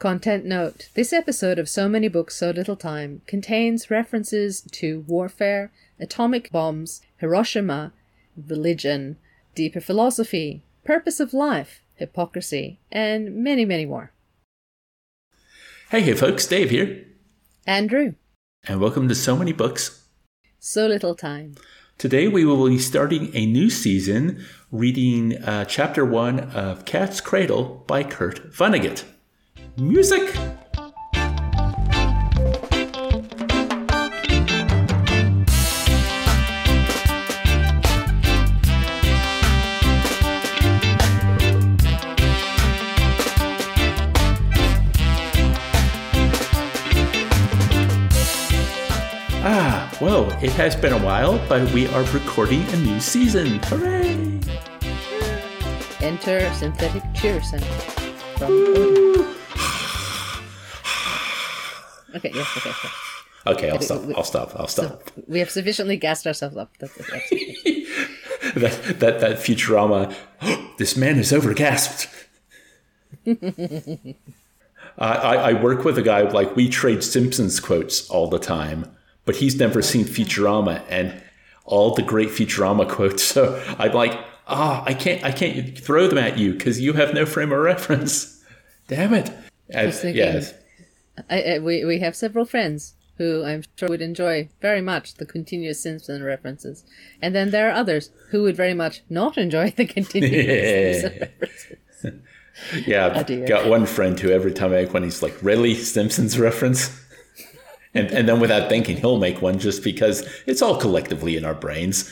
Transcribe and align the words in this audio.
Content 0.00 0.46
note 0.46 0.88
This 0.94 1.12
episode 1.12 1.58
of 1.58 1.68
So 1.68 1.86
Many 1.86 2.08
Books, 2.08 2.34
So 2.34 2.52
Little 2.52 2.74
Time 2.74 3.20
contains 3.26 3.90
references 3.90 4.62
to 4.72 5.04
warfare, 5.06 5.72
atomic 6.00 6.50
bombs, 6.50 7.02
Hiroshima, 7.18 7.92
religion, 8.34 9.18
deeper 9.54 9.78
philosophy, 9.78 10.62
purpose 10.84 11.20
of 11.20 11.34
life, 11.34 11.82
hypocrisy, 11.96 12.78
and 12.90 13.44
many, 13.44 13.66
many 13.66 13.84
more. 13.84 14.10
Hey, 15.90 16.00
hey, 16.00 16.14
folks, 16.14 16.46
Dave 16.46 16.70
here. 16.70 17.04
Andrew. 17.66 18.14
And 18.66 18.80
welcome 18.80 19.06
to 19.06 19.14
So 19.14 19.36
Many 19.36 19.52
Books, 19.52 20.06
So 20.58 20.86
Little 20.86 21.14
Time. 21.14 21.56
Today 21.98 22.26
we 22.26 22.46
will 22.46 22.66
be 22.66 22.78
starting 22.78 23.30
a 23.36 23.44
new 23.44 23.68
season 23.68 24.46
reading 24.72 25.36
uh, 25.44 25.66
chapter 25.66 26.06
one 26.06 26.40
of 26.40 26.86
Cat's 26.86 27.20
Cradle 27.20 27.84
by 27.86 28.02
Kurt 28.02 28.50
Vonnegut. 28.50 29.04
Music! 29.80 30.20
Ah, 49.42 49.90
well, 49.98 50.30
it 50.42 50.50
has 50.52 50.76
been 50.76 50.92
a 50.92 50.98
while, 50.98 51.38
but 51.48 51.72
we 51.72 51.86
are 51.86 52.02
recording 52.12 52.62
a 52.64 52.76
new 52.76 53.00
season. 53.00 53.58
Hooray! 53.64 54.40
Enter 56.02 56.52
synthetic 56.52 57.02
cheer 57.14 57.42
sound 57.42 57.64
from 58.36 58.52
Odin. 58.76 59.39
Okay, 62.16 62.30
yes, 62.34 62.46
okay, 62.56 62.70
okay. 62.70 62.88
Okay, 63.46 63.70
I'll 63.70 63.80
stop. 63.80 64.02
we- 64.04 64.14
I'll 64.14 64.24
stop. 64.24 64.52
I'll 64.56 64.66
stop. 64.68 65.10
We 65.26 65.38
have 65.38 65.50
sufficiently 65.50 65.96
gassed 65.96 66.26
ourselves 66.26 66.56
up. 66.56 66.76
That's, 66.78 66.94
that 68.54 68.96
that 69.00 69.20
that 69.20 69.36
Futurama. 69.38 70.14
this 70.78 70.96
man 70.96 71.18
is 71.18 71.32
overgasped. 71.32 72.08
I, 74.98 75.12
I 75.14 75.34
I 75.50 75.52
work 75.54 75.84
with 75.84 75.96
a 75.98 76.02
guy 76.02 76.22
like 76.22 76.54
we 76.56 76.68
trade 76.68 77.02
Simpsons 77.02 77.60
quotes 77.60 78.08
all 78.10 78.28
the 78.28 78.38
time, 78.38 78.90
but 79.24 79.36
he's 79.36 79.56
never 79.56 79.82
seen 79.82 80.04
Futurama 80.04 80.82
and 80.88 81.22
all 81.64 81.94
the 81.94 82.02
great 82.02 82.28
Futurama 82.28 82.88
quotes. 82.88 83.22
So 83.22 83.62
I'm 83.78 83.92
like, 83.92 84.18
ah, 84.48 84.82
I 84.86 84.94
can't 84.94 85.24
I 85.24 85.32
can't 85.32 85.78
throw 85.78 86.06
them 86.08 86.18
at 86.18 86.38
you 86.38 86.52
because 86.52 86.80
you 86.80 86.92
have 86.94 87.14
no 87.14 87.24
frame 87.26 87.52
of 87.52 87.58
reference. 87.58 88.42
Damn 88.88 89.14
it. 89.14 89.30
Thinking- 89.72 90.16
yes. 90.16 90.52
I, 91.28 91.42
I, 91.54 91.58
we, 91.58 91.84
we 91.84 91.98
have 92.00 92.14
several 92.16 92.44
friends 92.44 92.94
who 93.18 93.44
I'm 93.44 93.62
sure 93.76 93.88
would 93.90 94.00
enjoy 94.00 94.48
very 94.62 94.80
much 94.80 95.14
the 95.14 95.26
continuous 95.26 95.80
Simpson 95.80 96.22
references. 96.22 96.84
And 97.20 97.34
then 97.34 97.50
there 97.50 97.68
are 97.68 97.72
others 97.74 98.10
who 98.30 98.42
would 98.44 98.56
very 98.56 98.72
much 98.74 99.02
not 99.10 99.36
enjoy 99.36 99.70
the 99.72 99.84
continuous 99.98 101.00
Simpson 101.02 101.20
references. 101.20 101.76
Yeah, 102.86 103.12
Oh, 103.14 103.18
I've 103.20 103.26
dear. 103.26 103.46
got 103.46 103.68
one 103.68 103.86
friend 103.86 104.18
who 104.18 104.30
every 104.30 104.52
time 104.52 104.72
I 104.72 104.82
make 104.82 104.92
one, 104.94 105.02
he's 105.02 105.22
like, 105.22 105.36
"Really, 105.42 105.74
Simpsons 105.74 106.38
reference?" 106.38 106.90
and 107.94 108.08
and 108.10 108.28
then 108.28 108.38
without 108.40 108.68
thinking, 108.68 108.96
he'll 108.98 109.18
make 109.18 109.40
one 109.40 109.58
just 109.58 109.82
because 109.82 110.26
it's 110.46 110.60
all 110.62 110.76
collectively 110.78 111.36
in 111.36 111.44
our 111.44 111.54
brains. 111.54 112.10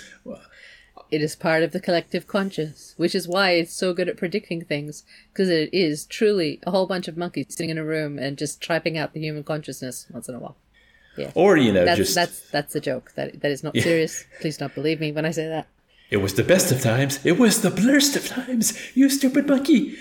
It 1.11 1.23
is 1.23 1.35
part 1.35 1.63
of 1.63 1.73
the 1.73 1.81
collective 1.81 2.27
conscious, 2.27 2.95
which 2.99 3.15
is 3.15 3.27
why 3.27 3.53
it's 3.53 3.73
so 3.73 3.95
good 3.95 4.09
at 4.09 4.17
predicting 4.19 4.63
things, 4.65 5.05
because 5.33 5.49
it 5.49 5.71
is 5.73 6.05
truly 6.05 6.61
a 6.67 6.71
whole 6.71 6.87
bunch 6.87 7.09
of 7.09 7.17
monkeys 7.17 7.47
sitting 7.49 7.71
in 7.71 7.79
a 7.79 7.85
room 7.85 8.19
and 8.19 8.37
just 8.37 8.61
tripping 8.61 8.99
out 8.99 9.15
the 9.15 9.21
human 9.21 9.43
consciousness 9.43 10.07
once 10.11 10.29
in 10.29 10.35
a 10.35 10.39
while. 10.39 10.57
Yeah. 11.17 11.33
Or 11.35 11.57
you 11.57 11.73
know, 11.73 11.85
That's 11.85 11.99
just 11.99 12.15
that's 12.15 12.51
that's 12.51 12.75
a 12.77 12.81
joke. 12.81 13.13
That 13.17 13.41
that 13.41 13.51
is 13.51 13.65
not 13.65 13.75
serious. 13.77 14.25
Please 14.41 14.57
don't 14.59 14.75
believe 14.75 15.01
me 15.01 15.11
when 15.11 15.25
I 15.25 15.31
say 15.33 15.49
that. 15.49 15.67
it 16.11 16.19
was 16.19 16.35
the 16.35 16.45
best 16.45 16.71
of 16.71 16.81
times. 16.81 17.25
It 17.25 17.39
was 17.39 17.63
the 17.63 17.71
blurst 17.71 18.15
of 18.15 18.27
times. 18.29 18.79
You 18.95 19.09
stupid 19.11 19.47
monkey. 19.49 19.97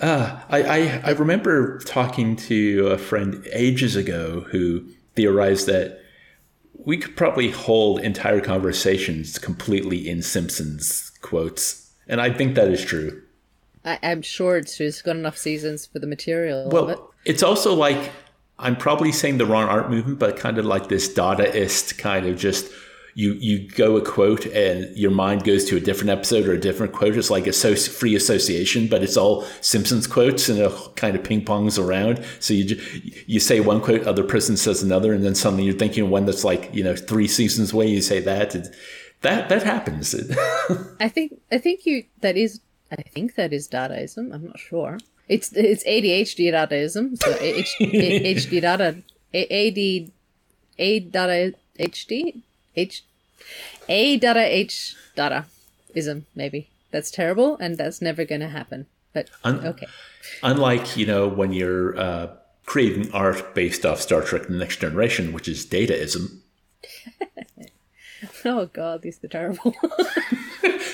uh, 0.00 0.40
I, 0.48 0.62
I 0.62 1.00
I 1.04 1.10
remember 1.10 1.78
talking 1.80 2.36
to 2.36 2.88
a 2.88 2.98
friend 2.98 3.46
ages 3.52 3.96
ago 3.96 4.46
who 4.50 4.84
theorized 5.14 5.66
that 5.68 6.00
we 6.84 6.98
could 6.98 7.16
probably 7.16 7.50
hold 7.50 8.00
entire 8.00 8.40
conversations 8.40 9.38
completely 9.38 10.08
in 10.08 10.22
Simpsons 10.22 11.12
quotes, 11.22 11.90
and 12.06 12.20
I 12.20 12.30
think 12.30 12.54
that 12.54 12.68
is 12.68 12.84
true. 12.84 13.22
I, 13.84 13.98
I'm 14.02 14.22
sure 14.22 14.56
it's 14.56 14.76
just 14.76 15.04
got 15.04 15.16
enough 15.16 15.36
seasons 15.36 15.86
for 15.86 15.98
the 15.98 16.06
material 16.06 16.60
of 16.60 16.66
it. 16.66 16.72
Well, 16.72 17.14
it's 17.24 17.42
also 17.42 17.74
like 17.74 18.10
I'm 18.58 18.76
probably 18.76 19.12
saying 19.12 19.38
the 19.38 19.46
wrong 19.46 19.68
art 19.68 19.90
movement, 19.90 20.18
but 20.18 20.36
kind 20.36 20.58
of 20.58 20.64
like 20.64 20.88
this 20.88 21.12
Dadaist 21.12 21.98
kind 21.98 22.26
of 22.26 22.38
just 22.38 22.70
you 23.14 23.34
you 23.34 23.68
go 23.68 23.96
a 23.96 24.00
quote 24.02 24.44
and 24.46 24.96
your 24.96 25.10
mind 25.10 25.44
goes 25.44 25.64
to 25.66 25.76
a 25.76 25.80
different 25.80 26.10
episode 26.10 26.46
or 26.46 26.52
a 26.52 26.60
different 26.60 26.92
quote. 26.92 27.16
It's 27.16 27.30
like 27.30 27.46
a 27.46 27.52
so- 27.52 27.76
free 27.76 28.14
association, 28.14 28.88
but 28.88 29.02
it's 29.02 29.16
all 29.16 29.44
Simpsons 29.60 30.06
quotes 30.06 30.48
and 30.48 30.58
it 30.58 30.72
kind 30.96 31.14
of 31.16 31.22
ping 31.24 31.44
pongs 31.44 31.78
around. 31.78 32.24
So 32.40 32.54
you 32.54 32.80
you 33.26 33.40
say 33.40 33.60
one 33.60 33.80
quote, 33.80 34.04
other 34.06 34.24
person 34.24 34.56
says 34.56 34.82
another, 34.82 35.12
and 35.12 35.24
then 35.24 35.34
suddenly 35.34 35.64
you're 35.64 35.74
thinking 35.78 36.04
of 36.04 36.10
one 36.10 36.26
that's 36.26 36.44
like 36.44 36.70
you 36.74 36.82
know 36.84 36.96
three 36.96 37.28
seasons 37.28 37.72
away. 37.72 37.86
You 37.88 38.02
say 38.02 38.20
that 38.20 38.54
It- 38.54 38.74
that 39.22 39.48
that 39.48 39.62
happens. 39.62 40.14
I 41.00 41.08
think 41.08 41.40
I 41.50 41.58
think 41.58 41.86
you 41.86 42.04
that 42.20 42.36
is 42.36 42.60
I 42.92 43.02
think 43.02 43.36
that 43.36 43.52
is 43.52 43.68
Dadaism. 43.68 44.34
I'm 44.34 44.44
not 44.46 44.58
sure. 44.58 44.98
It's 45.28 45.50
it's 45.54 45.82
ADHD 45.84 46.52
Dadaism. 46.52 47.16
So 47.22 47.34
H, 47.40 47.74
HD 47.80 48.60
Dada 48.60 48.96
A- 49.32 49.68
AD 49.68 50.10
H 52.76 53.02
A 53.88 54.16
Dada 54.16 54.40
H 54.44 54.94
Dadaism 55.16 56.24
maybe. 56.34 56.68
That's 56.90 57.10
terrible 57.10 57.56
and 57.58 57.76
that's 57.76 58.00
never 58.02 58.24
going 58.24 58.40
to 58.40 58.48
happen. 58.48 58.86
But 59.12 59.28
Un- 59.44 59.64
okay. 59.66 59.86
Unlike, 60.42 60.96
you 60.96 61.06
know, 61.06 61.28
when 61.28 61.52
you're 61.52 61.98
uh, 61.98 62.28
creating 62.66 63.12
art 63.12 63.54
based 63.54 63.84
off 63.86 64.00
Star 64.00 64.22
Trek 64.22 64.46
The 64.48 64.54
Next 64.54 64.80
Generation, 64.80 65.32
which 65.32 65.48
is 65.48 65.64
dataism. 65.66 66.38
Oh 68.46 68.66
god, 68.66 69.02
these 69.02 69.22
are 69.24 69.28
terrible. 69.28 69.74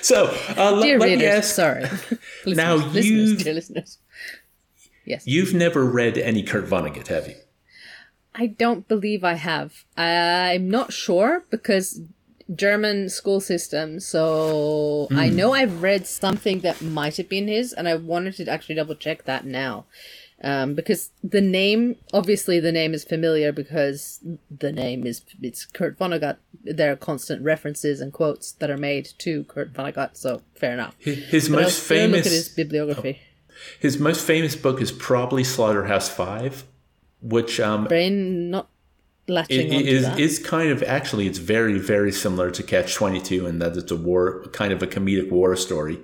So, 0.03 0.35
uh, 0.57 0.73
let, 0.73 0.83
dear 0.83 0.99
let 0.99 1.07
me 1.11 1.15
readers, 1.17 1.45
ask 1.45 1.55
sorry. 1.55 1.83
listeners, 2.47 2.57
Now 2.57 2.75
listeners, 2.77 3.07
you- 3.07 3.37
dear 3.37 3.53
listeners. 3.55 3.99
Yes. 5.05 5.27
you've 5.27 5.53
never 5.53 5.85
read 5.85 6.17
any 6.17 6.43
Kurt 6.43 6.65
Vonnegut, 6.67 7.09
have 7.09 7.29
you? 7.29 7.35
I 8.35 8.47
don't 8.47 8.87
believe 8.87 9.25
I 9.25 9.35
have. 9.35 9.85
I'm 9.97 10.71
not 10.71 10.93
sure 10.93 11.45
because 11.51 12.01
German 12.55 13.09
school 13.09 13.41
system. 13.41 14.01
So 14.01 15.09
I 15.13 15.29
know 15.29 15.53
I've 15.53 15.83
read 15.83 16.07
something 16.07 16.61
that 16.61 16.83
might 16.83 17.17
have 17.17 17.29
been 17.29 17.49
his, 17.49 17.73
and 17.73 17.89
I 17.89 17.95
wanted 17.97 18.37
to 18.37 18.49
actually 18.49 18.75
double 18.77 18.95
check 18.95 19.25
that 19.25 19.45
now. 19.45 19.87
Um, 20.43 20.75
because 20.75 21.11
the 21.23 21.43
name, 21.43 21.97
obviously, 22.15 22.61
the 22.61 22.73
name 22.73 22.95
is 22.95 23.05
familiar 23.05 23.53
because 23.53 24.21
the 24.51 24.73
name 24.73 25.07
is 25.07 25.23
it's 25.43 25.67
Kurt 25.67 25.99
Vonnegut. 25.99 26.39
There 26.65 26.91
are 26.93 26.97
constant 26.97 27.43
references 27.43 28.01
and 28.01 28.11
quotes 28.13 28.53
that 28.53 28.71
are 28.71 28.79
made 28.79 29.11
to 29.19 29.45
Kurt 29.45 29.75
Vonnegut, 29.75 30.17
so 30.17 30.43
fair 30.55 30.73
enough. 30.73 30.97
His 30.99 31.51
most 31.51 31.85
still 31.85 31.99
look 31.99 32.13
famous 32.13 32.27
at 32.27 32.33
his 32.33 32.49
bibliography. 32.49 33.21
his 33.81 33.99
most 33.99 34.27
famous 34.27 34.57
book 34.57 34.81
is 34.81 34.91
probably 34.91 35.45
Slaughterhouse 35.45 36.09
Five, 36.09 36.65
which 37.23 37.61
um, 37.61 37.85
Brain 37.85 38.51
not 38.51 38.69
latching 39.29 39.73
it, 39.73 39.87
is 39.87 40.09
is 40.19 40.39
kind 40.39 40.71
of 40.71 40.83
actually 40.83 41.27
it's 41.27 41.39
very 41.39 41.79
very 41.79 42.13
similar 42.13 42.51
to 42.51 42.63
Catch 42.63 42.95
Twenty 42.95 43.21
Two 43.21 43.47
in 43.47 43.59
that 43.61 43.77
it's 43.77 43.93
a 43.93 43.97
war 43.97 44.45
kind 44.53 44.73
of 44.73 44.83
a 44.83 44.87
comedic 44.87 45.31
war 45.31 45.55
story. 45.57 45.99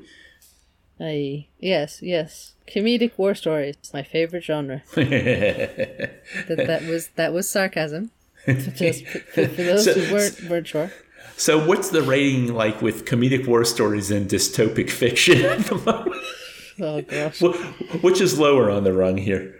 Aye. 1.00 1.47
Yes, 1.59 2.00
yes. 2.00 2.54
Comedic 2.66 3.12
war 3.19 3.34
stories, 3.34 3.77
my 3.93 4.03
favorite 4.03 4.43
genre. 4.44 4.82
that, 4.94 6.21
that 6.48 6.83
was 6.84 7.09
that 7.16 7.33
was 7.33 7.48
sarcasm. 7.48 8.10
Just 8.47 9.07
for, 9.07 9.47
for 9.48 9.62
those 9.62 9.84
So- 9.84 9.92
who 9.95 10.15
weren't 10.15 10.41
weren't 10.48 10.66
sure. 10.69 10.91
So, 11.39 11.62
what's 11.66 11.91
the 11.91 12.01
rating 12.01 12.54
like 12.54 12.80
with 12.80 13.04
comedic 13.04 13.47
war 13.47 13.62
stories 13.66 14.10
and 14.10 14.27
dystopic 14.27 14.89
fiction 14.89 15.42
at 15.45 15.59
the 15.66 15.74
moment? 15.74 16.16
Oh 16.80 17.03
gosh. 17.03 17.42
Which 18.03 18.21
is 18.22 18.39
lower 18.39 18.71
on 18.71 18.84
the 18.84 18.92
rung 18.95 19.19
here? 19.19 19.54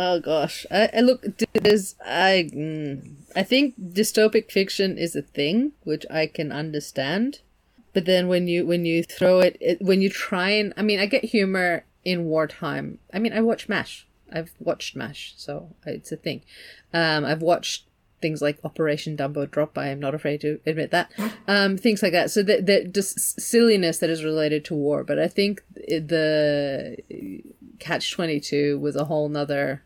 Oh 0.00 0.20
gosh. 0.20 0.64
I, 0.70 0.90
I 0.94 1.00
look. 1.00 1.24
There's 1.54 1.96
I. 2.06 2.48
Mm, 2.54 3.16
I 3.34 3.42
think 3.42 3.74
dystopic 3.80 4.48
fiction 4.48 4.96
is 4.96 5.16
a 5.16 5.22
thing 5.22 5.72
which 5.82 6.06
I 6.08 6.28
can 6.28 6.52
understand, 6.52 7.40
but 7.92 8.04
then 8.04 8.28
when 8.28 8.46
you 8.46 8.64
when 8.64 8.84
you 8.84 9.02
throw 9.02 9.40
it, 9.40 9.56
it 9.60 9.82
when 9.82 10.00
you 10.00 10.08
try 10.08 10.50
and 10.50 10.72
I 10.76 10.82
mean 10.82 11.00
I 11.00 11.06
get 11.06 11.24
humor 11.24 11.84
in 12.04 12.26
wartime. 12.26 13.00
I 13.12 13.18
mean 13.18 13.32
I 13.32 13.40
watch 13.40 13.68
Mash. 13.68 14.06
I've 14.32 14.52
watched 14.60 14.94
Mash, 14.94 15.34
so 15.36 15.74
it's 15.84 16.12
a 16.12 16.16
thing. 16.16 16.42
Um, 16.94 17.24
I've 17.24 17.42
watched 17.42 17.84
things 18.22 18.40
like 18.40 18.60
Operation 18.62 19.16
Dumbo 19.16 19.50
Drop. 19.50 19.76
I 19.76 19.88
am 19.88 19.98
not 19.98 20.14
afraid 20.14 20.40
to 20.42 20.60
admit 20.64 20.92
that. 20.92 21.10
Um, 21.48 21.76
things 21.76 22.02
like 22.02 22.12
that. 22.12 22.30
So 22.30 22.42
the, 22.42 22.60
the 22.60 22.84
just 22.84 23.40
silliness 23.40 23.98
that 23.98 24.10
is 24.10 24.22
related 24.22 24.64
to 24.66 24.74
war. 24.74 25.02
But 25.02 25.18
I 25.18 25.28
think 25.28 25.62
the 25.74 26.98
Catch 27.78 28.12
22 28.12 28.78
was 28.78 28.96
a 28.96 29.04
whole 29.04 29.28
nother. 29.28 29.82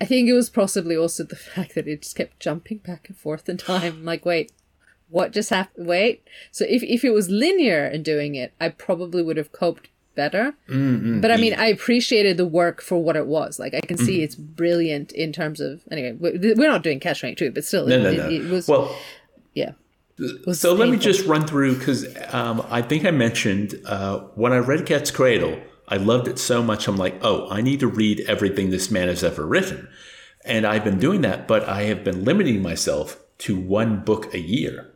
I 0.00 0.04
think 0.06 0.28
it 0.28 0.32
was 0.34 0.50
possibly 0.50 0.96
also 0.96 1.24
the 1.24 1.36
fact 1.54 1.74
that 1.74 1.86
it 1.88 2.02
just 2.02 2.16
kept 2.16 2.40
jumping 2.40 2.78
back 2.78 3.08
and 3.08 3.16
forth 3.16 3.48
in 3.48 3.56
time. 3.56 4.04
like, 4.10 4.24
wait, 4.24 4.52
what 5.08 5.32
just 5.32 5.50
happened? 5.50 5.86
Wait. 5.86 6.26
So 6.50 6.64
if, 6.68 6.82
if 6.82 7.04
it 7.04 7.10
was 7.12 7.28
linear 7.30 7.86
in 7.86 8.02
doing 8.02 8.34
it, 8.34 8.52
I 8.60 8.68
probably 8.70 9.22
would 9.22 9.36
have 9.36 9.52
coped 9.52 9.88
better. 10.14 10.54
Mm-hmm. 10.68 11.20
But 11.20 11.30
I 11.30 11.36
mean, 11.36 11.54
I 11.54 11.66
appreciated 11.66 12.36
the 12.36 12.46
work 12.46 12.80
for 12.80 13.02
what 13.02 13.16
it 13.16 13.26
was. 13.26 13.58
Like, 13.58 13.74
I 13.74 13.80
can 13.80 13.98
see 13.98 14.22
it's 14.22 14.34
brilliant 14.36 15.12
in 15.12 15.32
terms 15.32 15.60
of. 15.60 15.82
Anyway, 15.90 16.12
we- 16.12 16.54
we're 16.54 16.70
not 16.70 16.82
doing 16.82 17.00
Catch 17.00 17.20
22, 17.20 17.50
but 17.50 17.64
still, 17.64 17.86
No, 17.86 17.96
it, 17.98 18.02
no, 18.02 18.12
no. 18.12 18.28
it 18.30 18.48
was. 18.50 18.68
well, 18.68 18.96
yeah. 19.54 19.72
so 20.52 20.72
let 20.72 20.88
me 20.88 20.96
just 20.96 21.26
run 21.26 21.46
through 21.46 21.76
because 21.76 22.06
um, 22.32 22.64
I 22.70 22.80
think 22.82 23.04
I 23.04 23.10
mentioned 23.10 23.74
uh, 23.86 24.20
when 24.36 24.52
I 24.52 24.58
read 24.58 24.86
Cat's 24.86 25.10
Cradle, 25.10 25.60
I 25.88 25.96
loved 25.96 26.28
it 26.28 26.38
so 26.38 26.62
much. 26.62 26.88
I'm 26.88 26.96
like, 26.96 27.18
oh, 27.22 27.48
I 27.50 27.60
need 27.60 27.80
to 27.80 27.86
read 27.86 28.20
everything 28.20 28.70
this 28.70 28.90
man 28.90 29.08
has 29.08 29.22
ever 29.22 29.46
written, 29.46 29.88
and 30.44 30.66
I've 30.66 30.84
been 30.84 30.98
doing 30.98 31.20
that, 31.22 31.46
but 31.46 31.68
I 31.68 31.82
have 31.84 32.04
been 32.04 32.24
limiting 32.24 32.62
myself 32.62 33.18
to 33.38 33.58
one 33.58 34.00
book 34.00 34.32
a 34.32 34.40
year. 34.40 34.90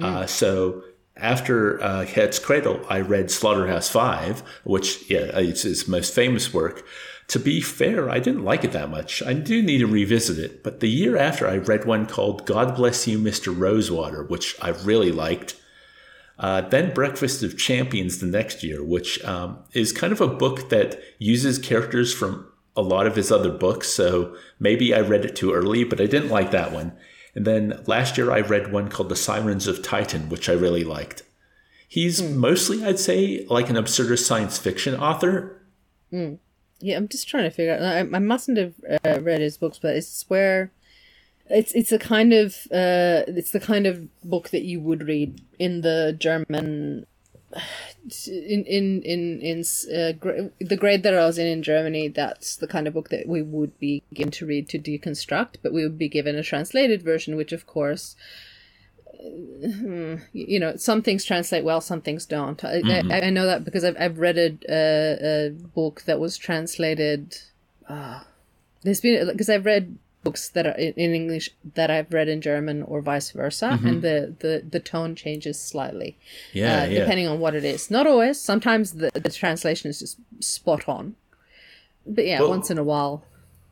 Uh, 0.00 0.26
so 0.26 0.82
after 1.16 1.82
uh, 1.82 2.06
Cat's 2.06 2.38
Cradle, 2.38 2.84
I 2.88 3.00
read 3.00 3.30
Slaughterhouse 3.30 3.88
Five, 3.88 4.42
which 4.64 5.10
yeah, 5.10 5.38
it's 5.38 5.62
his 5.62 5.86
most 5.86 6.14
famous 6.14 6.52
work. 6.54 6.84
To 7.28 7.38
be 7.38 7.60
fair, 7.60 8.10
I 8.10 8.18
didn't 8.18 8.44
like 8.44 8.64
it 8.64 8.72
that 8.72 8.90
much. 8.90 9.22
I 9.22 9.32
do 9.32 9.62
need 9.62 9.78
to 9.78 9.86
revisit 9.86 10.38
it. 10.38 10.62
But 10.62 10.80
the 10.80 10.90
year 10.90 11.16
after, 11.16 11.48
I 11.48 11.56
read 11.56 11.84
one 11.84 12.06
called 12.06 12.46
God 12.46 12.74
Bless 12.74 13.06
You, 13.06 13.18
Mr. 13.18 13.56
Rosewater, 13.56 14.24
which 14.24 14.56
I 14.60 14.70
really 14.70 15.12
liked. 15.12 15.56
Uh, 16.38 16.62
then 16.62 16.92
Breakfast 16.92 17.42
of 17.42 17.58
Champions 17.58 18.18
the 18.18 18.26
next 18.26 18.62
year, 18.62 18.82
which 18.82 19.22
um, 19.24 19.58
is 19.72 19.92
kind 19.92 20.12
of 20.12 20.20
a 20.20 20.26
book 20.26 20.70
that 20.70 21.00
uses 21.18 21.58
characters 21.58 22.12
from 22.12 22.46
a 22.74 22.82
lot 22.82 23.06
of 23.06 23.16
his 23.16 23.30
other 23.30 23.50
books. 23.50 23.88
So 23.90 24.34
maybe 24.58 24.94
I 24.94 25.00
read 25.00 25.24
it 25.24 25.36
too 25.36 25.52
early, 25.52 25.84
but 25.84 26.00
I 26.00 26.06
didn't 26.06 26.30
like 26.30 26.50
that 26.50 26.72
one. 26.72 26.92
And 27.34 27.46
then 27.46 27.82
last 27.86 28.18
year 28.18 28.30
I 28.30 28.40
read 28.40 28.72
one 28.72 28.88
called 28.88 29.08
The 29.08 29.16
Sirens 29.16 29.66
of 29.66 29.82
Titan, 29.82 30.28
which 30.28 30.48
I 30.48 30.52
really 30.52 30.84
liked. 30.84 31.22
He's 31.88 32.22
mostly, 32.22 32.84
I'd 32.84 32.98
say, 32.98 33.44
like 33.48 33.68
an 33.68 33.76
absurdist 33.76 34.24
science 34.24 34.58
fiction 34.58 34.94
author. 34.98 35.62
Yeah, 36.80 36.96
I'm 36.96 37.08
just 37.08 37.28
trying 37.28 37.44
to 37.44 37.50
figure 37.50 37.74
out. 37.74 37.82
I, 37.82 37.98
I 38.00 38.18
mustn't 38.18 38.58
have 38.58 38.74
uh, 39.04 39.20
read 39.20 39.40
his 39.40 39.56
books, 39.58 39.78
but 39.78 39.94
it's 39.94 40.24
where 40.28 40.72
it's 41.52 41.72
it's 41.72 41.92
a 41.92 41.98
kind 41.98 42.32
of 42.32 42.54
uh, 42.72 43.22
it's 43.28 43.50
the 43.50 43.60
kind 43.60 43.86
of 43.86 44.08
book 44.22 44.50
that 44.50 44.62
you 44.62 44.80
would 44.80 45.06
read 45.06 45.40
in 45.58 45.82
the 45.82 46.16
German. 46.18 47.06
In 48.26 48.64
in 48.64 49.02
in 49.02 49.40
in 49.40 49.64
uh, 49.94 50.12
gra- 50.12 50.50
the 50.58 50.76
grade 50.76 51.04
that 51.04 51.14
I 51.14 51.24
was 51.24 51.38
in 51.38 51.46
in 51.46 51.62
Germany, 51.62 52.08
that's 52.08 52.56
the 52.56 52.66
kind 52.66 52.88
of 52.88 52.94
book 52.94 53.10
that 53.10 53.28
we 53.28 53.42
would 53.42 53.78
be 53.78 54.02
given 54.12 54.32
to 54.32 54.46
read 54.46 54.68
to 54.70 54.78
deconstruct, 54.78 55.58
but 55.62 55.72
we 55.72 55.84
would 55.84 55.98
be 55.98 56.08
given 56.08 56.34
a 56.34 56.42
translated 56.42 57.02
version, 57.02 57.36
which 57.36 57.52
of 57.52 57.64
course 57.64 58.16
you 59.22 60.58
know 60.58 60.74
some 60.76 61.00
things 61.00 61.24
translate 61.24 61.62
well 61.62 61.80
some 61.80 62.00
things 62.00 62.26
don't 62.26 62.64
i, 62.64 62.82
I, 62.84 63.26
I 63.26 63.30
know 63.30 63.46
that 63.46 63.64
because 63.64 63.84
i've, 63.84 63.96
I've 63.98 64.18
read 64.18 64.36
a, 64.36 64.58
a, 64.68 65.46
a 65.46 65.50
book 65.50 66.02
that 66.06 66.18
was 66.18 66.36
translated 66.36 67.36
uh, 67.88 68.20
there's 68.82 69.00
been 69.00 69.28
because 69.28 69.48
i've 69.48 69.64
read 69.64 69.96
books 70.24 70.48
that 70.50 70.66
are 70.66 70.76
in, 70.78 70.92
english 71.14 71.50
that 71.74 71.90
i've 71.90 72.12
read 72.12 72.28
in 72.28 72.40
german 72.40 72.82
or 72.84 73.00
vice 73.00 73.30
versa 73.32 73.78
and 73.84 74.02
the, 74.02 74.32
the 74.38 74.62
the 74.74 74.78
tone 74.80 75.14
changes 75.16 75.58
slightly 75.60 76.16
Yeah, 76.52 76.82
uh, 76.82 76.84
yeah. 76.86 76.98
depending 77.00 77.26
on 77.28 77.40
what 77.40 77.54
it 77.54 77.64
is. 77.64 77.90
Not 77.90 78.06
always. 78.06 78.40
Sometimes 78.40 78.92
the, 78.92 79.10
the 79.14 79.30
translation 79.30 79.90
is 79.90 79.98
just 80.00 80.16
spot 80.40 80.88
on. 80.88 81.16
But 82.06 82.24
yeah 82.26 82.40
Well, 82.40 82.50
once 82.50 82.70
in 82.70 82.78
a 82.78 82.84
while. 82.84 83.24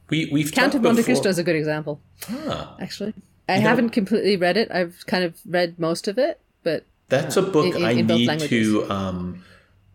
We, 0.08 0.28
we've 0.32 0.50
count 0.52 0.74
of 0.74 0.82
monte 0.82 1.02
cristo 1.04 1.28
is 1.28 1.38
a 1.38 1.44
good 1.44 1.56
example 1.56 2.00
Ah, 2.28 2.74
actually. 2.80 3.14
I 3.48 3.58
know- 3.58 3.68
haven't 3.68 3.90
completely 3.90 4.36
read 4.36 4.56
it. 4.56 4.68
I've 4.72 5.04
kind 5.06 5.24
of 5.24 5.32
read 5.46 5.78
most 5.78 6.08
of 6.08 6.18
it 6.18 6.40
but 6.64 6.84
That's 7.08 7.36
a 7.36 7.42
book 7.42 7.74
in- 7.76 7.84
I 7.84 7.92
in 7.92 8.06
need 8.06 8.26
languages. 8.26 8.66
to 8.68 8.90
um, 8.90 9.44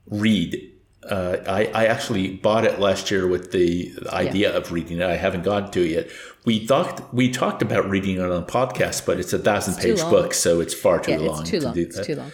read. 0.07 0.71
Uh, 1.09 1.37
I, 1.47 1.65
I 1.67 1.85
actually 1.85 2.35
bought 2.35 2.65
it 2.65 2.79
last 2.79 3.11
year 3.11 3.27
with 3.27 3.51
the 3.51 3.93
idea 4.09 4.55
of 4.55 4.71
reading 4.71 4.99
it. 4.99 5.03
I 5.03 5.17
haven't 5.17 5.43
gotten 5.43 5.71
to 5.71 5.81
it 5.81 5.91
yet. 5.91 6.09
We 6.45 6.65
thought 6.65 7.13
we 7.13 7.31
talked 7.31 7.61
about 7.61 7.89
reading 7.89 8.15
it 8.15 8.21
on 8.21 8.31
a 8.31 8.45
podcast, 8.45 9.05
but 9.05 9.19
it's 9.19 9.33
a 9.33 9.39
thousand 9.39 9.75
too 9.75 9.93
page 9.93 10.01
long. 10.01 10.11
book, 10.11 10.33
so 10.33 10.59
it's 10.61 10.73
far 10.73 10.99
too 10.99 11.11
yeah, 11.11 11.17
long 11.17 11.41
it's 11.41 11.49
too 11.49 11.59
to 11.59 11.65
long. 11.65 11.75
do 11.75 11.81
It's 11.81 12.05
too 12.05 12.15
long. 12.15 12.31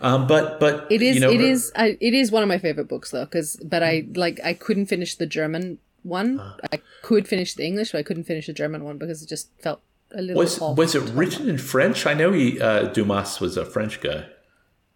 Um, 0.00 0.26
but 0.26 0.60
but 0.60 0.86
It 0.90 1.02
is. 1.02 1.16
You 1.16 1.20
know, 1.20 1.30
it 1.30 1.40
is. 1.40 1.72
I, 1.76 1.96
it 2.00 2.14
is 2.14 2.30
one 2.30 2.42
of 2.42 2.48
my 2.48 2.58
favorite 2.58 2.88
books 2.88 3.10
though, 3.10 3.24
because 3.24 3.56
but 3.56 3.82
I 3.82 4.06
like 4.14 4.40
I 4.44 4.54
couldn't 4.54 4.86
finish 4.86 5.14
the 5.14 5.26
German 5.26 5.78
one. 6.02 6.40
Ah. 6.40 6.56
I 6.72 6.80
could 7.02 7.26
finish 7.28 7.54
the 7.54 7.64
English, 7.64 7.92
but 7.92 7.98
I 7.98 8.02
couldn't 8.02 8.24
finish 8.24 8.46
the 8.46 8.52
German 8.52 8.84
one 8.84 8.98
because 8.98 9.22
it 9.22 9.28
just 9.28 9.48
felt 9.60 9.80
a 10.12 10.20
little. 10.20 10.42
Was 10.42 10.60
was 10.60 10.94
it 10.94 11.02
written 11.14 11.48
in 11.48 11.58
French? 11.58 12.06
I 12.06 12.14
know 12.14 12.32
he 12.32 12.60
uh, 12.60 12.84
Dumas 12.88 13.40
was 13.40 13.56
a 13.56 13.64
French 13.64 14.00
guy. 14.00 14.26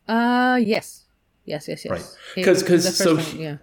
Uh 0.07 0.57
yes, 0.57 1.05
yes, 1.49 1.69
yes, 1.69 1.85
yes. 1.85 1.91
Right. 2.37 2.45
'Cause- 2.45 2.63
'cause 2.63 2.97
so 2.97 3.17
one, 3.17 3.25
yeah, 3.37 3.57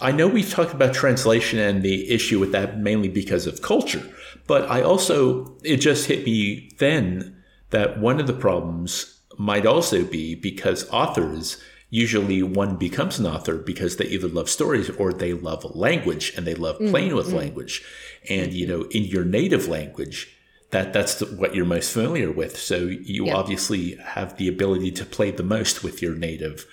I 0.00 0.10
know 0.12 0.26
we've 0.28 0.50
talked 0.50 0.74
about 0.74 0.92
translation 0.94 1.58
and 1.58 1.82
the 1.82 2.10
issue 2.10 2.38
with 2.38 2.52
that 2.52 2.78
mainly 2.80 3.08
because 3.08 3.46
of 3.46 3.62
culture, 3.62 4.02
but 4.46 4.62
I 4.70 4.82
also, 4.82 5.56
it 5.64 5.78
just 5.78 6.06
hit 6.06 6.24
me 6.24 6.70
then 6.78 7.36
that 7.70 7.98
one 8.00 8.20
of 8.20 8.26
the 8.26 8.32
problems 8.32 9.20
might 9.38 9.66
also 9.66 10.04
be 10.04 10.34
because 10.34 10.88
authors, 10.90 11.56
usually 11.90 12.42
one 12.42 12.76
becomes 12.76 13.18
an 13.18 13.26
author 13.26 13.56
because 13.56 13.96
they 13.96 14.06
either 14.06 14.28
love 14.28 14.48
stories 14.48 14.88
or 14.90 15.12
they 15.12 15.32
love 15.34 15.62
language 15.74 16.32
and 16.36 16.46
they 16.46 16.54
love 16.54 16.78
playing 16.78 17.14
with 17.14 17.32
language. 17.32 17.82
And, 18.28 18.52
you 18.52 18.66
know, 18.66 18.82
in 18.90 19.04
your 19.04 19.24
native 19.24 19.68
language, 19.68 20.28
that 20.70 20.92
that's 20.94 21.16
the, 21.16 21.26
what 21.26 21.54
you're 21.54 21.66
most 21.66 21.92
familiar 21.92 22.30
with. 22.32 22.56
So 22.58 22.76
you 22.86 23.26
Yeah. 23.26 23.34
obviously 23.34 23.96
have 23.96 24.36
the 24.38 24.48
ability 24.48 24.90
to 24.92 25.04
play 25.04 25.30
the 25.30 25.42
most 25.42 25.84
with 25.84 26.00
your 26.00 26.14
native 26.14 26.66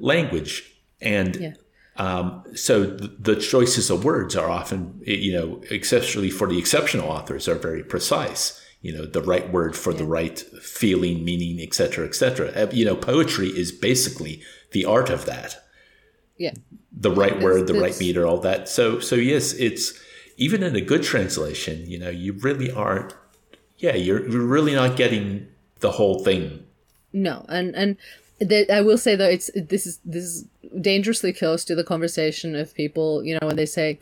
language. 0.00 0.64
And 1.00 1.36
yeah, 1.36 1.52
um, 1.96 2.42
so 2.54 2.96
th- 2.96 3.10
the 3.18 3.36
choices 3.36 3.90
of 3.90 4.04
words 4.04 4.34
are 4.36 4.50
often, 4.50 5.00
you 5.06 5.32
know, 5.32 5.62
especially 5.70 6.30
for 6.30 6.46
the 6.48 6.58
exceptional 6.58 7.08
authors, 7.08 7.48
are 7.48 7.54
very 7.54 7.82
precise. 7.84 8.60
You 8.82 8.92
know, 8.96 9.04
the 9.04 9.22
right 9.22 9.52
word 9.52 9.76
for 9.76 9.92
the 9.92 10.06
right 10.06 10.38
feeling, 10.62 11.24
meaning, 11.24 11.60
et 11.60 11.74
cetera, 11.74 12.06
et 12.06 12.14
cetera. 12.14 12.48
Uh, 12.48 12.70
You 12.72 12.84
know, 12.86 12.96
poetry 12.96 13.48
is 13.48 13.72
basically 13.72 14.42
the 14.72 14.84
art 14.86 15.10
of 15.10 15.24
that. 15.26 15.56
yeah. 16.38 16.54
The 16.92 17.10
right 17.10 17.38
word, 17.40 17.66
the 17.66 17.74
right 17.80 17.98
meter, 18.00 18.26
all 18.26 18.40
that. 18.40 18.68
So, 18.68 18.98
so 18.98 19.14
yes, 19.14 19.52
it's 19.52 19.92
even 20.36 20.62
in 20.62 20.74
a 20.74 20.80
good 20.80 21.02
translation. 21.02 21.84
You 21.88 21.98
know, 21.98 22.10
you 22.10 22.32
really 22.32 22.70
aren't. 22.70 23.14
Yeah, 23.78 23.94
you're 23.96 24.28
you're 24.28 24.44
really 24.56 24.74
not 24.74 24.96
getting 24.96 25.46
the 25.80 25.92
whole 25.92 26.24
thing. 26.24 26.64
No, 27.12 27.44
and 27.48 27.74
and 27.76 27.96
I 28.70 28.80
will 28.80 28.96
say 28.98 29.16
though, 29.16 29.28
it's 29.28 29.50
this 29.54 29.86
is 29.86 30.00
this 30.04 30.24
is 30.24 30.44
dangerously 30.80 31.32
close 31.32 31.64
to 31.66 31.74
the 31.74 31.84
conversation 31.84 32.56
of 32.56 32.74
people. 32.74 33.22
You 33.22 33.38
know, 33.38 33.46
when 33.46 33.56
they 33.56 33.66
say, 33.66 33.98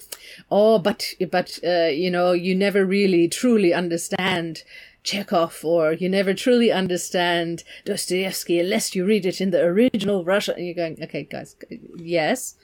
"Oh, 0.51 0.79
but 0.79 1.13
but 1.31 1.59
uh, 1.65 1.87
you 1.87 2.11
know, 2.11 2.33
you 2.33 2.55
never 2.55 2.85
really 2.85 3.29
truly 3.29 3.75
understand." 3.75 4.63
Chekhov, 5.05 5.65
or 5.65 5.93
you 5.93 6.09
never 6.09 6.35
truly 6.35 6.71
understand 6.71 7.65
Dostoevsky 7.87 8.61
unless 8.61 8.95
you 8.95 9.07
read 9.07 9.25
it 9.25 9.41
in 9.41 9.53
the 9.53 9.63
original 9.63 10.23
Russian. 10.23 10.57
And 10.57 10.67
you're 10.67 10.75
going, 10.75 10.99
okay, 11.03 11.23
guys, 11.23 11.57
yes, 11.97 12.57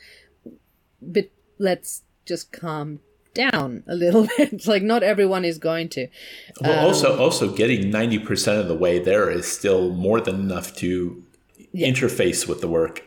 but 1.01 1.31
let's 1.59 2.03
just 2.27 2.53
calm 2.53 3.01
down 3.33 3.83
a 3.87 3.95
little 3.95 4.27
bit. 4.37 4.67
Like 4.67 4.83
not 4.83 5.03
everyone 5.03 5.45
is 5.45 5.59
going 5.59 5.89
to. 5.91 6.09
Well, 6.61 6.81
Um, 6.81 6.85
also, 6.87 7.19
also 7.19 7.51
getting 7.51 7.91
ninety 7.91 8.19
percent 8.19 8.59
of 8.59 8.69
the 8.69 8.77
way 8.77 8.99
there 8.99 9.31
is 9.31 9.47
still 9.51 9.91
more 9.95 10.21
than 10.21 10.35
enough 10.35 10.75
to 10.77 11.24
interface 11.75 12.47
with 12.49 12.61
the 12.61 12.69
work. 12.69 13.03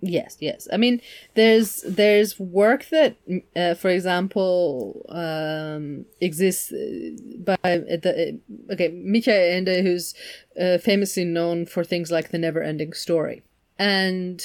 Yes, 0.00 0.36
yes. 0.38 0.68
I 0.72 0.76
mean, 0.76 1.00
there's 1.34 1.82
there's 1.82 2.38
work 2.38 2.88
that, 2.90 3.16
uh, 3.56 3.74
for 3.74 3.90
example, 3.90 5.04
um, 5.08 6.04
exists 6.20 6.72
uh, 6.72 7.10
by 7.40 7.58
the 7.64 8.38
uh, 8.38 8.72
okay 8.72 8.88
Michael 8.88 9.34
Ende, 9.34 9.82
who's 9.82 10.14
uh, 10.60 10.78
famously 10.78 11.24
known 11.24 11.66
for 11.66 11.82
things 11.82 12.12
like 12.12 12.30
The 12.30 12.38
Never-Ending 12.38 12.92
Story, 12.92 13.42
and 13.76 14.40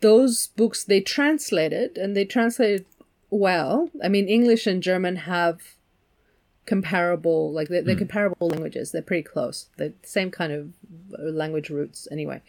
those 0.00 0.48
books 0.56 0.84
they 0.84 1.00
translated 1.00 1.98
and 1.98 2.16
they 2.16 2.24
translated 2.24 2.86
well. 3.30 3.90
I 4.02 4.08
mean, 4.08 4.28
English 4.28 4.68
and 4.68 4.80
German 4.82 5.16
have 5.16 5.60
comparable 6.64 7.52
like 7.52 7.68
they're, 7.68 7.82
they're 7.82 7.96
comparable 7.96 8.48
languages. 8.48 8.92
They're 8.92 9.02
pretty 9.02 9.24
close. 9.24 9.66
The 9.76 9.92
same 10.02 10.30
kind 10.30 10.52
of 10.52 10.72
uh, 11.18 11.30
language 11.30 11.70
roots 11.70 12.06
anyway 12.10 12.42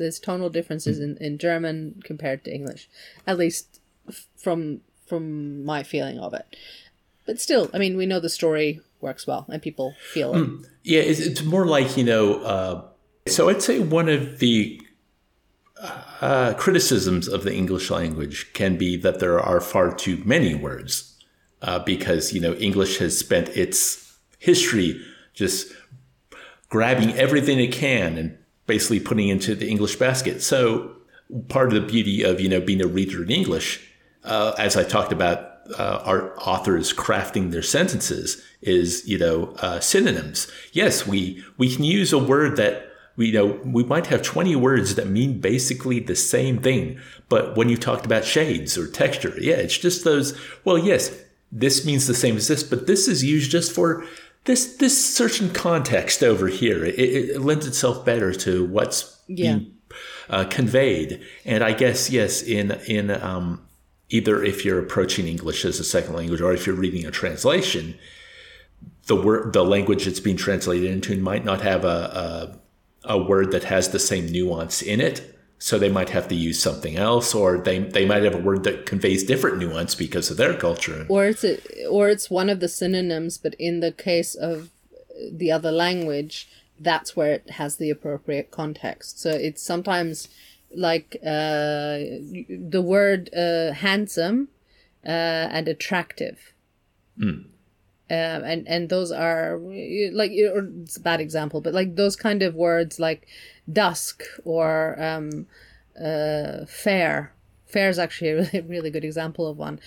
there's 0.00 0.18
tonal 0.18 0.48
differences 0.48 0.98
in, 0.98 1.16
in 1.18 1.38
German 1.38 2.00
compared 2.02 2.42
to 2.44 2.52
English, 2.52 2.88
at 3.26 3.38
least 3.38 3.80
f- 4.08 4.26
from 4.36 4.80
from 5.06 5.64
my 5.64 5.82
feeling 5.82 6.18
of 6.18 6.32
it. 6.32 6.56
But 7.26 7.38
still, 7.38 7.70
I 7.74 7.78
mean, 7.78 7.96
we 7.96 8.06
know 8.06 8.18
the 8.18 8.28
story 8.28 8.80
works 9.00 9.26
well 9.26 9.44
and 9.48 9.62
people 9.62 9.94
feel 10.12 10.34
it. 10.34 10.66
Yeah, 10.82 11.02
it's, 11.02 11.20
it's 11.20 11.42
more 11.42 11.66
like 11.66 11.96
you 11.96 12.04
know. 12.04 12.42
Uh, 12.42 12.82
so 13.28 13.50
I'd 13.50 13.62
say 13.62 13.78
one 13.78 14.08
of 14.08 14.38
the 14.38 14.80
uh, 16.20 16.54
criticisms 16.54 17.28
of 17.28 17.44
the 17.44 17.54
English 17.54 17.90
language 17.90 18.50
can 18.54 18.78
be 18.78 18.96
that 18.96 19.20
there 19.20 19.38
are 19.38 19.60
far 19.60 19.94
too 19.94 20.22
many 20.24 20.54
words 20.54 21.09
uh, 21.62 21.78
because 21.80 22.32
you 22.32 22.40
know 22.40 22.54
English 22.54 22.98
has 22.98 23.16
spent 23.18 23.48
its 23.50 24.18
history 24.38 25.00
just 25.34 25.72
grabbing 26.68 27.12
everything 27.14 27.58
it 27.58 27.72
can 27.72 28.16
and 28.16 28.38
basically 28.66 29.00
putting 29.00 29.28
into 29.28 29.54
the 29.54 29.68
English 29.68 29.96
basket. 29.96 30.42
So 30.42 30.96
part 31.48 31.68
of 31.68 31.74
the 31.74 31.86
beauty 31.86 32.22
of 32.22 32.40
you 32.40 32.48
know 32.48 32.60
being 32.60 32.82
a 32.82 32.86
reader 32.86 33.22
in 33.22 33.30
English, 33.30 33.80
uh, 34.24 34.54
as 34.58 34.76
I 34.76 34.84
talked 34.84 35.12
about, 35.12 35.50
uh, 35.78 36.02
our 36.04 36.38
authors 36.40 36.92
crafting 36.92 37.50
their 37.50 37.62
sentences 37.62 38.42
is 38.62 39.06
you 39.06 39.18
know 39.18 39.54
uh, 39.58 39.80
synonyms. 39.80 40.50
Yes, 40.72 41.06
we 41.06 41.44
we 41.58 41.74
can 41.74 41.84
use 41.84 42.12
a 42.12 42.18
word 42.18 42.56
that 42.56 42.90
we 43.16 43.26
you 43.26 43.32
know 43.32 43.60
we 43.64 43.84
might 43.84 44.06
have 44.06 44.22
20 44.22 44.56
words 44.56 44.94
that 44.94 45.08
mean 45.08 45.40
basically 45.40 46.00
the 46.00 46.16
same 46.16 46.62
thing 46.62 46.98
but 47.28 47.56
when 47.56 47.68
you 47.68 47.76
talked 47.76 48.06
about 48.06 48.24
shades 48.24 48.78
or 48.78 48.86
texture 48.86 49.34
yeah 49.40 49.56
it's 49.56 49.76
just 49.76 50.04
those 50.04 50.38
well 50.64 50.78
yes 50.78 51.10
this 51.52 51.84
means 51.84 52.06
the 52.06 52.14
same 52.14 52.36
as 52.36 52.46
this 52.48 52.62
but 52.62 52.86
this 52.86 53.08
is 53.08 53.24
used 53.24 53.50
just 53.50 53.72
for 53.72 54.04
this 54.44 54.76
this 54.76 54.96
certain 55.14 55.50
context 55.52 56.22
over 56.22 56.48
here. 56.48 56.84
It, 56.84 56.98
it 56.98 57.40
lends 57.42 57.66
itself 57.66 58.04
better 58.06 58.32
to 58.34 58.64
what's 58.64 59.20
Yeah. 59.26 59.56
being 59.58 59.74
uh, 60.30 60.44
conveyed. 60.44 61.20
And 61.44 61.62
i 61.64 61.72
guess 61.72 62.08
yes 62.10 62.42
in 62.42 62.72
in 62.86 63.10
um, 63.10 63.66
either 64.08 64.42
if 64.42 64.64
you're 64.64 64.78
approaching 64.78 65.26
english 65.28 65.64
as 65.64 65.78
a 65.80 65.84
second 65.84 66.14
language 66.14 66.40
or 66.40 66.52
if 66.52 66.66
you're 66.66 66.76
reading 66.76 67.04
a 67.06 67.10
translation 67.10 67.94
the 69.06 69.16
word 69.16 69.52
the 69.52 69.64
language 69.64 70.06
it's 70.06 70.20
being 70.20 70.36
translated 70.36 70.90
into 70.90 71.16
might 71.20 71.44
not 71.44 71.60
have 71.62 71.84
a, 71.84 72.58
a, 73.04 73.14
a 73.14 73.18
word 73.18 73.50
that 73.52 73.64
has 73.64 73.88
the 73.90 73.98
same 73.98 74.26
nuance 74.26 74.82
in 74.82 75.00
it 75.00 75.38
so 75.62 75.78
they 75.78 75.90
might 75.90 76.08
have 76.08 76.26
to 76.26 76.34
use 76.34 76.60
something 76.60 76.96
else 76.96 77.34
or 77.34 77.58
they, 77.58 77.78
they 77.78 78.06
might 78.06 78.22
have 78.22 78.34
a 78.34 78.38
word 78.38 78.64
that 78.64 78.86
conveys 78.86 79.22
different 79.22 79.58
nuance 79.58 79.94
because 79.94 80.30
of 80.30 80.38
their 80.38 80.54
culture. 80.54 81.06
Or 81.08 81.26
it's 81.26 81.44
a, 81.44 81.86
or 81.86 82.08
it's 82.08 82.30
one 82.30 82.50
of 82.50 82.60
the 82.60 82.68
synonyms 82.68 83.38
but 83.38 83.54
in 83.58 83.80
the 83.80 83.92
case 83.92 84.34
of 84.34 84.70
the 85.30 85.52
other 85.52 85.70
language 85.70 86.48
that's 86.80 87.14
where 87.14 87.34
it 87.34 87.50
has 87.50 87.76
the 87.76 87.90
appropriate 87.90 88.50
context. 88.50 89.20
So 89.20 89.30
it's 89.30 89.62
sometimes 89.62 90.28
like 90.74 91.16
uh, 91.22 92.00
the 92.48 92.82
word 92.82 93.28
uh, 93.34 93.72
handsome 93.72 94.48
uh, 95.04 95.08
and 95.52 95.68
attractive 95.68 96.54
um, 98.10 98.42
and 98.44 98.66
and 98.66 98.88
those 98.88 99.12
are 99.12 99.58
like 100.12 100.32
or 100.32 100.68
it's 100.82 100.96
a 100.96 101.00
bad 101.00 101.20
example 101.20 101.60
but 101.60 101.72
like 101.72 101.94
those 101.94 102.16
kind 102.16 102.42
of 102.42 102.54
words 102.54 102.98
like 102.98 103.28
dusk 103.72 104.22
or 104.44 105.00
um, 105.00 105.46
uh, 106.00 106.64
fair. 106.66 107.32
Fair 107.66 107.88
is 107.88 107.98
actually 107.98 108.30
a 108.30 108.36
really, 108.52 108.60
really 108.62 108.90
good 108.90 109.04
example 109.04 109.46
of 109.46 109.56
one. 109.56 109.80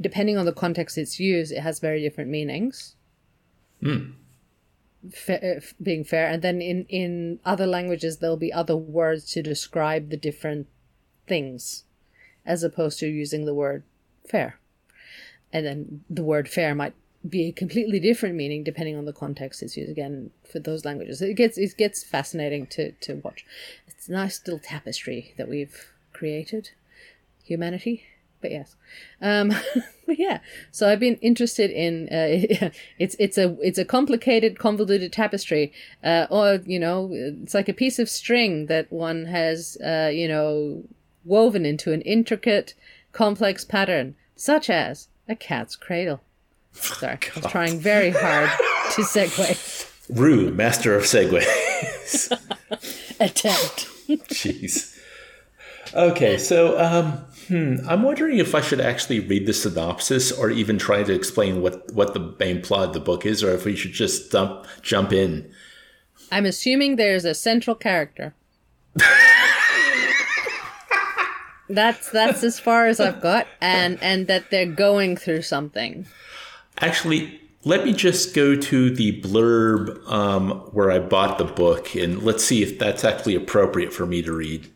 Depending 0.00 0.38
on 0.38 0.46
the 0.46 0.52
context 0.52 0.96
it's 0.96 1.20
used 1.20 1.52
it 1.52 1.60
has 1.60 1.80
very 1.80 2.00
different 2.00 2.30
meanings. 2.30 2.94
Fa- 5.12 5.42
uh, 5.42 5.56
f- 5.56 5.74
being 5.82 6.04
fair. 6.04 6.28
And 6.28 6.42
then 6.42 6.62
in 6.62 6.86
in 6.88 7.40
other 7.44 7.66
languages 7.66 8.18
there'll 8.18 8.36
be 8.36 8.52
other 8.52 8.76
words 8.76 9.30
to 9.32 9.42
describe 9.42 10.10
the 10.10 10.16
different 10.16 10.68
things 11.26 11.84
as 12.46 12.62
opposed 12.62 12.98
to 13.00 13.06
using 13.06 13.44
the 13.44 13.54
word 13.54 13.82
fair 14.28 14.59
and 15.52 15.66
then 15.66 16.04
the 16.08 16.22
word 16.22 16.48
fair 16.48 16.74
might 16.74 16.94
be 17.28 17.48
a 17.48 17.52
completely 17.52 18.00
different 18.00 18.34
meaning 18.34 18.64
depending 18.64 18.96
on 18.96 19.04
the 19.04 19.12
context 19.12 19.62
it's 19.62 19.76
used. 19.76 19.90
Again 19.90 20.30
for 20.50 20.58
those 20.58 20.84
languages 20.84 21.20
it 21.20 21.34
gets 21.34 21.58
it 21.58 21.76
gets 21.76 22.02
fascinating 22.02 22.66
to 22.68 22.92
to 22.92 23.14
watch. 23.16 23.44
It's 23.86 24.08
a 24.08 24.12
nice 24.12 24.40
little 24.46 24.60
tapestry 24.60 25.34
that 25.36 25.48
we've 25.48 25.92
created. 26.12 26.70
Humanity? 27.44 28.04
But 28.40 28.52
yes. 28.52 28.76
Um 29.20 29.52
but 30.06 30.18
yeah. 30.18 30.40
So 30.70 30.88
i've 30.88 31.00
been 31.00 31.16
interested 31.16 31.70
in 31.70 32.08
uh, 32.10 32.70
it's 32.98 33.16
it's 33.18 33.36
a 33.36 33.56
it's 33.60 33.78
a 33.78 33.84
complicated 33.84 34.58
convoluted 34.58 35.12
tapestry. 35.12 35.72
Uh 36.02 36.26
or 36.30 36.60
you 36.64 36.78
know 36.78 37.10
it's 37.12 37.52
like 37.52 37.68
a 37.68 37.74
piece 37.74 37.98
of 37.98 38.08
string 38.08 38.66
that 38.66 38.90
one 38.90 39.26
has 39.26 39.76
uh 39.84 40.10
you 40.10 40.26
know 40.26 40.84
woven 41.26 41.66
into 41.66 41.92
an 41.92 42.00
intricate 42.00 42.72
complex 43.12 43.62
pattern 43.62 44.14
such 44.36 44.70
as 44.70 45.08
a 45.30 45.36
cat's 45.36 45.76
cradle. 45.76 46.20
Sorry 46.72 47.18
i 47.36 47.40
was 47.40 47.50
trying 47.50 47.78
very 47.78 48.10
hard 48.10 48.50
to 48.94 49.02
segue. 49.02 49.86
Roo 50.10 50.50
master 50.52 50.94
of 50.94 51.04
segues. 51.04 52.30
attempt. 53.20 53.88
Jeez. 54.08 54.98
Okay 55.94 56.36
so 56.38 56.78
um 56.78 57.12
hmm, 57.48 57.76
i'm 57.88 58.02
wondering 58.02 58.38
if 58.38 58.54
i 58.54 58.60
should 58.60 58.80
actually 58.80 59.18
read 59.20 59.46
the 59.46 59.52
synopsis 59.52 60.30
or 60.30 60.50
even 60.50 60.78
try 60.78 61.02
to 61.02 61.12
explain 61.12 61.62
what 61.62 61.92
what 61.92 62.14
the 62.14 62.34
main 62.38 62.62
plot 62.62 62.88
of 62.88 62.92
the 62.94 63.00
book 63.00 63.26
is 63.26 63.42
or 63.42 63.52
if 63.52 63.64
we 63.64 63.74
should 63.74 63.92
just 63.92 64.30
dump, 64.30 64.66
jump 64.82 65.12
in. 65.12 65.50
I'm 66.32 66.46
assuming 66.46 66.96
there's 66.96 67.24
a 67.24 67.34
central 67.34 67.74
character 67.76 68.34
that's 71.74 72.10
that's 72.10 72.42
as 72.42 72.58
far 72.58 72.86
as 72.86 73.00
i've 73.00 73.20
got 73.20 73.46
and 73.60 74.02
and 74.02 74.26
that 74.26 74.50
they're 74.50 74.66
going 74.66 75.16
through 75.16 75.42
something 75.42 76.06
Actually, 76.80 77.40
let 77.64 77.84
me 77.84 77.92
just 77.92 78.34
go 78.34 78.56
to 78.56 78.94
the 78.94 79.20
blurb 79.20 80.06
um, 80.10 80.50
where 80.72 80.90
I 80.90 80.98
bought 80.98 81.36
the 81.36 81.44
book 81.44 81.94
and 81.94 82.22
let's 82.22 82.42
see 82.42 82.62
if 82.62 82.78
that's 82.78 83.04
actually 83.04 83.34
appropriate 83.34 83.92
for 83.92 84.06
me 84.06 84.22
to 84.22 84.32
read. 84.32 84.72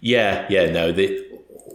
Yeah, 0.00 0.46
yeah, 0.50 0.70
no, 0.70 0.90
the, 0.90 1.26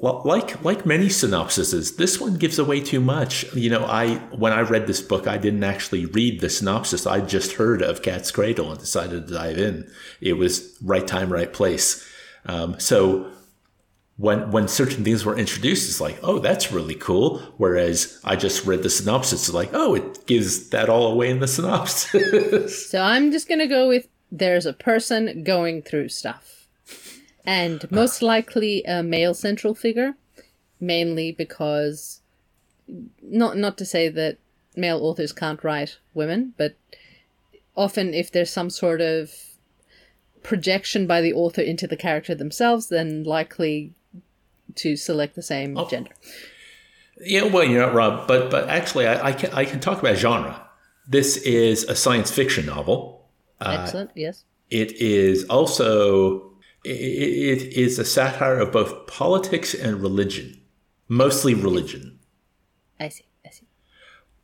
like 0.02 0.62
like 0.64 0.86
many 0.86 1.08
synopsises, 1.08 1.96
this 1.96 2.20
one 2.20 2.36
gives 2.36 2.60
away 2.60 2.82
too 2.82 3.00
much. 3.00 3.46
You 3.54 3.70
know, 3.70 3.86
I 3.86 4.16
when 4.36 4.52
I 4.52 4.62
read 4.62 4.88
this 4.88 5.02
book, 5.02 5.28
I 5.28 5.38
didn't 5.38 5.64
actually 5.64 6.06
read 6.06 6.42
the 6.42 6.50
synopsis. 6.50 7.08
I 7.08 7.22
just 7.22 7.54
heard 7.54 7.82
of 7.82 8.02
Cat's 8.02 8.32
Cradle 8.32 8.72
and 8.72 8.80
decided 8.80 9.28
to 9.28 9.34
dive 9.34 9.58
in. 9.58 9.90
It 10.20 10.34
was 10.34 10.78
right 10.84 11.08
time, 11.08 11.32
right 11.32 11.52
place. 11.54 12.06
Um, 12.46 12.80
so 12.80 13.32
when 14.18 14.52
when 14.52 14.68
certain 14.68 15.04
things 15.04 15.26
were 15.26 15.38
introduced, 15.38 15.90
it's 15.90 16.00
like, 16.00 16.18
oh, 16.24 16.40
that's 16.40 16.72
really 16.72 16.96
cool. 16.96 17.40
Whereas 17.58 18.20
I 18.24 18.36
just 18.36 18.66
read 18.66 18.84
the 18.84 18.90
synopsis, 18.90 19.48
it's 19.48 19.54
like, 19.54 19.72
oh, 19.74 19.96
it 19.96 20.26
gives 20.26 20.70
that 20.70 20.90
all 20.90 21.12
away 21.12 21.30
in 21.30 21.40
the 21.40 21.48
synopsis. 21.56 22.90
so 22.90 23.02
i'm 23.02 23.32
just 23.32 23.48
gonna 23.48 23.68
go 23.68 23.88
with 23.88 24.08
there's 24.32 24.66
a 24.66 24.74
person 24.74 25.44
going 25.44 25.82
through 25.82 26.10
stuff 26.10 26.68
and 27.46 27.90
most 27.92 28.22
likely 28.22 28.84
a 28.84 29.04
male 29.04 29.34
central 29.34 29.76
figure 29.76 30.16
mainly 30.80 31.32
because 31.32 32.22
not 33.22 33.58
not 33.58 33.78
to 33.78 33.86
say 33.86 34.10
that 34.10 34.38
male 34.76 35.00
authors 35.04 35.32
can't 35.32 35.64
write 35.64 35.98
women 36.14 36.54
but 36.58 36.76
often 37.76 38.14
if 38.14 38.32
there's 38.32 38.50
some 38.52 38.70
sort 38.70 39.02
of 39.02 39.32
projection 40.46 41.08
by 41.08 41.22
the 41.22 41.34
author 41.34 41.62
into 41.62 41.88
the 41.88 41.98
character 41.98 42.36
themselves 42.36 42.88
then 42.90 43.24
likely 43.24 43.94
to 44.76 44.96
select 44.96 45.36
the 45.36 45.42
same 45.42 45.78
gender 45.90 46.12
yeah, 47.22 47.44
well, 47.44 47.64
you're 47.64 47.82
not 47.82 47.94
wrong, 47.94 48.26
but 48.28 48.52
but 48.52 48.68
actually, 48.70 49.08
I, 49.08 49.28
I 49.28 49.34
can 49.34 49.54
I 49.54 49.66
can 49.66 49.80
talk 49.80 50.00
about 50.00 50.18
genre. 50.18 50.62
This 51.08 51.38
is 51.38 51.84
a 51.84 51.96
science 51.96 52.32
fiction 52.32 52.66
novel. 52.66 53.30
excellent 53.62 54.12
yes 54.16 54.44
It 54.70 54.94
is 54.94 55.46
also 55.46 56.52
it, 56.84 56.90
it 56.90 57.74
is 57.74 58.00
a 58.00 58.06
satire 58.06 58.60
of 58.60 58.72
both 58.72 59.08
politics 59.08 59.74
and 59.74 60.02
religion, 60.02 60.62
mostly 61.08 61.54
religion. 61.54 62.20
i 63.00 63.10
see 63.10 63.26
i 63.46 63.50
see 63.50 63.66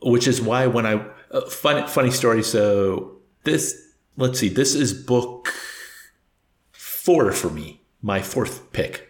which 0.02 0.28
is 0.28 0.42
why 0.42 0.68
when 0.68 0.86
I 0.86 1.06
uh, 1.32 1.50
funny 1.50 1.86
funny 1.88 2.12
story. 2.12 2.44
So 2.44 3.18
this 3.44 3.76
let's 4.16 4.40
see, 4.40 4.50
this 4.50 4.76
is 4.76 4.94
book 4.94 5.54
four 7.04 7.32
for 7.32 7.50
me, 7.50 7.82
my 8.02 8.22
fourth 8.22 8.72
pick. 8.74 9.10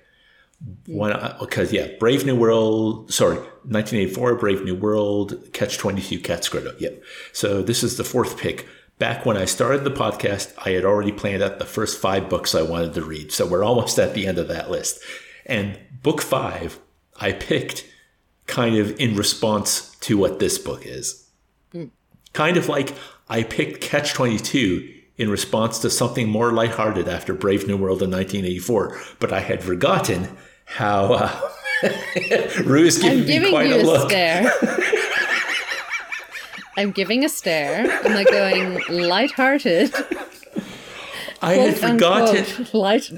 When 0.85 1.11
because 1.39 1.73
yeah, 1.73 1.87
Brave 1.99 2.25
New 2.25 2.35
World. 2.35 3.11
Sorry, 3.11 3.35
1984, 3.35 4.35
Brave 4.35 4.63
New 4.63 4.75
World, 4.75 5.51
Catch 5.53 5.77
22, 5.77 6.19
Cat's 6.19 6.47
Cradle. 6.47 6.73
Yep. 6.79 7.03
So 7.33 7.61
this 7.61 7.83
is 7.83 7.97
the 7.97 8.03
fourth 8.03 8.37
pick. 8.37 8.67
Back 8.99 9.25
when 9.25 9.35
I 9.35 9.45
started 9.45 9.83
the 9.83 9.91
podcast, 9.91 10.53
I 10.63 10.69
had 10.71 10.85
already 10.85 11.11
planned 11.11 11.41
out 11.41 11.57
the 11.57 11.65
first 11.65 11.99
five 11.99 12.29
books 12.29 12.53
I 12.53 12.61
wanted 12.61 12.93
to 12.93 13.01
read. 13.01 13.31
So 13.31 13.47
we're 13.47 13.63
almost 13.63 13.97
at 13.97 14.13
the 14.13 14.27
end 14.27 14.37
of 14.37 14.47
that 14.49 14.69
list. 14.69 14.99
And 15.47 15.79
book 16.03 16.21
five, 16.21 16.79
I 17.19 17.31
picked 17.31 17.85
kind 18.45 18.77
of 18.77 18.97
in 18.99 19.15
response 19.15 19.95
to 20.01 20.17
what 20.17 20.37
this 20.37 20.59
book 20.59 20.85
is. 20.85 21.27
Hmm. 21.71 21.85
Kind 22.33 22.57
of 22.57 22.69
like 22.69 22.93
I 23.27 23.41
picked 23.41 23.81
Catch 23.81 24.13
22 24.13 25.00
in 25.21 25.29
response 25.29 25.77
to 25.79 25.89
something 25.89 26.27
more 26.27 26.51
lighthearted 26.51 27.07
after 27.07 27.33
Brave 27.33 27.67
New 27.67 27.77
World 27.77 28.01
in 28.01 28.09
1984, 28.09 28.97
but 29.19 29.31
I 29.31 29.39
had 29.39 29.63
forgotten 29.63 30.35
how 30.65 31.13
uh, 31.13 31.41
Roo 32.65 32.85
is 32.85 32.97
giving 32.97 33.19
I'm 33.19 33.25
me 33.25 33.27
giving 33.27 33.51
quite 33.51 33.67
you 33.67 33.75
a 33.75 33.83
a, 33.83 33.83
look. 33.83 34.09
stare. 34.09 34.51
I'm 36.77 36.91
giving 36.91 37.23
a 37.23 37.29
stare. 37.29 37.85
I'm 38.03 38.13
like 38.15 38.31
going 38.31 38.81
lighthearted. 38.89 39.93
I 41.41 41.53
had 41.53 41.77
forgotten. 41.77 42.67
light. 42.73 43.11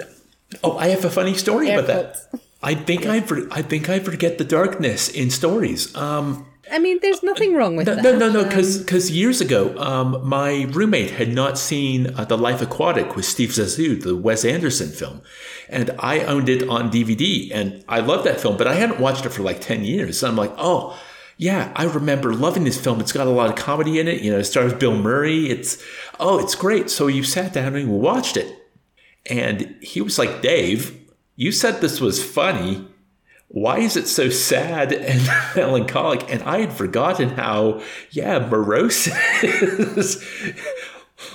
Oh, 0.61 0.77
I 0.77 0.89
have 0.89 1.05
a 1.05 1.09
funny 1.09 1.35
story 1.35 1.69
Air 1.69 1.79
about 1.79 1.87
that. 1.87 2.41
I 2.61 2.75
think 2.75 3.05
I 3.05 3.21
for, 3.21 3.47
I 3.51 3.61
think 3.61 3.87
I 3.89 3.99
forget 3.99 4.37
the 4.37 4.45
darkness 4.45 5.07
in 5.07 5.29
stories. 5.29 5.95
Um, 5.95 6.45
I 6.73 6.79
mean, 6.79 6.97
there's 7.01 7.21
nothing 7.21 7.53
wrong 7.53 7.75
with 7.75 7.85
no, 7.85 7.95
that. 7.95 8.03
no, 8.03 8.17
no, 8.17 8.29
no, 8.31 8.43
because 8.43 9.11
years 9.11 9.41
ago, 9.41 9.77
um, 9.77 10.27
my 10.27 10.63
roommate 10.71 11.11
had 11.11 11.31
not 11.31 11.59
seen 11.59 12.11
uh, 12.15 12.25
The 12.25 12.37
Life 12.37 12.63
Aquatic 12.63 13.15
with 13.15 13.25
Steve 13.25 13.49
Zissou, 13.49 14.01
the 14.01 14.15
Wes 14.15 14.43
Anderson 14.43 14.89
film, 14.89 15.21
and 15.69 15.91
I 15.99 16.21
owned 16.21 16.49
it 16.49 16.67
on 16.67 16.91
DVD, 16.91 17.51
and 17.53 17.85
I 17.87 17.99
loved 17.99 18.25
that 18.25 18.41
film, 18.41 18.57
but 18.57 18.65
I 18.67 18.73
hadn't 18.73 18.99
watched 18.99 19.23
it 19.23 19.29
for 19.29 19.43
like 19.43 19.61
ten 19.61 19.85
years. 19.85 20.19
So 20.19 20.27
I'm 20.27 20.35
like, 20.35 20.53
oh. 20.57 20.99
Yeah, 21.35 21.73
I 21.75 21.85
remember 21.85 22.31
loving 22.31 22.63
this 22.63 22.79
film. 22.79 23.01
It's 23.01 23.11
got 23.11 23.25
a 23.25 23.31
lot 23.31 23.49
of 23.49 23.55
comedy 23.55 23.99
in 23.99 24.07
it. 24.07 24.21
You 24.21 24.31
know, 24.31 24.37
it 24.37 24.43
stars 24.43 24.71
Bill 24.71 24.95
Murray. 24.95 25.49
It's 25.49 25.83
oh, 26.19 26.37
it's 26.37 26.53
great. 26.53 26.91
So 26.91 27.07
you 27.07 27.23
sat 27.23 27.53
down 27.53 27.75
and 27.75 27.89
we 27.89 27.97
watched 27.97 28.37
it. 28.37 28.55
And 29.25 29.75
he 29.81 29.99
was 29.99 30.19
like, 30.19 30.43
Dave, 30.43 30.95
you 31.35 31.51
said 31.51 31.81
this 31.81 31.99
was 31.99 32.23
funny. 32.23 32.87
Why 33.53 33.77
is 33.77 33.95
it 33.95 34.07
so 34.07 34.31
sad 34.31 34.91
and 34.91 35.21
melancholic? 35.55 36.27
And 36.31 36.41
I 36.41 36.61
had 36.61 36.73
forgotten 36.73 37.29
how, 37.29 37.83
yeah, 38.09 38.39
morose 38.39 39.07
is. 39.43 40.25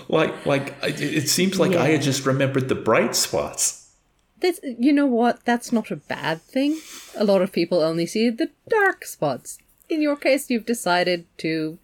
like, 0.09 0.45
like 0.45 0.75
it 0.83 1.01
it 1.01 1.29
seems 1.29 1.61
like 1.61 1.77
I 1.77 1.91
had 1.91 2.03
just 2.03 2.27
remembered 2.27 2.69
the 2.69 2.75
bright 2.75 3.15
spots. 3.15 3.95
This, 4.41 4.59
you 4.63 4.93
know 4.93 5.07
what? 5.07 5.45
That's 5.45 5.73
not 5.73 5.93
a 5.93 5.97
bad 5.97 6.43
thing. 6.43 6.81
A 7.17 7.23
lot 7.23 7.41
of 7.41 7.53
people 7.53 7.81
only 7.83 8.05
see 8.05 8.31
the 8.31 8.51
dark 8.69 9.05
spots. 9.05 9.59
In 9.89 10.03
your 10.03 10.17
case, 10.17 10.51
you've 10.51 10.67
decided 10.67 11.25
to 11.39 11.79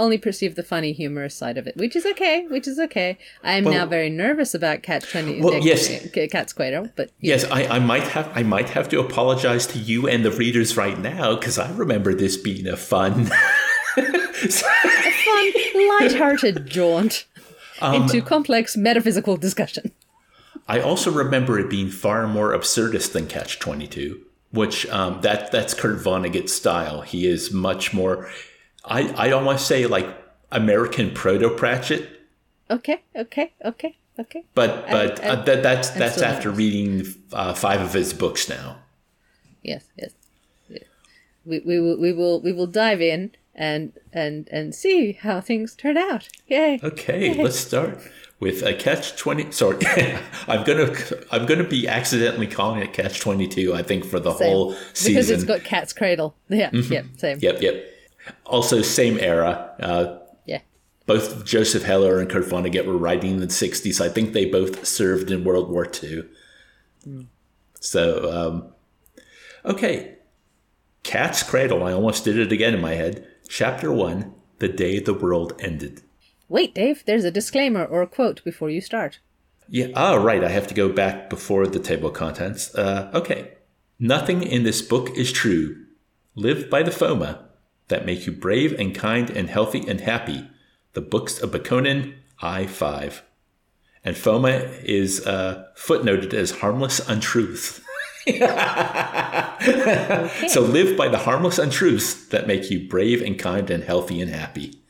only 0.00 0.18
perceive 0.18 0.54
the 0.56 0.62
funny, 0.64 0.92
humorous 0.92 1.34
side 1.36 1.56
of 1.58 1.66
it, 1.68 1.76
which 1.76 1.94
is 1.94 2.04
okay. 2.06 2.46
Which 2.48 2.66
is 2.66 2.78
okay. 2.80 3.18
I 3.44 3.52
am 3.58 3.64
Well- 3.64 3.74
now 3.74 3.86
very 3.86 4.10
nervous 4.10 4.54
about 4.54 4.82
Cat 4.82 5.04
Twenty. 5.08 5.40
Well, 5.40 5.60
yes. 5.60 5.86
K- 6.12 6.26
Cat's 6.28 6.52
Quato, 6.52 6.90
but 6.96 7.10
Yes, 7.20 7.44
I, 7.50 7.66
I 7.76 7.78
might 7.78 8.04
have 8.08 8.28
I 8.34 8.42
might 8.42 8.70
have 8.70 8.88
to 8.88 8.98
apologize 9.00 9.66
to 9.68 9.78
you 9.78 10.08
and 10.08 10.24
the 10.24 10.32
readers 10.32 10.76
right 10.76 10.98
now 10.98 11.36
because 11.36 11.58
I 11.58 11.70
remember 11.72 12.14
this 12.14 12.36
being 12.36 12.66
a 12.66 12.76
fun. 12.76 13.26
fun, 13.96 15.52
light-hearted 16.00 16.66
jaunt 16.66 17.26
Um, 17.80 18.02
into 18.02 18.20
complex 18.22 18.76
metaphysical 18.76 19.36
discussion. 19.36 19.92
I 20.68 20.80
also 20.80 21.10
remember 21.10 21.58
it 21.58 21.70
being 21.70 21.88
far 21.90 22.26
more 22.26 22.52
absurdist 22.52 23.12
than 23.12 23.26
Catch 23.26 23.58
Twenty 23.58 23.86
Two, 23.86 24.20
which 24.50 24.86
um, 24.90 25.20
that 25.22 25.50
that's 25.50 25.74
Kurt 25.74 25.98
Vonnegut's 25.98 26.52
style. 26.54 27.00
He 27.02 27.26
is 27.26 27.50
much 27.52 27.92
more. 27.94 28.28
I 28.84 29.08
I 29.16 29.30
almost 29.32 29.66
say 29.66 29.86
like 29.86 30.06
American 30.50 31.12
proto 31.12 31.50
Pratchett, 31.50 32.08
Okay, 32.70 33.02
okay, 33.16 33.52
okay, 33.64 33.96
okay. 34.18 34.44
but 34.54 34.88
but 34.90 35.22
I- 35.24 35.28
uh, 35.30 35.44
that 35.44 35.62
that's 35.62 35.90
that's 35.90 36.22
after 36.22 36.50
reading 36.50 37.06
uh, 37.32 37.54
five 37.54 37.80
of 37.80 37.92
his 37.92 38.12
books 38.12 38.48
now. 38.48 38.78
Yes, 39.62 39.84
yes. 39.96 40.12
We, 41.44 41.60
we 41.60 41.80
will 41.80 41.98
we 41.98 42.12
will 42.12 42.40
we 42.40 42.52
will 42.52 42.66
dive 42.66 43.00
in 43.00 43.32
and 43.54 43.92
and 44.12 44.48
and 44.52 44.74
see 44.74 45.12
how 45.12 45.40
things 45.40 45.74
turn 45.74 45.96
out. 45.96 46.28
Yay! 46.48 46.78
Okay, 46.82 47.34
let's 47.42 47.58
start 47.58 47.98
with 48.40 48.62
a 48.62 48.74
catch 48.74 49.16
twenty. 49.16 49.50
Sorry, 49.50 49.78
I'm 50.48 50.64
gonna 50.64 50.94
I'm 51.32 51.46
gonna 51.46 51.64
be 51.64 51.88
accidentally 51.88 52.46
calling 52.46 52.82
it 52.82 52.92
catch 52.92 53.20
twenty 53.20 53.48
two. 53.48 53.74
I 53.74 53.82
think 53.82 54.04
for 54.04 54.20
the 54.20 54.34
Same. 54.34 54.48
whole 54.52 54.72
season. 54.92 55.12
Because 55.14 55.30
it's 55.30 55.44
got 55.44 55.64
Cat's 55.64 55.92
Cradle. 55.94 56.36
Yeah, 56.48 56.70
yeah, 56.72 57.02
same. 57.16 57.38
Yep, 57.40 57.62
yep. 57.62 57.84
Also, 58.46 58.82
same 58.82 59.18
era. 59.18 59.74
Uh, 59.80 60.18
Yeah. 60.46 60.60
both 61.06 61.44
Joseph 61.44 61.82
Heller 61.84 62.18
and 62.20 62.28
Kurt 62.30 62.44
Vonnegut 62.44 62.86
were 62.86 62.96
writing 62.96 63.32
in 63.34 63.40
the 63.40 63.46
'60s. 63.50 64.00
I 64.00 64.08
think 64.08 64.32
they 64.32 64.44
both 64.46 64.86
served 64.86 65.30
in 65.30 65.44
World 65.44 65.70
War 65.70 65.86
II. 66.02 66.24
So, 67.80 68.30
um, 68.30 68.72
okay, 69.64 70.16
Cat's 71.02 71.42
Cradle. 71.42 71.82
I 71.84 71.92
almost 71.92 72.24
did 72.24 72.38
it 72.38 72.52
again 72.52 72.74
in 72.74 72.80
my 72.80 72.94
head. 72.94 73.26
Chapter 73.48 73.90
one: 73.92 74.34
The 74.58 74.68
day 74.68 74.98
the 75.00 75.14
world 75.14 75.54
ended. 75.60 76.02
Wait, 76.48 76.74
Dave, 76.74 77.04
there's 77.06 77.24
a 77.24 77.30
disclaimer 77.30 77.84
or 77.84 78.02
a 78.02 78.06
quote 78.06 78.42
before 78.44 78.70
you 78.70 78.80
start. 78.80 79.20
Yeah. 79.68 79.86
Oh, 79.94 80.22
right. 80.22 80.42
I 80.42 80.48
have 80.48 80.66
to 80.66 80.74
go 80.74 80.88
back 80.88 81.30
before 81.30 81.66
the 81.66 81.78
table 81.78 82.08
of 82.08 82.14
contents. 82.14 82.74
Uh, 82.74 83.08
okay. 83.14 83.52
Nothing 84.00 84.42
in 84.42 84.64
this 84.64 84.82
book 84.82 85.10
is 85.16 85.30
true. 85.30 85.84
Live 86.34 86.68
by 86.68 86.82
the 86.82 86.90
FOMA 86.90 87.38
that 87.90 88.06
make 88.06 88.26
you 88.26 88.32
brave 88.32 88.72
and 88.78 88.94
kind 88.94 89.30
and 89.30 89.48
healthy 89.48 89.86
and 89.86 90.00
happy. 90.00 90.48
The 90.94 91.00
books 91.00 91.40
of 91.40 91.50
Bokonon, 91.50 92.14
I 92.40 92.66
5. 92.66 93.22
And 94.02 94.16
FOMA 94.16 94.82
is 94.82 95.26
uh, 95.26 95.66
footnoted 95.76 96.32
as 96.32 96.52
harmless 96.52 97.06
untruth. 97.08 97.84
So 100.48 100.62
live 100.62 100.96
by 100.96 101.08
the 101.08 101.18
harmless 101.18 101.58
untruths 101.58 102.26
that 102.28 102.46
make 102.46 102.70
you 102.70 102.88
brave 102.88 103.22
and 103.22 103.38
kind 103.38 103.70
and 103.70 103.84
healthy 103.84 104.20
and 104.20 104.30
happy. 104.30 104.80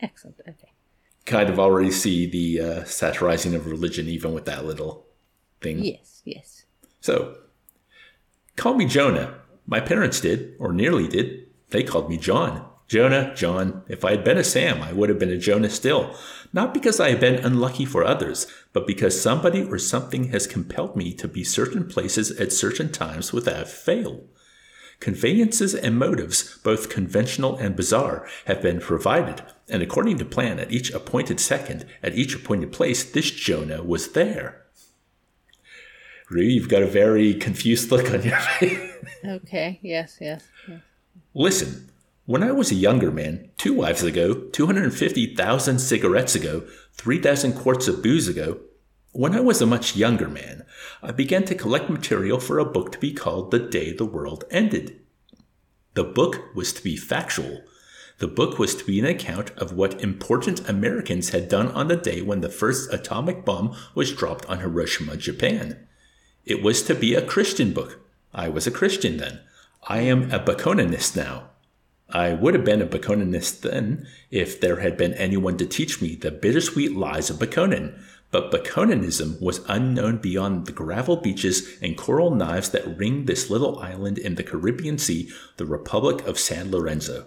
Excellent. 0.00 0.40
Okay. 0.40 0.72
Kind 1.24 1.48
of 1.48 1.58
already 1.58 1.90
see 1.90 2.26
the 2.26 2.60
uh, 2.60 2.84
satirizing 2.84 3.54
of 3.54 3.66
religion 3.66 4.08
even 4.08 4.34
with 4.34 4.44
that 4.44 4.64
little 4.64 5.06
thing. 5.60 5.82
Yes, 5.84 6.22
yes. 6.24 6.64
So, 7.00 7.36
call 8.56 8.74
me 8.74 8.86
Jonah. 8.86 9.34
My 9.66 9.80
parents 9.80 10.20
did, 10.20 10.54
or 10.58 10.72
nearly 10.72 11.08
did. 11.08 11.43
They 11.74 11.82
called 11.82 12.08
me 12.08 12.18
John. 12.18 12.64
Jonah, 12.86 13.34
John. 13.34 13.82
If 13.88 14.04
I 14.04 14.12
had 14.12 14.22
been 14.22 14.38
a 14.38 14.44
Sam, 14.44 14.80
I 14.80 14.92
would 14.92 15.08
have 15.08 15.18
been 15.18 15.32
a 15.32 15.36
Jonah 15.36 15.68
still. 15.68 16.14
Not 16.52 16.72
because 16.72 17.00
I 17.00 17.10
have 17.10 17.18
been 17.18 17.44
unlucky 17.44 17.84
for 17.84 18.04
others, 18.04 18.46
but 18.72 18.86
because 18.86 19.20
somebody 19.20 19.64
or 19.64 19.76
something 19.80 20.28
has 20.28 20.46
compelled 20.46 20.94
me 20.94 21.12
to 21.14 21.26
be 21.26 21.42
certain 21.42 21.88
places 21.88 22.30
at 22.40 22.52
certain 22.52 22.92
times 22.92 23.32
without 23.32 23.66
fail. 23.66 24.22
Conveyances 25.00 25.74
and 25.74 25.98
motives, 25.98 26.58
both 26.58 26.90
conventional 26.90 27.56
and 27.56 27.74
bizarre, 27.74 28.24
have 28.44 28.62
been 28.62 28.78
provided, 28.78 29.42
and 29.68 29.82
according 29.82 30.18
to 30.18 30.24
plan, 30.24 30.60
at 30.60 30.70
each 30.70 30.92
appointed 30.92 31.40
second, 31.40 31.86
at 32.04 32.14
each 32.14 32.36
appointed 32.36 32.70
place, 32.70 33.02
this 33.02 33.32
Jonah 33.32 33.82
was 33.82 34.12
there. 34.12 34.62
Roo, 36.30 36.40
you've 36.40 36.68
got 36.68 36.84
a 36.84 36.86
very 36.86 37.34
confused 37.34 37.90
look 37.90 38.12
on 38.12 38.22
your 38.22 38.38
face. 38.60 38.92
Okay. 39.24 39.80
Yes, 39.82 40.18
yes. 40.20 40.44
yes. 40.68 40.80
Listen, 41.36 41.90
when 42.26 42.44
I 42.44 42.52
was 42.52 42.70
a 42.70 42.76
younger 42.76 43.10
man, 43.10 43.50
two 43.56 43.74
wives 43.74 44.04
ago, 44.04 44.34
250,000 44.52 45.78
cigarettes 45.80 46.36
ago, 46.36 46.62
3,000 46.92 47.54
quarts 47.54 47.88
of 47.88 48.04
booze 48.04 48.28
ago, 48.28 48.60
when 49.10 49.34
I 49.34 49.40
was 49.40 49.60
a 49.60 49.66
much 49.66 49.96
younger 49.96 50.28
man, 50.28 50.64
I 51.02 51.10
began 51.10 51.44
to 51.46 51.56
collect 51.56 51.90
material 51.90 52.38
for 52.38 52.60
a 52.60 52.64
book 52.64 52.92
to 52.92 52.98
be 52.98 53.12
called 53.12 53.50
The 53.50 53.58
Day 53.58 53.92
the 53.92 54.04
World 54.04 54.44
Ended. 54.48 55.00
The 55.94 56.04
book 56.04 56.54
was 56.54 56.72
to 56.74 56.82
be 56.84 56.96
factual. 56.96 57.62
The 58.18 58.28
book 58.28 58.60
was 58.60 58.76
to 58.76 58.84
be 58.84 59.00
an 59.00 59.04
account 59.04 59.50
of 59.56 59.72
what 59.72 60.00
important 60.00 60.68
Americans 60.68 61.30
had 61.30 61.48
done 61.48 61.66
on 61.72 61.88
the 61.88 61.96
day 61.96 62.22
when 62.22 62.42
the 62.42 62.48
first 62.48 62.92
atomic 62.92 63.44
bomb 63.44 63.76
was 63.96 64.12
dropped 64.12 64.46
on 64.46 64.60
Hiroshima, 64.60 65.16
Japan. 65.16 65.84
It 66.44 66.62
was 66.62 66.82
to 66.84 66.94
be 66.94 67.16
a 67.16 67.26
Christian 67.26 67.72
book. 67.72 67.98
I 68.32 68.48
was 68.48 68.68
a 68.68 68.70
Christian 68.70 69.16
then. 69.16 69.40
I 69.86 70.00
am 70.00 70.32
a 70.32 70.38
Bokononist 70.38 71.14
now. 71.14 71.50
I 72.08 72.32
would 72.32 72.54
have 72.54 72.64
been 72.64 72.80
a 72.80 72.86
Bokononist 72.86 73.60
then 73.60 74.06
if 74.30 74.58
there 74.58 74.80
had 74.80 74.96
been 74.96 75.12
anyone 75.14 75.58
to 75.58 75.66
teach 75.66 76.00
me 76.00 76.14
the 76.14 76.30
bittersweet 76.30 76.96
lies 76.96 77.28
of 77.28 77.38
Bokonon. 77.38 78.00
But 78.30 78.50
Bokononism 78.50 79.42
was 79.42 79.64
unknown 79.68 80.18
beyond 80.18 80.64
the 80.64 80.72
gravel 80.72 81.16
beaches 81.16 81.76
and 81.82 81.98
coral 81.98 82.34
knives 82.34 82.70
that 82.70 82.96
ring 82.96 83.26
this 83.26 83.50
little 83.50 83.78
island 83.78 84.16
in 84.16 84.36
the 84.36 84.42
Caribbean 84.42 84.96
Sea, 84.96 85.30
the 85.58 85.66
Republic 85.66 86.26
of 86.26 86.38
San 86.38 86.70
Lorenzo. 86.70 87.26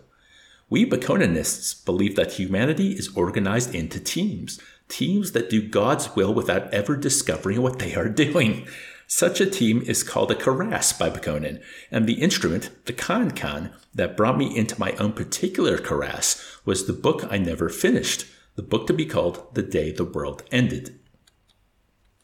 We 0.70 0.90
Bokononists 0.90 1.86
believe 1.86 2.16
that 2.16 2.34
humanity 2.34 2.94
is 2.94 3.16
organized 3.16 3.76
into 3.76 4.00
teams, 4.00 4.60
teams 4.90 5.34
that 5.34 5.50
do 5.50 5.62
God's 5.62 6.16
will 6.16 6.34
without 6.34 6.74
ever 6.74 6.96
discovering 6.96 7.62
what 7.62 7.78
they 7.78 7.94
are 7.94 8.10
doing. 8.26 8.68
Such 9.10 9.40
a 9.40 9.50
team 9.50 9.82
is 9.84 10.04
called 10.04 10.32
a 10.32 10.36
karass 10.36 10.98
by 10.98 11.10
Bokonon, 11.10 11.62
and 11.90 12.06
the 12.06 12.22
instrument, 12.22 12.70
the 12.86 12.94
kan-kan, 12.94 13.74
that 13.96 14.18
brought 14.18 14.38
me 14.38 14.56
into 14.56 14.78
my 14.80 14.92
own 15.00 15.14
particular 15.14 15.78
karass 15.78 16.60
was 16.66 16.86
the 16.86 16.94
book 16.94 17.26
I 17.30 17.38
never 17.38 17.70
finished, 17.70 18.26
the 18.56 18.62
book 18.64 18.86
to 18.88 18.94
be 18.94 19.06
called 19.06 19.56
The 19.56 19.64
Day 19.64 19.92
the 19.94 20.04
World 20.04 20.44
Ended. 20.52 21.00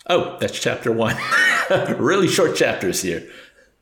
Oh, 0.08 0.38
that's 0.42 0.60
chapter 0.60 0.92
one. 0.92 1.16
really 1.98 2.28
short 2.28 2.58
chapters 2.58 3.02
here. 3.02 3.30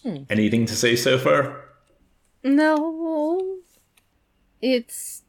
Hmm. 0.03 0.23
Anything 0.29 0.67
to 0.67 0.75
say 0.75 0.95
so 0.95 1.17
far? 1.17 1.65
No. 2.43 3.57
It's 4.61 5.23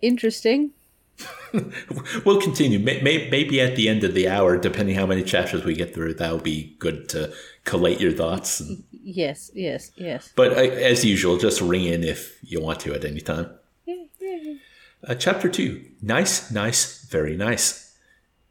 interesting. 0.00 0.72
We'll 2.24 2.40
continue. 2.40 2.78
May- 2.80 3.00
may- 3.00 3.30
Maybe 3.30 3.60
at 3.60 3.76
the 3.76 3.88
end 3.88 4.02
of 4.02 4.14
the 4.14 4.28
hour, 4.28 4.56
depending 4.56 4.96
how 4.96 5.06
many 5.06 5.22
chapters 5.22 5.64
we 5.64 5.74
get 5.74 5.94
through, 5.94 6.14
that'll 6.14 6.38
be 6.38 6.74
good 6.80 7.08
to 7.10 7.32
collate 7.64 8.00
your 8.00 8.12
thoughts. 8.12 8.60
Yes, 8.90 9.50
yes, 9.54 9.92
yes. 9.96 10.32
But 10.34 10.52
uh, 10.52 10.56
as 10.56 11.04
usual, 11.04 11.36
just 11.36 11.60
ring 11.60 11.84
in 11.84 12.02
if 12.02 12.38
you 12.42 12.60
want 12.60 12.80
to 12.80 12.94
at 12.94 13.04
any 13.04 13.20
time. 13.20 13.50
Uh, 15.06 15.14
chapter 15.14 15.48
2 15.48 15.84
Nice, 16.02 16.50
nice, 16.50 17.04
very 17.04 17.36
nice. 17.36 17.94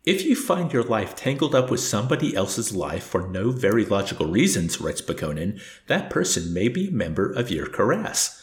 If 0.06 0.24
you 0.26 0.36
find 0.36 0.72
your 0.72 0.84
life 0.84 1.16
tangled 1.16 1.56
up 1.56 1.72
with 1.72 1.80
somebody 1.80 2.36
else's 2.36 2.76
life 2.76 3.04
for 3.04 3.28
no 3.28 3.52
very 3.52 3.86
logical 3.86 4.28
reasons, 4.28 4.80
writes 4.80 5.02
Bokonon, 5.02 5.60
that 5.88 6.10
person 6.10 6.54
may 6.54 6.68
be 6.68 6.90
a 6.90 6.92
member 6.92 7.32
of 7.32 7.50
your 7.50 7.68
karass. 7.68 8.40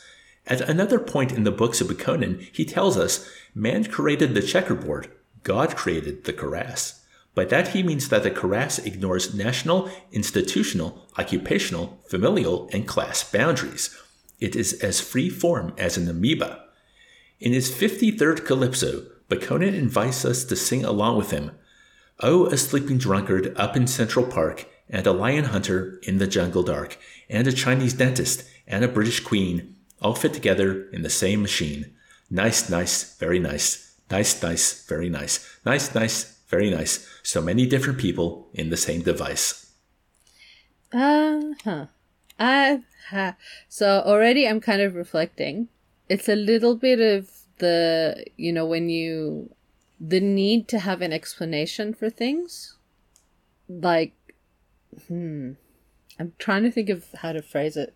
At 0.46 0.62
another 0.62 0.98
point 0.98 1.32
in 1.32 1.44
the 1.44 1.50
books 1.50 1.80
of 1.80 1.88
Bokonon, 1.88 2.48
he 2.52 2.64
tells 2.64 2.96
us 2.96 3.28
man 3.54 3.84
created 3.84 4.34
the 4.34 4.42
checkerboard, 4.42 5.10
God 5.42 5.76
created 5.76 6.24
the 6.24 6.32
karass. 6.32 7.00
By 7.34 7.44
that 7.46 7.68
he 7.68 7.82
means 7.82 8.08
that 8.08 8.22
the 8.22 8.30
karass 8.30 8.84
ignores 8.84 9.34
national, 9.34 9.90
institutional, 10.12 11.06
occupational, 11.18 12.00
familial, 12.08 12.68
and 12.72 12.88
class 12.88 13.22
boundaries. 13.22 13.96
It 14.40 14.56
is 14.56 14.72
as 14.82 15.00
free 15.00 15.30
form 15.30 15.72
as 15.78 15.96
an 15.96 16.08
amoeba. 16.08 16.64
In 17.38 17.52
his 17.52 17.70
53rd 17.70 18.44
Calypso, 18.44 19.06
Bokonon 19.28 19.74
invites 19.74 20.24
us 20.24 20.44
to 20.44 20.56
sing 20.56 20.84
along 20.84 21.16
with 21.16 21.30
him. 21.30 21.52
Oh, 22.18 22.46
a 22.46 22.56
sleeping 22.56 22.98
drunkard 22.98 23.56
up 23.56 23.76
in 23.76 23.86
Central 23.86 24.26
Park, 24.26 24.66
and 24.88 25.06
a 25.06 25.12
lion 25.12 25.44
hunter 25.44 26.00
in 26.02 26.18
the 26.18 26.26
jungle 26.26 26.62
dark, 26.62 26.98
and 27.28 27.46
a 27.46 27.52
Chinese 27.52 27.94
dentist, 27.94 28.44
and 28.66 28.84
a 28.84 28.88
British 28.88 29.20
queen, 29.20 29.76
all 30.00 30.14
fit 30.14 30.32
together 30.32 30.88
in 30.90 31.02
the 31.02 31.10
same 31.10 31.42
machine. 31.42 31.94
Nice, 32.30 32.70
nice, 32.70 33.16
very 33.18 33.38
nice. 33.38 33.94
Nice, 34.10 34.42
nice, 34.42 34.86
very 34.86 35.08
nice. 35.08 35.58
Nice, 35.64 35.94
nice, 35.94 36.38
very 36.48 36.70
nice. 36.70 37.06
So 37.22 37.40
many 37.40 37.66
different 37.66 37.98
people 37.98 38.48
in 38.54 38.70
the 38.70 38.76
same 38.76 39.02
device. 39.02 39.72
Uh 40.92 41.40
huh. 41.64 41.86
Uh 42.38 42.78
huh. 43.10 43.32
So 43.68 44.02
already 44.04 44.48
I'm 44.48 44.60
kind 44.60 44.82
of 44.82 44.94
reflecting. 44.94 45.68
It's 46.08 46.28
a 46.28 46.34
little 46.34 46.74
bit 46.74 47.00
of 47.00 47.30
the 47.60 48.24
you 48.36 48.52
know 48.52 48.66
when 48.66 48.88
you 48.88 49.54
the 50.00 50.20
need 50.20 50.66
to 50.68 50.78
have 50.80 51.00
an 51.02 51.12
explanation 51.12 51.94
for 51.94 52.10
things 52.10 52.76
like 53.68 54.12
hmm 55.06 55.52
i'm 56.18 56.32
trying 56.38 56.64
to 56.64 56.70
think 56.70 56.88
of 56.88 57.04
how 57.18 57.32
to 57.32 57.40
phrase 57.40 57.76
it 57.76 57.94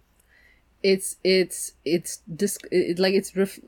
it's 0.84 1.16
it's 1.24 1.72
it's 1.84 2.20
it, 2.70 2.98
like 3.00 3.14
it's 3.14 3.34
ref, 3.34 3.58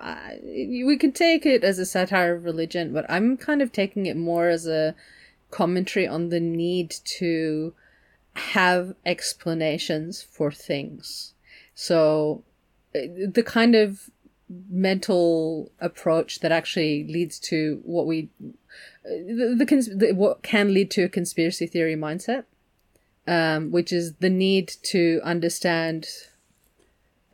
uh, 0.00 0.30
we 0.42 0.96
can 0.98 1.12
take 1.12 1.44
it 1.44 1.62
as 1.64 1.78
a 1.78 1.84
satire 1.84 2.36
of 2.36 2.44
religion 2.44 2.92
but 2.92 3.04
i'm 3.10 3.36
kind 3.36 3.60
of 3.60 3.72
taking 3.72 4.06
it 4.06 4.16
more 4.16 4.48
as 4.48 4.66
a 4.66 4.94
commentary 5.52 6.08
on 6.08 6.30
the 6.30 6.40
need 6.40 6.90
to 7.04 7.74
have 8.34 8.94
explanations 9.04 10.22
for 10.22 10.50
things. 10.50 11.34
So 11.74 12.42
the 12.92 13.44
kind 13.44 13.74
of 13.74 14.10
mental 14.68 15.70
approach 15.80 16.40
that 16.40 16.52
actually 16.52 17.04
leads 17.04 17.38
to 17.38 17.80
what 17.84 18.06
we 18.06 18.28
the, 19.04 19.54
the, 19.56 19.64
cons- 19.64 19.96
the 19.96 20.12
what 20.12 20.42
can 20.42 20.74
lead 20.74 20.90
to 20.90 21.04
a 21.04 21.08
conspiracy 21.08 21.66
theory 21.66 21.96
mindset 21.96 22.44
um, 23.26 23.70
which 23.70 23.92
is 23.92 24.14
the 24.16 24.28
need 24.28 24.70
to 24.82 25.22
understand 25.24 26.06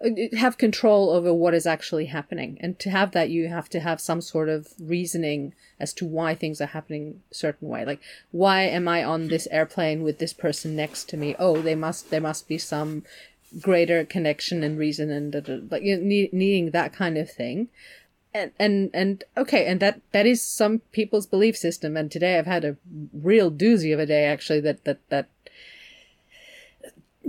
Uh, 0.05 0.37
have 0.37 0.59
control 0.59 1.11
over 1.11 1.35
what 1.35 1.55
is 1.55 1.67
actually 1.67 2.07
happening. 2.07 2.57
And 2.61 2.79
to 2.79 2.91
have 2.91 3.11
that 3.13 3.31
you 3.31 3.49
have 3.49 3.69
to 3.71 3.81
have 3.81 4.01
some 4.01 4.21
sort 4.21 4.49
of 4.49 4.69
reasoning 4.79 5.55
as 5.81 5.93
to 5.95 6.07
why 6.07 6.37
things 6.37 6.61
are 6.61 6.67
happening 6.67 7.21
a 7.33 7.35
certain 7.35 7.69
way. 7.69 7.85
Like 7.85 8.01
why 8.31 8.63
am 8.63 8.87
i 8.87 9.03
on 9.03 9.27
this 9.27 9.49
airplane 9.51 10.03
with 10.05 10.19
this 10.19 10.33
person 10.33 10.77
next 10.77 11.09
to 11.09 11.17
me? 11.17 11.35
Oh 11.39 11.61
they 11.63 11.75
must 11.75 12.11
there 12.11 12.21
must 12.21 12.47
be 12.47 12.59
some 12.59 13.03
greater 13.61 14.05
connection 14.05 14.63
and 14.63 14.79
reason 14.79 15.11
and 15.11 15.33
da, 15.33 15.41
da, 15.41 15.59
like 15.69 15.83
you 15.83 15.97
need, 15.97 16.33
needing 16.33 16.71
that 16.71 16.93
kind 16.93 17.19
of 17.19 17.29
thing. 17.29 17.69
And 18.33 18.53
and 18.59 18.91
and 18.95 19.25
okay 19.37 19.67
and 19.67 19.81
that 19.81 20.01
that 20.13 20.27
is 20.27 20.41
some 20.43 20.79
people's 20.93 21.27
belief 21.27 21.57
system. 21.57 21.97
And 21.97 22.09
today 22.09 22.39
i've 22.39 22.47
had 22.47 22.65
a 22.65 22.77
real 23.13 23.51
doozy 23.51 23.93
of 23.93 23.99
a 23.99 24.07
day 24.07 24.27
actually 24.27 24.61
that 24.61 24.85
that 24.85 25.01
that 25.09 25.29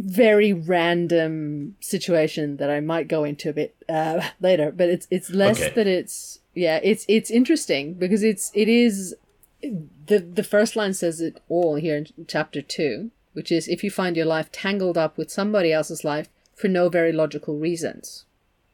very 0.01 0.53
random 0.53 1.75
situation 1.81 2.55
that 2.57 2.69
i 2.69 2.79
might 2.79 3.07
go 3.09 3.23
into 3.25 3.49
a 3.49 3.53
bit 3.53 3.75
uh, 3.89 4.21
later 4.39 4.71
but 4.71 4.87
it's 4.89 5.07
it's 5.11 5.29
less 5.29 5.59
Okay. 5.61 5.73
that 5.75 5.87
it's 5.87 6.39
yeah 6.55 6.79
it's 6.81 7.05
it's 7.09 7.29
interesting 7.29 7.93
because 7.95 8.23
it's 8.23 8.49
it 8.53 8.69
is 8.69 9.13
the 9.61 10.19
the 10.19 10.43
first 10.43 10.75
line 10.77 10.93
says 10.93 11.19
it 11.19 11.41
all 11.49 11.75
here 11.75 11.97
in 11.97 12.07
chapter 12.27 12.61
2 12.61 13.11
which 13.33 13.51
is 13.51 13.67
if 13.67 13.83
you 13.83 13.91
find 13.91 14.15
your 14.15 14.25
life 14.25 14.49
tangled 14.51 14.97
up 14.97 15.17
with 15.17 15.29
somebody 15.29 15.71
else's 15.73 16.03
life 16.03 16.29
for 16.55 16.67
no 16.67 16.89
very 16.89 17.11
logical 17.13 17.57
reasons. 17.57 18.25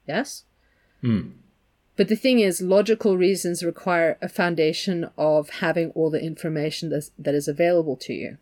Yes? 0.07 0.43
But 1.97 2.07
the 2.07 2.15
thing 2.15 2.39
is 2.39 2.61
logical 2.61 3.15
reasons 3.17 3.63
require 3.63 4.17
a 4.21 4.29
foundation 4.29 5.09
of 5.17 5.49
having 5.49 5.91
all 5.91 6.09
the 6.09 6.21
information 6.21 6.89
that's, 6.89 7.11
that 7.19 7.35
is 7.35 7.47
available 7.47 7.95
to 7.97 8.13
you 8.13 8.37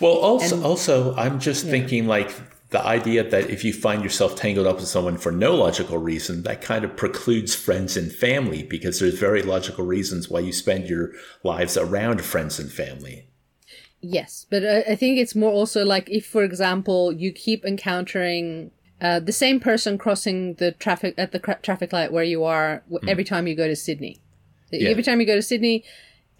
Well, 0.00 0.12
also, 0.12 0.56
And- 0.56 0.64
also, 0.64 1.14
I'm 1.16 1.40
just 1.40 1.64
thinking 1.66 2.06
like 2.06 2.30
the 2.70 2.84
idea 2.84 3.22
that 3.28 3.48
if 3.48 3.64
you 3.64 3.72
find 3.72 4.02
yourself 4.02 4.36
tangled 4.36 4.66
up 4.66 4.76
with 4.76 4.88
someone 4.88 5.16
for 5.16 5.30
no 5.30 5.54
logical 5.54 5.98
reason, 5.98 6.42
that 6.42 6.60
kind 6.60 6.84
of 6.84 6.96
precludes 6.96 7.54
friends 7.54 7.96
and 7.96 8.12
family 8.12 8.62
because 8.62 8.98
there's 8.98 9.18
very 9.18 9.42
logical 9.42 9.84
reasons 9.86 10.28
why 10.28 10.40
you 10.40 10.52
spend 10.52 10.88
your 10.88 11.12
lives 11.44 11.76
around 11.76 12.22
friends 12.22 12.58
and 12.58 12.70
family. 12.70 13.28
Yes, 14.00 14.46
but 14.50 14.64
I, 14.64 14.94
think 14.94 15.18
it's 15.18 15.34
more 15.34 15.50
also 15.50 15.84
like 15.84 16.08
if, 16.10 16.26
for 16.26 16.44
example, 16.44 17.12
you 17.12 17.32
keep 17.32 17.64
encountering 17.64 18.70
uh, 19.00 19.20
the 19.20 19.32
same 19.32 19.58
person 19.60 19.96
crossing 19.96 20.54
the 20.54 20.72
traffic 20.72 21.14
at 21.16 21.32
the 21.32 21.40
cra- 21.40 21.58
traffic 21.62 21.92
light 21.92 22.12
where 22.12 22.24
you 22.24 22.44
are 22.44 22.82
w- 22.90 23.08
every 23.10 23.24
time 23.24 23.46
you 23.46 23.54
go 23.54 23.66
to 23.66 23.76
Sydney. 23.76 24.20
Yeah. 24.70 24.90
Every 24.90 25.02
time 25.02 25.20
you 25.20 25.26
go 25.26 25.34
to 25.36 25.42
Sydney, 25.42 25.84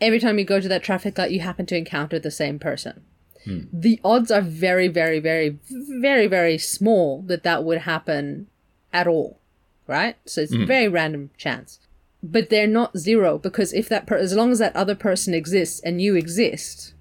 every 0.01 0.21
time 0.21 0.39
you 0.39 0.45
go 0.45 0.61
to 0.61 0.69
that 0.69 0.83
traffic 0.83 1.17
light, 1.17 1.31
you 1.31 1.41
happen 1.41 1.67
to 1.67 1.77
encounter 1.77 2.19
the 2.19 2.31
same 2.31 2.59
person. 2.59 3.05
Hmm. 3.47 3.61
The 3.73 4.01
odds 4.05 4.31
are 4.31 4.43
very, 4.43 4.89
very, 4.89 5.21
very, 5.21 5.59
very, 5.71 6.27
very 6.27 6.59
small 6.59 7.23
that 7.23 7.45
that 7.45 7.65
would 7.65 7.79
happen 7.79 8.49
at 8.93 9.07
all, 9.07 9.39
right? 9.87 10.17
So 10.25 10.43
it's 10.43 10.55
hmm. 10.55 10.67
very 10.67 10.89
random 10.89 11.31
chance. 11.39 11.79
But 12.23 12.51
they're 12.51 12.67
not 12.67 12.99
zero 12.99 13.39
because 13.39 13.73
if 13.73 13.89
that 13.89 14.07
per- 14.07 14.17
as 14.17 14.35
long 14.35 14.51
as 14.51 14.59
that 14.59 14.75
other 14.75 14.97
person 14.97 15.33
exists 15.33 15.81
and 15.81 16.03
you 16.03 16.17
exist, 16.17 16.93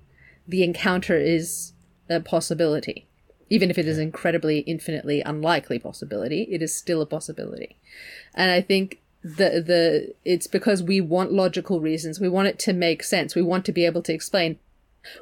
the 0.48 0.64
encounter 0.64 1.18
is 1.18 1.74
a 2.10 2.20
possibility. 2.20 3.08
Even 3.50 3.72
if 3.72 3.78
it 3.78 3.88
is 3.88 3.98
incredibly, 3.98 4.60
infinitely 4.60 5.22
unlikely 5.22 5.80
possibility, 5.80 6.44
it 6.52 6.62
is 6.62 6.76
still 6.76 7.02
a 7.02 7.08
possibility. 7.08 7.78
And 8.36 8.52
I 8.52 8.62
think 8.62 9.02
the 9.24 9.64
the 9.66 10.14
it's 10.24 10.46
because 10.46 10.84
we 10.84 11.02
want 11.02 11.32
logical 11.32 11.80
reasons. 11.80 12.20
We 12.20 12.30
want 12.30 12.48
it 12.48 12.60
to 12.60 12.74
make 12.74 13.02
sense. 13.02 13.34
We 13.34 13.42
want 13.42 13.66
to 13.66 13.72
be 13.72 13.86
able 13.86 14.04
to 14.04 14.14
explain 14.14 14.60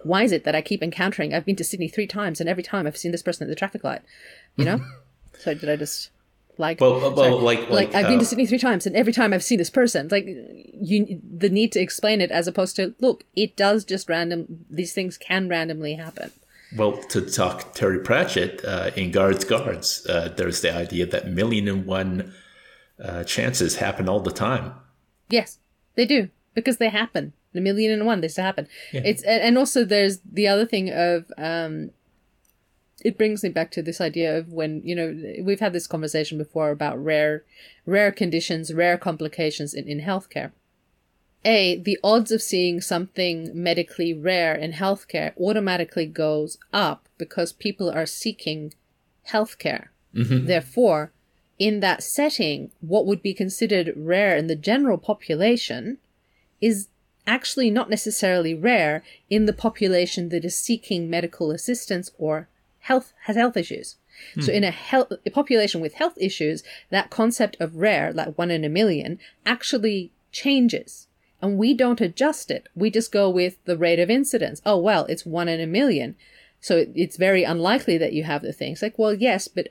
why 0.03 0.23
is 0.23 0.31
it 0.31 0.43
that 0.43 0.55
I 0.55 0.61
keep 0.61 0.81
encountering. 0.83 1.33
I've 1.33 1.45
been 1.45 1.55
to 1.57 1.63
Sydney 1.63 1.87
three 1.87 2.07
times, 2.07 2.39
and 2.39 2.49
every 2.49 2.63
time 2.63 2.87
I've 2.87 2.97
seen 2.97 3.11
this 3.11 3.23
person 3.23 3.45
at 3.45 3.49
the 3.49 3.55
traffic 3.55 3.83
light. 3.83 4.01
You 4.55 4.65
know. 4.65 4.79
so 5.37 5.53
did 5.53 5.69
I 5.69 5.75
just 5.75 6.09
like 6.57 6.79
Well, 6.79 6.99
well, 6.99 7.15
sorry. 7.15 7.31
like- 7.31 7.69
like, 7.69 7.95
I've 7.95 8.07
been 8.07 8.17
uh, 8.17 8.19
to 8.19 8.25
Sydney 8.25 8.45
three 8.45 8.59
times, 8.59 8.85
and 8.85 8.95
every 8.95 9.13
time 9.13 9.33
I've 9.33 9.43
seen 9.43 9.57
this 9.57 9.69
person, 9.71 10.07
like 10.09 10.25
you, 10.27 11.19
the 11.37 11.49
need 11.49 11.71
to 11.71 11.79
explain 11.79 12.21
it 12.21 12.31
as 12.31 12.47
opposed 12.47 12.75
to 12.75 12.93
look, 12.99 13.23
it 13.35 13.55
does 13.55 13.83
just 13.83 14.09
random. 14.09 14.65
These 14.69 14.93
things 14.93 15.17
can 15.17 15.49
randomly 15.49 15.95
happen. 15.95 16.31
Well, 16.75 16.97
to 17.09 17.21
talk 17.21 17.73
Terry 17.75 17.99
Pratchett 17.99 18.63
uh, 18.65 18.91
in 18.95 19.11
Guards 19.11 19.45
Guards, 19.45 20.05
uh, 20.07 20.33
there's 20.35 20.61
the 20.61 20.73
idea 20.75 21.05
that 21.05 21.27
million 21.29 21.67
and 21.67 21.85
one 21.85 22.33
uh, 23.03 23.23
chances 23.23 23.75
happen 23.77 24.09
all 24.09 24.19
the 24.19 24.31
time. 24.31 24.73
Yes, 25.29 25.59
they 25.95 26.05
do 26.05 26.29
because 26.53 26.77
they 26.77 26.89
happen. 26.89 27.33
A 27.55 27.59
million 27.59 27.91
and 27.91 28.05
one, 28.05 28.21
they 28.21 28.27
still 28.27 28.43
happen. 28.43 28.67
It's 28.91 29.23
and 29.23 29.41
and 29.41 29.57
also 29.57 29.85
there's 29.85 30.19
the 30.19 30.47
other 30.47 30.65
thing 30.65 30.89
of 30.91 31.31
um, 31.37 31.91
it 33.03 33.17
brings 33.17 33.43
me 33.43 33.49
back 33.49 33.71
to 33.71 33.81
this 33.81 34.01
idea 34.01 34.37
of 34.37 34.51
when 34.51 34.81
you 34.83 34.95
know 34.95 35.43
we've 35.43 35.59
had 35.59 35.73
this 35.73 35.87
conversation 35.87 36.37
before 36.37 36.71
about 36.71 37.03
rare, 37.03 37.43
rare 37.85 38.11
conditions, 38.11 38.73
rare 38.73 38.97
complications 38.97 39.73
in 39.73 39.87
in 39.87 40.01
healthcare. 40.01 40.51
A, 41.45 41.77
the 41.77 41.99
odds 42.03 42.31
of 42.31 42.41
seeing 42.41 42.79
something 42.79 43.51
medically 43.53 44.13
rare 44.13 44.55
in 44.55 44.71
healthcare 44.71 45.33
automatically 45.37 46.05
goes 46.05 46.57
up 46.71 47.09
because 47.17 47.51
people 47.51 47.91
are 47.91 48.05
seeking 48.05 48.73
healthcare. 49.29 49.87
Therefore, 50.45 51.11
in 51.59 51.79
that 51.81 52.01
setting, 52.01 52.71
what 52.79 53.05
would 53.05 53.21
be 53.21 53.33
considered 53.33 53.93
rare 53.95 54.37
in 54.37 54.47
the 54.47 54.55
general 54.55 54.97
population 54.97 55.97
is 56.61 56.87
actually 57.25 57.69
not 57.69 57.89
necessarily 57.89 58.53
rare 58.53 59.03
in 59.29 59.45
the 59.45 59.53
population 59.53 60.29
that 60.29 60.45
is 60.45 60.57
seeking 60.57 61.09
medical 61.09 61.51
assistance 61.51 62.11
or 62.17 62.47
health 62.79 63.13
has 63.23 63.35
health 63.35 63.57
issues. 63.57 63.95
So 64.39 64.51
hmm. 64.51 64.57
in 64.57 64.63
a 64.63 64.71
health 64.71 65.11
a 65.25 65.29
population 65.29 65.81
with 65.81 65.95
health 65.95 66.13
issues, 66.17 66.63
that 66.89 67.09
concept 67.09 67.57
of 67.59 67.77
rare, 67.77 68.13
like 68.13 68.37
one 68.37 68.51
in 68.51 68.63
a 68.63 68.69
million, 68.69 69.19
actually 69.45 70.11
changes. 70.31 71.07
And 71.41 71.57
we 71.57 71.73
don't 71.73 71.99
adjust 71.99 72.49
it. 72.51 72.69
We 72.75 72.89
just 72.89 73.11
go 73.11 73.29
with 73.29 73.57
the 73.65 73.77
rate 73.77 73.99
of 73.99 74.09
incidence. 74.09 74.61
Oh 74.65 74.77
well, 74.77 75.05
it's 75.05 75.25
one 75.25 75.49
in 75.49 75.59
a 75.59 75.67
million. 75.67 76.15
So 76.61 76.77
it, 76.77 76.91
it's 76.95 77.17
very 77.17 77.43
unlikely 77.43 77.97
that 77.97 78.13
you 78.13 78.23
have 78.23 78.41
the 78.41 78.53
things. 78.53 78.81
Like, 78.81 78.97
well, 78.97 79.13
yes, 79.13 79.47
but 79.47 79.69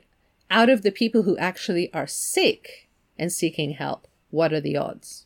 out 0.51 0.69
of 0.69 0.83
the 0.83 0.91
people 0.91 1.23
who 1.23 1.37
actually 1.37 1.91
are 1.93 2.05
sick 2.05 2.89
and 3.17 3.31
seeking 3.31 3.71
help, 3.71 4.07
what 4.29 4.53
are 4.53 4.61
the 4.61 4.77
odds? 4.77 5.25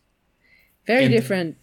Very 0.86 1.06
And- 1.06 1.14
different 1.14 1.58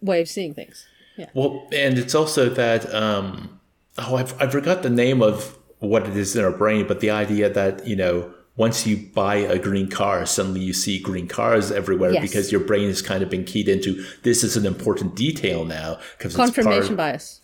way 0.00 0.20
of 0.20 0.28
seeing 0.28 0.54
things. 0.54 0.86
Yeah. 1.16 1.26
Well, 1.34 1.66
and 1.72 1.98
it's 1.98 2.14
also 2.14 2.48
that 2.50 2.92
um, 2.94 3.60
oh, 3.98 4.16
I've, 4.16 4.40
I 4.40 4.46
forgot 4.48 4.82
the 4.82 4.90
name 4.90 5.22
of 5.22 5.56
what 5.80 6.06
it 6.06 6.16
is 6.16 6.34
in 6.36 6.44
our 6.44 6.50
brain, 6.52 6.86
but 6.86 7.00
the 7.00 7.10
idea 7.10 7.48
that 7.50 7.86
you 7.86 7.96
know 7.96 8.32
once 8.56 8.86
you 8.86 8.96
buy 9.14 9.36
a 9.36 9.58
green 9.58 9.88
car, 9.88 10.26
suddenly 10.26 10.60
you 10.60 10.72
see 10.72 10.98
green 11.00 11.28
cars 11.28 11.70
everywhere 11.70 12.12
Yes. 12.12 12.22
because 12.22 12.50
your 12.52 12.60
brain 12.60 12.88
has 12.88 13.00
kind 13.02 13.22
of 13.22 13.30
been 13.30 13.44
keyed 13.44 13.68
into 13.68 14.04
this 14.24 14.42
is 14.42 14.56
an 14.56 14.66
important 14.66 15.14
detail 15.14 15.64
now 15.64 15.98
because 16.16 16.34
confirmation 16.36 16.96
bias. 16.96 17.40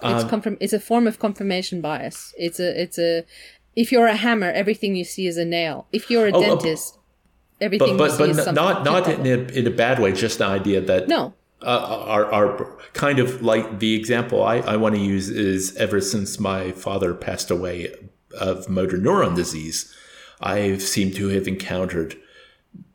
Um, 0.00 0.14
It's 0.16 0.24
confirm. 0.24 0.56
It's 0.60 0.72
a 0.72 0.80
form 0.80 1.06
of 1.06 1.18
confirmation 1.18 1.80
bias. 1.80 2.34
It's 2.36 2.58
a. 2.60 2.80
It's 2.82 2.98
a. 2.98 3.24
If 3.76 3.90
you're 3.90 4.06
a 4.06 4.16
hammer, 4.16 4.50
everything 4.50 4.94
you 4.96 5.04
see 5.04 5.26
is 5.26 5.36
a 5.36 5.44
nail. 5.44 5.86
If 5.92 6.10
you're 6.10 6.26
a 6.28 6.32
Oh, 6.32 6.36
oh, 6.36 6.42
dentist, 6.42 6.98
everything 7.60 7.96
but 7.96 8.10
but 8.10 8.18
but 8.18 8.28
is 8.30 8.38
n- 8.38 8.44
something. 8.44 8.62
not 8.64 8.84
not 8.84 9.08
in 9.08 9.26
a, 9.26 9.52
in 9.58 9.66
a 9.66 9.70
bad 9.70 9.98
way. 9.98 10.12
Just 10.12 10.38
the 10.38 10.46
idea 10.46 10.80
that 10.82 11.08
No. 11.08 11.32
Uh, 11.64 12.04
are 12.06 12.30
are 12.32 12.78
kind 12.92 13.18
of 13.18 13.42
like 13.42 13.78
the 13.78 13.94
example 13.94 14.42
I, 14.42 14.56
I 14.58 14.76
want 14.76 14.94
to 14.94 15.00
use 15.00 15.30
is 15.30 15.74
ever 15.76 16.00
since 16.00 16.38
my 16.38 16.72
father 16.72 17.14
passed 17.14 17.50
away 17.50 17.94
of 18.38 18.68
motor 18.68 18.98
neuron 18.98 19.34
disease, 19.34 19.92
I've 20.40 20.82
seemed 20.82 21.14
to 21.16 21.28
have 21.28 21.48
encountered 21.48 22.16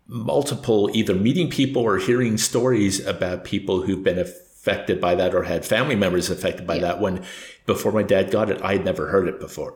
multiple 0.08 0.90
either 0.94 1.16
meeting 1.16 1.50
people 1.50 1.84
or 1.84 1.98
hearing 1.98 2.38
stories 2.38 3.06
about 3.06 3.44
people 3.44 3.84
who've 3.84 4.04
been 4.04 4.20
affected 4.20 5.00
by 5.00 5.16
that 5.16 5.36
or 5.36 5.44
had 5.44 5.66
family 5.66 5.96
members 5.96 6.30
affected 6.30 6.66
by 6.66 6.80
that 6.80 7.00
when 7.00 7.24
before 7.66 7.92
my 7.92 8.04
dad 8.04 8.32
got 8.32 8.50
it 8.50 8.62
I 8.62 8.74
had 8.74 8.86
never 8.86 9.10
heard 9.10 9.28
it 9.28 9.40
before. 9.40 9.76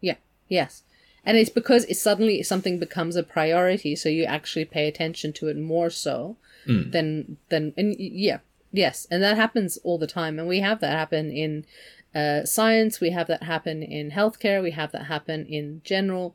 Yeah. 0.00 0.16
Yes. 0.48 0.82
And 1.24 1.36
it's 1.36 1.50
because 1.50 1.84
it 1.84 1.96
suddenly 1.96 2.42
something 2.42 2.80
becomes 2.80 3.14
a 3.14 3.22
priority, 3.22 3.94
so 3.94 4.08
you 4.08 4.24
actually 4.24 4.64
pay 4.64 4.88
attention 4.88 5.32
to 5.34 5.48
it 5.48 5.56
more 5.56 5.90
so 5.90 6.36
than 6.66 7.36
then 7.48 7.72
and 7.76 7.94
yeah 7.98 8.38
yes, 8.72 9.06
and 9.10 9.22
that 9.22 9.36
happens 9.36 9.78
all 9.84 9.98
the 9.98 10.06
time, 10.06 10.38
and 10.38 10.48
we 10.48 10.60
have 10.60 10.80
that 10.80 10.92
happen 10.92 11.30
in 11.30 11.64
uh, 12.14 12.44
science, 12.44 13.00
we 13.00 13.10
have 13.10 13.26
that 13.28 13.42
happen 13.42 13.82
in 13.82 14.10
healthcare, 14.10 14.62
we 14.62 14.72
have 14.72 14.92
that 14.92 15.06
happen 15.06 15.46
in 15.46 15.80
general. 15.84 16.34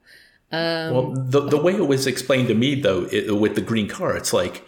Um, 0.51 0.93
Well, 0.93 1.11
the 1.13 1.41
the 1.41 1.61
way 1.61 1.75
it 1.75 1.87
was 1.87 2.07
explained 2.07 2.47
to 2.47 2.55
me 2.55 2.75
though, 2.75 3.07
it, 3.11 3.35
with 3.37 3.55
the 3.55 3.61
green 3.61 3.87
car, 3.87 4.15
it's 4.15 4.33
like, 4.33 4.63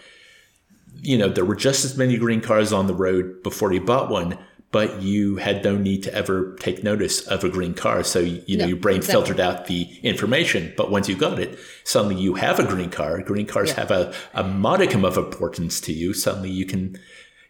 you 1.01 1.17
know, 1.17 1.29
there 1.29 1.45
were 1.45 1.55
just 1.55 1.85
as 1.85 1.97
many 1.97 2.17
green 2.17 2.41
cars 2.41 2.73
on 2.73 2.87
the 2.87 2.93
road 2.93 3.41
before 3.43 3.71
he 3.71 3.79
bought 3.79 4.09
one, 4.09 4.37
but 4.71 5.01
you 5.01 5.37
had 5.37 5.63
no 5.63 5.75
need 5.77 6.03
to 6.03 6.13
ever 6.13 6.55
take 6.59 6.83
notice 6.83 7.21
of 7.27 7.43
a 7.43 7.49
green 7.49 7.73
car. 7.73 8.03
So 8.03 8.19
you 8.19 8.57
know, 8.57 8.65
No, 8.65 8.67
your 8.69 8.77
brain 8.77 8.97
exactly. 8.97 9.13
filtered 9.13 9.39
out 9.39 9.65
the 9.67 9.87
information. 10.03 10.73
But 10.77 10.91
once 10.91 11.09
you 11.09 11.15
got 11.15 11.39
it, 11.39 11.57
suddenly 11.83 12.15
you 12.21 12.35
have 12.35 12.59
a 12.59 12.63
green 12.67 12.89
car. 12.91 13.21
Green 13.21 13.45
cars 13.47 13.69
Yeah. 13.69 13.75
have 13.81 13.91
a, 13.91 14.13
a 14.33 14.43
modicum 14.43 15.03
of 15.03 15.17
importance 15.17 15.81
to 15.81 15.93
you. 15.93 16.13
Suddenly 16.13 16.51
you 16.51 16.65
can. 16.65 16.95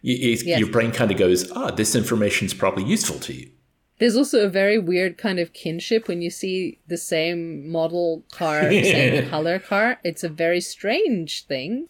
It- 0.02 0.44
Yes. 0.46 0.58
Your 0.58 0.70
brain 0.70 0.92
kind 0.92 1.10
of 1.10 1.18
goes, 1.18 1.50
ah, 1.52 1.70
this 1.70 1.94
information 1.94 2.46
is 2.46 2.54
probably 2.54 2.84
useful 2.84 3.18
to 3.20 3.34
you. 3.34 3.50
There's 3.98 4.16
also 4.16 4.42
a 4.46 4.48
very 4.48 4.78
weird 4.78 5.18
kind 5.18 5.38
of 5.38 5.52
kinship 5.52 6.08
when 6.08 6.22
you 6.22 6.30
see 6.30 6.78
the 6.88 6.96
same 6.96 7.70
model 7.70 8.24
car, 8.32 8.62
same 8.70 9.28
color 9.34 9.58
car. 9.58 9.98
It's 10.02 10.24
a 10.24 10.30
very 10.30 10.62
strange 10.62 11.44
thing. 11.44 11.88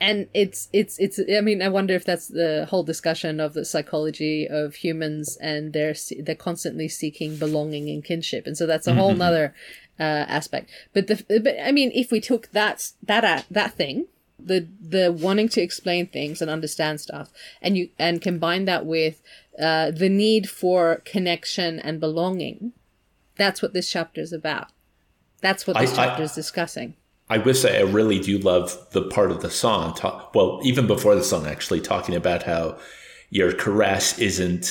And 0.00 0.28
it's 0.34 0.68
it's 0.72 0.98
it's 0.98 1.20
I 1.36 1.40
mean 1.40 1.62
I 1.62 1.68
wonder 1.68 1.94
if 1.94 2.04
that's 2.04 2.28
the 2.28 2.66
whole 2.68 2.82
discussion 2.82 3.40
of 3.40 3.54
the 3.54 3.64
psychology 3.64 4.48
of 4.48 4.74
humans 4.74 5.36
and 5.40 5.72
they're 5.72 5.94
they're 6.20 6.34
constantly 6.34 6.88
seeking 6.88 7.36
belonging 7.36 7.88
and 7.88 8.04
kinship. 8.04 8.46
And 8.46 8.56
so 8.56 8.66
that's 8.66 8.86
a 8.86 8.94
whole 8.94 9.14
nother 9.14 9.54
uh, 10.00 10.24
aspect. 10.28 10.70
But 10.92 11.06
the 11.06 11.40
but 11.40 11.56
I 11.62 11.72
mean 11.72 11.92
if 11.94 12.10
we 12.10 12.20
took 12.20 12.50
that 12.52 12.92
that 13.02 13.24
uh, 13.24 13.42
that 13.50 13.74
thing 13.74 14.06
the 14.38 14.66
the 14.80 15.12
wanting 15.12 15.48
to 15.50 15.60
explain 15.60 16.08
things 16.08 16.42
and 16.42 16.50
understand 16.50 17.00
stuff 17.00 17.30
and 17.60 17.76
you 17.78 17.90
and 17.98 18.20
combine 18.20 18.64
that 18.64 18.84
with 18.84 19.22
uh, 19.60 19.92
the 19.92 20.08
need 20.08 20.48
for 20.50 21.02
connection 21.04 21.78
and 21.78 22.00
belonging 22.00 22.72
that's 23.36 23.62
what 23.62 23.72
this 23.72 23.90
chapter 23.90 24.20
is 24.20 24.32
about. 24.32 24.68
That's 25.40 25.66
what 25.66 25.78
this 25.78 25.96
I- 25.96 26.02
I- 26.02 26.06
chapter 26.06 26.22
is 26.24 26.32
discussing 26.34 26.94
I 27.34 27.38
will 27.38 27.54
say 27.54 27.78
I 27.78 27.82
really 27.98 28.18
do 28.30 28.38
love 28.38 28.66
the 28.92 29.02
part 29.16 29.30
of 29.30 29.40
the 29.42 29.50
song. 29.50 29.94
Talk, 29.94 30.34
well, 30.34 30.60
even 30.70 30.86
before 30.86 31.14
the 31.14 31.24
song, 31.32 31.46
actually 31.46 31.80
talking 31.80 32.14
about 32.14 32.42
how 32.44 32.78
your 33.30 33.52
karass 33.52 34.18
isn't. 34.18 34.64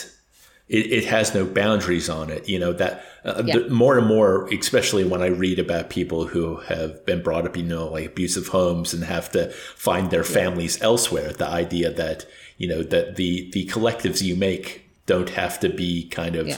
It, 0.70 0.86
it 1.00 1.06
has 1.06 1.34
no 1.36 1.44
boundaries 1.46 2.08
on 2.10 2.30
it. 2.30 2.48
You 2.48 2.60
know 2.64 2.74
that 2.82 2.94
uh, 3.26 3.44
Yeah. 3.46 3.58
the, 3.58 3.70
more 3.70 3.98
and 3.98 4.08
more, 4.08 4.48
especially 4.54 5.04
when 5.12 5.22
I 5.22 5.28
read 5.46 5.60
about 5.60 5.90
people 5.90 6.22
who 6.34 6.46
have 6.72 7.06
been 7.06 7.22
brought 7.22 7.46
up, 7.48 7.58
you 7.58 7.64
know, 7.64 7.86
like 7.96 8.06
abusive 8.14 8.48
homes 8.48 8.94
and 8.94 9.04
have 9.04 9.28
to 9.32 9.50
find 9.88 10.06
their 10.12 10.24
families 10.24 10.82
elsewhere. 10.82 11.30
The 11.34 11.48
idea 11.64 11.92
that 12.04 12.26
you 12.62 12.68
know 12.72 12.84
that 12.94 13.16
the 13.18 13.50
the 13.56 13.66
collectives 13.74 14.22
you 14.22 14.36
make 14.50 14.66
don't 15.12 15.32
have 15.42 15.60
to 15.64 15.70
be 15.84 16.08
kind 16.20 16.36
of 16.42 16.48
Yeah. 16.48 16.58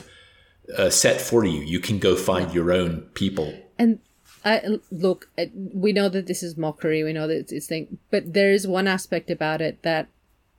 uh, 0.78 0.90
set 0.90 1.18
for 1.20 1.44
you. 1.44 1.60
You 1.62 1.80
can 1.80 1.98
go 1.98 2.12
find 2.14 2.46
your 2.54 2.70
own 2.80 2.92
people. 3.14 3.48
and 3.82 3.98
I 4.44 4.78
look, 4.90 5.28
we 5.72 5.92
know 5.92 6.08
that 6.10 6.26
this 6.26 6.42
is 6.42 6.56
mockery. 6.56 7.02
We 7.02 7.12
know 7.12 7.26
that 7.26 7.36
it's, 7.36 7.52
it's 7.52 7.66
thing, 7.66 7.98
but 8.10 8.34
there 8.34 8.52
is 8.52 8.66
one 8.66 8.86
aspect 8.86 9.30
about 9.30 9.60
it 9.62 9.82
that 9.82 10.08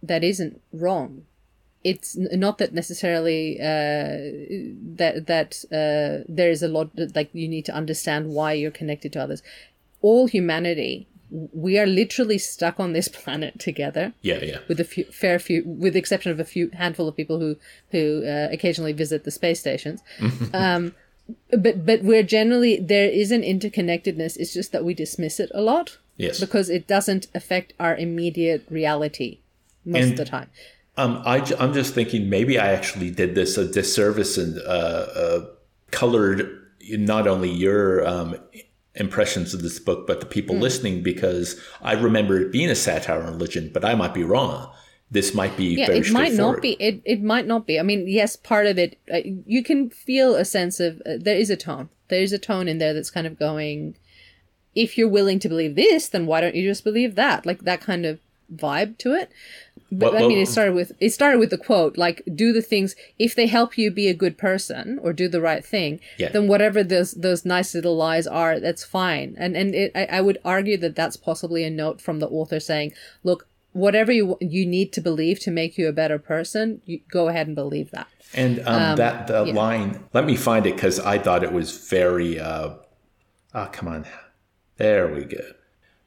that 0.01 0.23
isn't 0.23 0.61
wrong. 0.73 1.25
It's 1.83 2.15
not 2.17 2.57
that 2.57 2.73
necessarily 2.73 3.59
uh, 3.59 4.17
that 4.97 5.27
that 5.27 5.63
uh, 5.71 6.23
there 6.27 6.49
is 6.49 6.63
a 6.63 6.67
lot 6.67 6.89
like 7.13 7.29
you 7.33 7.47
need 7.47 7.65
to 7.65 7.75
understand 7.75 8.29
why 8.29 8.53
you're 8.53 8.71
connected 8.71 9.13
to 9.13 9.21
others. 9.21 9.43
All 10.01 10.25
humanity, 10.27 11.07
we 11.29 11.77
are 11.77 11.85
literally 11.85 12.39
stuck 12.39 12.79
on 12.79 12.93
this 12.93 13.07
planet 13.23 13.59
together 13.59 14.13
Yeah, 14.21 14.39
yeah. 14.43 14.59
with 14.67 14.79
a 14.79 14.83
few 14.83 15.05
fair 15.05 15.37
few 15.37 15.63
with 15.65 15.93
the 15.93 15.99
exception 15.99 16.31
of 16.31 16.39
a 16.39 16.45
few 16.45 16.71
handful 16.73 17.07
of 17.07 17.15
people 17.15 17.39
who 17.39 17.57
who 17.91 18.25
uh, 18.25 18.47
occasionally 18.51 18.93
visit 18.93 19.23
the 19.23 19.31
space 19.31 19.59
stations 19.59 20.01
um 20.53 20.95
but 21.51 21.85
but 21.85 22.03
we're 22.03 22.23
generally 22.23 22.79
there 22.79 23.09
is 23.09 23.31
an 23.31 23.41
interconnectedness 23.41 24.37
it's 24.37 24.53
just 24.53 24.71
that 24.71 24.83
we 24.85 24.93
dismiss 24.93 25.39
it 25.39 25.51
a 25.53 25.61
lot 25.61 25.97
Yes. 26.17 26.39
because 26.39 26.69
it 26.69 26.87
doesn't 26.87 27.27
affect 27.35 27.73
our 27.79 27.95
immediate 27.95 28.65
reality 28.69 29.39
most 29.85 30.03
And- 30.03 30.11
of 30.11 30.17
the 30.17 30.25
time 30.25 30.49
Um, 30.97 31.21
I, 31.25 31.37
am 31.59 31.73
just 31.73 31.93
thinking 31.93 32.29
maybe 32.29 32.57
I 32.57 32.71
actually 32.71 33.11
did 33.11 33.35
this 33.35 33.57
a 33.57 33.67
disservice 33.67 34.37
and 34.37 34.57
uh, 34.59 34.61
uh, 35.23 35.45
colored 35.91 36.39
not 36.89 37.27
only 37.27 37.49
your 37.51 38.07
um, 38.07 38.37
impressions 38.93 39.53
of 39.53 39.61
this 39.61 39.77
book, 39.77 40.07
but 40.07 40.21
the 40.21 40.25
people 40.25 40.55
listening 40.55 41.03
because 41.03 41.59
I 41.81 41.93
remember 41.93 42.39
it 42.39 42.51
being 42.51 42.69
a 42.69 42.75
satire 42.75 43.21
on 43.23 43.33
religion, 43.33 43.71
but 43.73 43.83
I 43.83 43.93
might 43.95 44.13
be 44.13 44.23
wrong. 44.23 44.71
This 45.11 45.33
might 45.33 45.55
be 45.55 45.65
yeah 45.75 45.91
it 45.91 46.11
might 46.11 46.33
not 46.33 46.61
be 46.61 46.71
it, 46.79 47.01
it 47.05 47.21
might 47.21 47.45
not 47.45 47.67
be. 47.67 47.79
I 47.79 47.83
mean 47.83 48.07
yes 48.07 48.35
part 48.35 48.65
of 48.65 48.77
it 48.77 48.97
uh, 49.13 49.19
you 49.45 49.63
can 49.63 49.89
feel 49.89 50.35
a 50.35 50.45
sense 50.45 50.79
of 50.79 51.01
uh, 51.05 51.13
there 51.19 51.37
is 51.37 51.49
a 51.49 51.55
tone. 51.57 51.89
There 52.07 52.21
is 52.21 52.33
a 52.33 52.39
tone 52.39 52.67
in 52.67 52.77
there 52.79 52.93
that's 52.93 53.11
kind 53.11 53.27
of 53.27 53.37
going 53.39 53.95
if 54.73 54.97
you're 54.97 55.07
willing 55.07 55.39
to 55.39 55.49
believe 55.49 55.75
this 55.75 56.09
then 56.09 56.25
why 56.25 56.41
don't 56.41 56.55
you 56.55 56.67
just 56.67 56.83
believe 56.83 57.15
that? 57.15 57.45
Like 57.45 57.61
that 57.61 57.81
kind 57.81 58.05
of 58.05 58.19
vibe 58.53 58.97
to 58.99 59.13
it. 59.13 59.29
But 59.91 60.13
Well- 60.13 60.25
i 60.25 60.27
mean 60.27 60.39
it 60.39 60.47
started 60.47 60.73
with 60.73 60.91
it 60.99 61.11
started 61.11 61.37
with 61.39 61.51
the 61.51 61.57
quote 61.57 61.97
like 61.97 62.21
do 62.33 62.51
the 62.51 62.61
things 62.61 62.95
if 63.19 63.35
they 63.35 63.45
help 63.47 63.77
you 63.77 63.91
be 63.91 64.07
a 64.07 64.13
good 64.13 64.37
person 64.37 64.99
or 65.03 65.13
do 65.13 65.27
the 65.27 65.41
right 65.41 65.63
thing 65.63 65.99
Yeah. 66.17 66.29
then 66.29 66.47
whatever 66.47 66.83
those 66.83 67.11
those 67.13 67.45
nice 67.45 67.73
little 67.75 67.95
lies 67.95 68.25
are 68.27 68.59
that's 68.59 68.83
fine. 68.83 69.35
And 69.37 69.55
and 69.55 69.75
it, 69.75 69.91
I, 69.95 70.05
I 70.17 70.21
would 70.21 70.39
argue 70.43 70.77
that 70.77 70.95
that's 70.95 71.15
possibly 71.17 71.63
a 71.63 71.69
note 71.69 72.01
from 72.01 72.19
the 72.19 72.27
author 72.27 72.59
saying 72.59 72.93
look 73.23 73.47
whatever 73.75 74.11
you 74.11 74.37
you 74.39 74.65
need 74.65 74.93
to 74.93 75.01
believe 75.01 75.39
to 75.39 75.51
make 75.51 75.77
you 75.77 75.87
a 75.87 75.91
better 75.91 76.17
person 76.17 76.81
you 76.85 76.99
go 77.11 77.27
ahead 77.27 77.45
and 77.47 77.55
believe 77.55 77.91
that 77.91 78.07
And 78.33 78.59
um, 78.67 78.97
that 78.97 79.27
that 79.27 79.53
line, 79.53 80.03
let 80.13 80.25
me 80.25 80.35
find 80.35 80.65
it 80.65 80.75
because 80.75 80.99
I 80.99 81.17
thought 81.19 81.43
it 81.43 81.53
was 81.53 81.87
very. 81.87 82.39
Uh, 82.39 82.75
oh, 83.53 83.69
come 83.71 83.87
on, 83.87 84.05
there 84.77 85.07
we 85.07 85.23
go. 85.23 85.51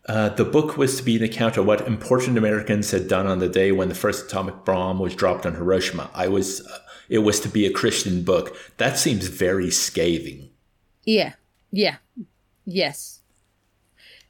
Uh, 0.06 0.30
the 0.30 0.44
book 0.44 0.76
was 0.76 0.96
to 0.96 1.02
be 1.02 1.16
an 1.16 1.22
account 1.22 1.56
of 1.56 1.66
what 1.66 1.86
important 1.86 2.38
Americans 2.38 2.90
had 2.90 3.08
done 3.08 3.26
on 3.26 3.38
the 3.38 3.48
day 3.48 3.72
when 3.72 3.88
the 3.88 3.94
first 3.94 4.26
atomic 4.26 4.64
bomb 4.64 4.98
was 4.98 5.14
dropped 5.14 5.46
on 5.46 5.54
Hiroshima. 5.54 6.10
I 6.14 6.28
was. 6.28 6.66
Uh, 6.66 6.78
it 7.08 7.18
was 7.20 7.40
to 7.40 7.48
be 7.48 7.64
a 7.64 7.72
Christian 7.72 8.22
book. 8.22 8.54
That 8.76 8.98
seems 8.98 9.28
very 9.28 9.70
scathing. 9.70 10.50
Yeah. 11.04 11.32
Yeah. 11.70 11.96
Yes. 12.66 13.20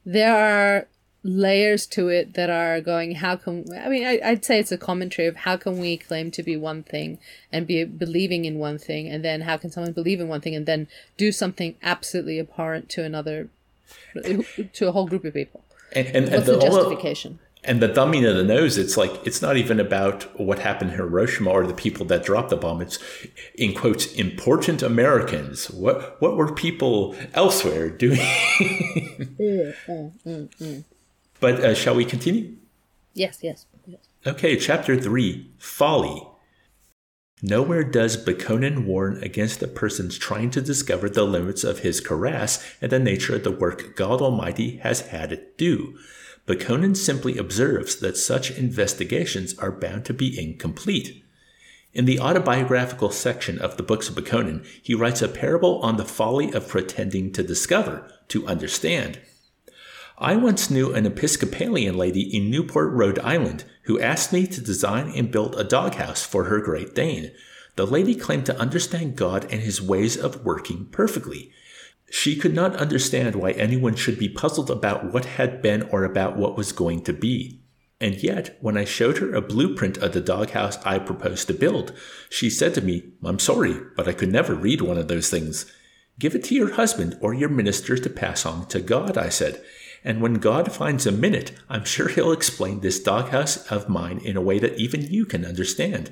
There 0.05 0.33
are 0.33 0.87
layers 1.23 1.85
to 1.85 2.07
it 2.07 2.33
that 2.35 2.49
are 2.49 2.79
going, 2.79 3.15
how 3.15 3.35
can, 3.35 3.65
I 3.77 3.89
mean, 3.89 4.05
I, 4.05 4.19
I'd 4.23 4.45
say 4.45 4.59
it's 4.59 4.71
a 4.71 4.77
commentary 4.77 5.27
of 5.27 5.35
how 5.37 5.57
can 5.57 5.77
we 5.77 5.97
claim 5.97 6.31
to 6.31 6.43
be 6.43 6.55
one 6.55 6.83
thing 6.83 7.19
and 7.51 7.67
be 7.67 7.83
believing 7.83 8.45
in 8.45 8.57
one 8.57 8.77
thing, 8.77 9.07
and 9.07 9.23
then 9.23 9.41
how 9.41 9.57
can 9.57 9.69
someone 9.69 9.93
believe 9.93 10.21
in 10.21 10.27
one 10.27 10.41
thing 10.41 10.55
and 10.55 10.65
then 10.65 10.87
do 11.17 11.31
something 11.31 11.75
absolutely 11.83 12.39
abhorrent 12.39 12.89
to 12.89 13.03
another, 13.03 13.49
to 14.73 14.87
a 14.87 14.91
whole 14.91 15.07
group 15.07 15.25
of 15.25 15.33
people? 15.33 15.63
And, 15.93 16.07
and, 16.07 16.15
and 16.17 16.31
What's 16.31 16.45
the 16.45 16.53
the, 16.53 16.61
justification? 16.61 17.39
and 17.63 17.81
the 17.81 17.93
thumbing 17.93 18.25
of 18.25 18.35
the 18.35 18.43
nose, 18.43 18.77
it's 18.77 18.95
like 18.95 19.11
it's 19.25 19.41
not 19.41 19.57
even 19.57 19.79
about 19.79 20.23
what 20.39 20.59
happened 20.59 20.91
in 20.91 20.97
Hiroshima 20.97 21.49
or 21.49 21.67
the 21.67 21.73
people 21.73 22.05
that 22.05 22.23
dropped 22.23 22.51
the 22.51 22.55
bomb. 22.55 22.81
It's 22.81 22.99
in 23.55 23.73
quotes 23.73 24.13
important 24.13 24.81
Americans. 24.81 25.69
What 25.69 26.21
what 26.21 26.37
were 26.37 26.53
people 26.53 27.15
elsewhere 27.33 27.89
doing? 27.89 28.19
Mm, 29.39 29.73
mm, 29.87 30.49
mm, 30.59 30.83
but 31.39 31.59
uh, 31.59 31.73
shall 31.73 31.95
we 31.95 32.05
continue? 32.05 32.55
Yes, 33.13 33.39
yes, 33.41 33.65
yes. 33.85 34.01
Okay, 34.25 34.55
chapter 34.57 34.99
3 34.99 35.51
Folly. 35.57 36.25
Nowhere 37.41 37.85
does 37.85 38.17
Bokonon 38.17 38.85
warn 38.85 39.23
against 39.23 39.63
a 39.63 39.67
person's 39.67 40.17
trying 40.17 40.51
to 40.51 40.61
discover 40.61 41.09
the 41.09 41.23
limits 41.23 41.63
of 41.63 41.79
his 41.79 42.01
karass 42.01 42.61
and 42.81 42.91
the 42.91 42.99
nature 42.99 43.35
of 43.35 43.45
the 43.45 43.51
work 43.51 43.95
God 43.95 44.21
Almighty 44.21 44.77
has 44.77 45.07
had 45.07 45.31
it 45.31 45.57
do. 45.57 45.97
Bokonon 46.45 46.97
simply 46.97 47.37
observes 47.37 47.95
that 47.97 48.17
such 48.17 48.51
investigations 48.51 49.57
are 49.57 49.71
bound 49.71 50.03
to 50.05 50.13
be 50.13 50.37
incomplete. 50.37 51.23
In 51.93 52.05
the 52.05 52.19
autobiographical 52.19 53.09
section 53.09 53.57
of 53.57 53.77
the 53.77 53.83
books 53.83 54.09
of 54.09 54.15
Bokonon, 54.15 54.65
he 54.83 54.93
writes 54.93 55.21
a 55.21 55.27
parable 55.27 55.79
on 55.81 55.95
the 55.95 56.05
folly 56.05 56.51
of 56.51 56.67
pretending 56.67 57.31
to 57.33 57.41
discover, 57.41 58.11
to 58.27 58.45
understand. 58.47 59.21
I 60.21 60.35
once 60.35 60.69
knew 60.69 60.93
an 60.93 61.05
Episcopalian 61.05 61.95
lady 61.95 62.35
in 62.35 62.51
Newport, 62.51 62.91
Rhode 62.91 63.19
Island, 63.19 63.63
who 63.83 64.01
asked 64.01 64.33
me 64.33 64.45
to 64.47 64.59
design 64.59 65.13
and 65.15 65.31
build 65.31 65.55
a 65.55 65.63
doghouse 65.63 66.25
for 66.25 66.43
her 66.45 66.59
Great 66.59 66.93
Dane. 66.93 67.31
The 67.77 67.87
lady 67.87 68.15
claimed 68.15 68.45
to 68.47 68.59
understand 68.59 69.15
God 69.15 69.45
and 69.49 69.61
his 69.61 69.81
ways 69.81 70.17
of 70.17 70.43
working 70.43 70.87
perfectly. 70.87 71.53
She 72.11 72.35
could 72.35 72.53
not 72.53 72.75
understand 72.75 73.37
why 73.37 73.51
anyone 73.51 73.95
should 73.95 74.19
be 74.19 74.27
puzzled 74.27 74.69
about 74.69 75.13
what 75.13 75.23
had 75.23 75.61
been 75.61 75.83
or 75.83 76.03
about 76.03 76.35
what 76.35 76.57
was 76.57 76.73
going 76.73 77.03
to 77.03 77.13
be. 77.13 77.61
And 78.01 78.21
yet, 78.21 78.57
when 78.59 78.75
I 78.75 78.83
showed 78.83 79.19
her 79.19 79.33
a 79.33 79.41
blueprint 79.41 79.99
of 79.99 80.11
the 80.11 80.19
doghouse 80.19 80.85
I 80.85 80.99
proposed 80.99 81.47
to 81.47 81.53
build, 81.53 81.93
she 82.29 82.49
said 82.49 82.73
to 82.73 82.81
me, 82.81 83.13
I'm 83.23 83.39
sorry, 83.39 83.79
but 83.95 84.09
I 84.09 84.11
could 84.11 84.33
never 84.33 84.53
read 84.53 84.81
one 84.81 84.97
of 84.97 85.07
those 85.07 85.29
things. 85.29 85.71
Give 86.19 86.35
it 86.35 86.43
to 86.45 86.55
your 86.55 86.73
husband 86.73 87.17
or 87.21 87.33
your 87.33 87.47
minister 87.47 87.97
to 87.97 88.09
pass 88.09 88.45
on 88.45 88.67
to 88.67 88.81
God, 88.81 89.17
I 89.17 89.29
said. 89.29 89.63
And 90.03 90.21
when 90.21 90.35
God 90.35 90.71
finds 90.71 91.05
a 91.05 91.11
minute, 91.11 91.51
I'm 91.69 91.85
sure 91.85 92.07
he'll 92.07 92.31
explain 92.31 92.79
this 92.79 93.01
doghouse 93.01 93.65
of 93.71 93.89
mine 93.89 94.19
in 94.19 94.37
a 94.37 94.41
way 94.41 94.59
that 94.59 94.77
even 94.77 95.01
you 95.01 95.25
can 95.25 95.45
understand. 95.45 96.11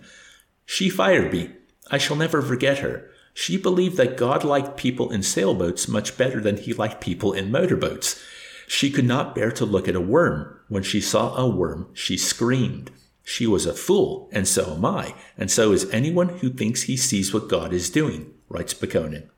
She 0.66 0.90
fired 0.90 1.32
me. 1.32 1.52
I 1.90 1.98
shall 1.98 2.18
never 2.18 2.42
forget 2.42 2.80
her. 2.80 3.10
She 3.34 3.56
believed 3.56 3.98
that 3.98 4.18
God 4.18 4.44
liked 4.44 4.78
people 4.78 5.12
in 5.12 5.24
sailboats 5.24 5.88
much 5.88 6.18
better 6.18 6.42
than 6.42 6.58
he 6.58 6.74
liked 6.74 7.02
people 7.02 7.34
in 7.34 7.52
motorboats. 7.52 8.22
She 8.68 8.92
could 8.92 9.06
not 9.06 9.36
bear 9.36 9.52
to 9.52 9.66
look 9.66 9.88
at 9.88 9.96
a 9.96 10.02
worm. 10.02 10.60
When 10.68 10.84
she 10.84 11.00
saw 11.00 11.36
a 11.38 11.48
worm, 11.48 11.90
she 11.94 12.18
screamed. 12.18 12.92
She 13.24 13.46
was 13.46 13.66
a 13.66 13.74
fool, 13.74 14.30
and 14.32 14.48
so 14.48 14.76
am 14.76 14.86
I, 14.86 15.14
and 15.38 15.52
so 15.52 15.72
is 15.72 15.90
anyone 15.92 16.30
who 16.40 16.50
thinks 16.50 16.84
he 16.84 16.98
sees 16.98 17.34
what 17.34 17.50
God 17.50 17.74
is 17.74 17.90
doing, 17.90 18.34
writes 18.50 18.74
Bokonon. 18.74 19.30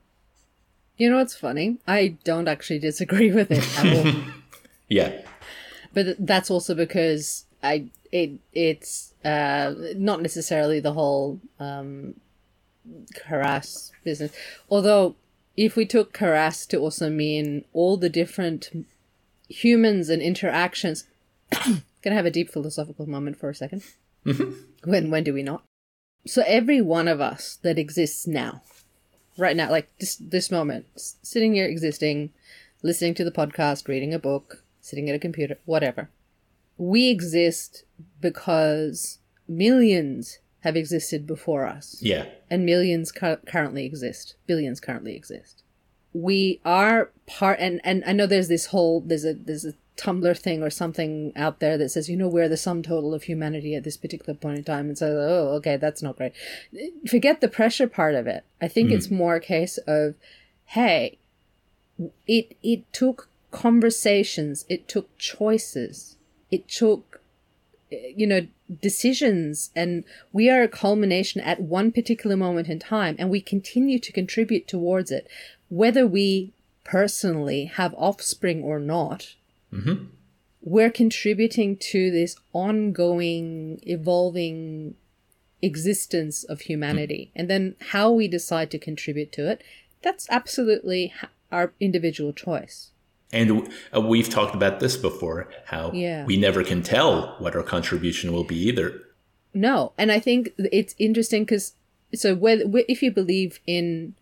You 0.96 1.10
know 1.10 1.18
what's 1.18 1.36
funny? 1.36 1.80
I 1.88 2.18
don't 2.24 2.48
actually 2.48 2.80
disagree 2.80 3.32
with 3.32 3.52
it 3.52 3.66
at 3.80 4.06
all. 4.06 4.24
Yeah. 4.90 5.22
but 5.94 6.16
that's 6.20 6.50
also 6.52 6.74
because 6.76 7.46
I 7.64 7.86
it 8.12 8.32
it's 8.54 9.14
uh 9.24 9.74
not 9.96 10.22
necessarily 10.22 10.80
the 10.80 10.94
whole 10.94 11.40
um 11.60 12.16
karass 13.14 13.92
business. 14.04 14.32
Although 14.70 15.16
if 15.58 15.76
we 15.76 15.86
took 15.86 16.14
karass 16.14 16.68
to 16.70 16.78
also 16.78 17.10
mean 17.10 17.66
all 17.74 17.98
the 17.98 18.10
different 18.10 18.86
humans 19.48 20.10
and 20.10 20.22
interactions 20.22 21.06
gonna 22.04 22.16
have 22.16 22.26
a 22.26 22.32
deep 22.32 22.50
philosophical 22.50 23.08
moment 23.08 23.38
for 23.38 23.50
a 23.50 23.54
2nd 23.54 23.84
When 24.86 25.10
when 25.12 25.24
do 25.24 25.34
we 25.34 25.44
not? 25.44 25.64
So 26.28 26.44
every 26.46 26.82
one 26.82 27.08
of 27.08 27.22
us 27.22 27.58
that 27.64 27.80
exists 27.80 28.28
now, 28.28 28.62
right 29.38 29.56
now, 29.56 29.70
like 29.72 29.90
this 30.00 30.16
this 30.16 30.52
moment, 30.52 30.86
s- 30.96 31.16
sitting 31.22 31.54
here 31.54 31.66
existing, 31.66 32.32
listening 32.84 33.14
to 33.16 33.24
the 33.24 33.32
podcast, 33.32 33.88
reading 33.88 34.14
a 34.14 34.20
book, 34.20 34.64
sitting 34.90 35.10
at 35.10 35.16
a 35.16 35.20
computer, 35.20 35.58
whatever. 35.66 36.10
We 36.78 37.10
exist 37.10 37.84
because 38.22 39.20
millions 39.48 40.40
have 40.62 40.76
existed 40.76 41.26
before 41.26 41.66
us. 41.66 41.98
Yeah. 42.02 42.26
and 42.50 42.66
millions 42.66 43.12
cu- 43.12 43.38
currently 43.48 43.86
exist. 43.86 44.36
Billions 44.48 44.80
currently 44.80 45.16
exist. 45.16 45.64
We 46.14 46.60
are 46.66 47.12
part 47.28 47.60
and 47.60 47.80
and 47.84 48.04
i 48.08 48.12
know 48.12 48.26
there's 48.26 48.48
this 48.48 48.68
whole 48.68 49.02
there's 49.02 49.24
a 49.24 49.36
there's 49.36 49.64
a 49.64 49.74
tumblr 49.96 50.36
thing 50.40 50.64
or 50.64 50.70
something 50.72 51.32
out 51.36 51.60
there 51.60 51.78
that 51.78 51.90
says 51.90 52.10
you 52.10 52.18
know 52.18 52.28
we're 52.28 52.50
the 52.50 52.58
sum 52.58 52.82
total 52.82 53.14
of 53.14 53.24
humanity 53.24 53.76
at 53.76 53.84
this 53.84 53.98
particular 53.98 54.34
point 54.34 54.58
in 54.58 54.64
time. 54.64 54.88
And 54.88 54.98
so 54.98 55.18
oh 55.20 55.56
okay 55.58 55.78
that's 55.78 56.02
not 56.02 56.18
great. 56.18 56.34
Forget 57.08 57.42
the 57.42 57.48
pressure 57.48 57.88
part 57.88 58.16
of 58.16 58.26
it. 58.26 58.44
I 58.62 58.68
think 58.68 58.88
mm-hmm. 58.88 58.98
it's 58.98 59.12
more 59.12 59.36
a 59.36 59.42
case 59.42 59.78
of 59.86 60.16
hey 60.66 61.20
it 62.28 62.58
it 62.64 62.92
took 62.92 63.30
conversations 63.52 64.66
it 64.70 64.88
took 64.88 65.16
choices. 65.18 66.16
It 66.52 66.68
took 66.68 67.22
you 67.92 68.28
know 68.28 68.48
decisions. 68.82 69.72
And 69.76 70.04
we 70.32 70.50
are 70.50 70.62
a 70.62 70.68
culmination 70.68 71.42
at 71.42 71.62
one 71.62 71.92
particular 71.92 72.38
moment 72.38 72.68
in 72.70 72.80
time 72.80 73.16
and 73.18 73.30
we 73.30 73.42
continue 73.42 74.00
to 74.00 74.12
contribute 74.12 74.68
towards 74.68 75.12
it 75.12 75.28
whether 75.70 76.08
we 76.08 76.52
personally 76.84 77.66
have 77.66 77.94
offspring 77.96 78.64
or 78.64 78.80
not. 78.80 79.36
Mm-hmm. 79.74 80.06
We're 80.62 80.92
contributing 80.92 81.78
to 81.78 82.12
this 82.12 82.36
ongoing 82.54 83.80
evolving 83.84 84.96
existence 85.62 86.44
of 86.44 86.62
humanity. 86.62 87.30
Mm. 87.30 87.40
And 87.40 87.50
then 87.50 87.76
how 87.92 88.12
we 88.12 88.28
decide 88.28 88.72
to 88.72 88.80
contribute 88.80 89.32
to 89.34 89.50
it 89.50 89.64
that's 90.02 90.28
absolutely 90.30 91.14
our 91.52 91.74
individual 91.80 92.34
choice 92.34 92.92
And 93.32 93.72
uh, 93.96 94.02
we've 94.02 94.30
talked 94.30 94.56
about 94.56 94.80
this 94.80 94.98
before 94.98 95.50
how 95.66 95.92
Yeah. 95.94 96.26
we 96.26 96.36
never 96.38 96.64
can 96.64 96.82
tell 96.82 97.36
what 97.40 97.56
our 97.56 97.64
contribution 97.64 98.34
will 98.34 98.44
be 98.44 98.58
either. 98.68 99.02
No, 99.54 99.94
and 99.98 100.12
I 100.12 100.20
think 100.20 100.50
it's 100.58 100.96
interesting 100.98 101.44
because 101.44 101.74
so 102.14 102.36
whether 102.36 102.64
if 102.88 103.02
you 103.04 103.12
believe 103.12 103.60
in 103.68 104.16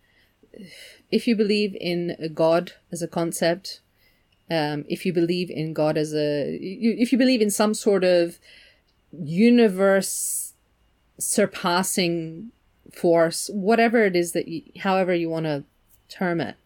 if 1.10 1.26
you 1.26 1.34
believe 1.36 1.76
in 1.80 2.32
God 2.34 2.72
as 2.92 3.00
a 3.02 3.08
concept, 3.08 3.80
um, 4.50 4.84
if 4.88 5.06
you 5.06 5.12
believe 5.12 5.50
in 5.50 5.72
God 5.72 5.96
as 5.96 6.14
a 6.14 6.58
if 6.60 7.12
you 7.12 7.18
believe 7.18 7.40
in 7.40 7.50
some 7.50 7.74
sort 7.74 8.04
of 8.04 8.38
universe 9.12 10.52
surpassing 11.18 12.50
force, 12.92 13.50
whatever 13.52 14.04
it 14.04 14.16
is 14.16 14.32
that 14.32 14.48
you, 14.48 14.62
however 14.80 15.14
you 15.14 15.28
want 15.28 15.44
to 15.44 15.64
term 16.08 16.40
it, 16.40 16.56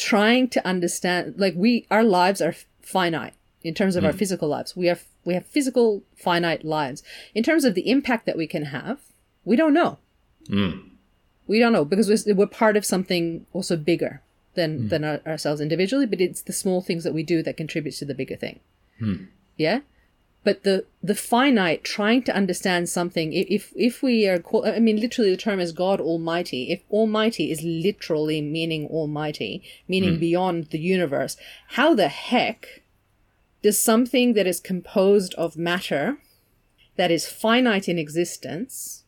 trying 0.00 0.48
to 0.48 0.66
understand 0.66 1.34
like 1.36 1.54
we 1.56 1.86
our 1.90 2.02
lives 2.02 2.40
are 2.40 2.54
finite 2.80 3.34
in 3.62 3.74
terms 3.74 3.94
of 3.96 4.04
our 4.04 4.12
hmm. 4.12 4.18
physical 4.18 4.48
lives. 4.48 4.74
We 4.74 4.88
are 4.88 4.98
we 5.24 5.34
have 5.34 5.46
physical 5.46 6.02
finite 6.16 6.64
lives. 6.64 7.02
In 7.34 7.44
terms 7.44 7.64
of 7.64 7.74
the 7.74 7.88
impact 7.88 8.24
that 8.26 8.36
we 8.36 8.46
can 8.46 8.66
have, 8.66 8.98
we 9.44 9.56
don't 9.56 9.74
know. 9.74 9.98
Hmm. 10.48 10.70
We 11.46 11.58
don't 11.58 11.72
know 11.72 11.84
because 11.84 12.08
we're, 12.08 12.34
we're 12.34 12.46
part 12.46 12.76
of 12.76 12.84
something 12.84 13.46
also 13.52 13.76
bigger 13.76 14.22
than 14.54 14.78
hmm. 14.78 14.88
than 14.88 15.04
our, 15.04 15.20
ourselves 15.26 15.60
individually. 15.60 16.06
But 16.06 16.20
it's 16.20 16.40
the 16.40 16.54
small 16.54 16.80
things 16.80 17.04
that 17.04 17.14
we 17.14 17.22
do 17.22 17.42
that 17.42 17.58
contributes 17.58 17.98
to 17.98 18.06
the 18.06 18.14
bigger 18.14 18.36
thing. 18.36 18.60
Yeah. 19.56 19.80
But 20.42 20.62
the 20.62 20.86
the 21.02 21.14
finite 21.14 21.84
trying 21.84 22.22
to 22.22 22.34
understand 22.34 22.88
something. 22.88 23.32
If 23.32 23.72
if 23.76 24.02
we 24.02 24.26
are, 24.26 24.38
call, 24.38 24.66
I 24.66 24.78
mean, 24.78 24.98
literally 24.98 25.30
the 25.30 25.36
term 25.36 25.60
is 25.60 25.72
God 25.72 26.00
Almighty. 26.00 26.70
If 26.70 26.82
Almighty 26.90 27.50
is 27.50 27.62
literally 27.62 28.40
meaning 28.40 28.86
Almighty, 28.86 29.62
meaning 29.86 30.14
hmm. 30.14 30.20
beyond 30.20 30.66
the 30.70 30.78
universe, 30.78 31.36
how 31.68 31.94
the 31.94 32.08
heck 32.08 32.82
does 33.62 33.78
something 33.78 34.32
that 34.32 34.46
is 34.46 34.60
composed 34.60 35.34
of 35.34 35.58
matter, 35.58 36.18
that 36.96 37.10
is 37.10 37.26
finite 37.26 37.88
in 37.88 37.98
existence, 37.98 39.04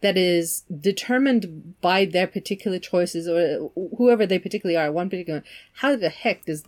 that 0.00 0.16
is 0.16 0.64
determined 0.80 1.74
by 1.80 2.04
their 2.04 2.26
particular 2.26 2.78
choices 2.78 3.26
or 3.26 3.72
whoever 3.96 4.26
they 4.26 4.38
particularly 4.38 4.76
are, 4.76 4.92
one 4.92 5.10
particular, 5.10 5.42
how 5.76 5.96
the 5.96 6.10
heck 6.10 6.44
does 6.44 6.62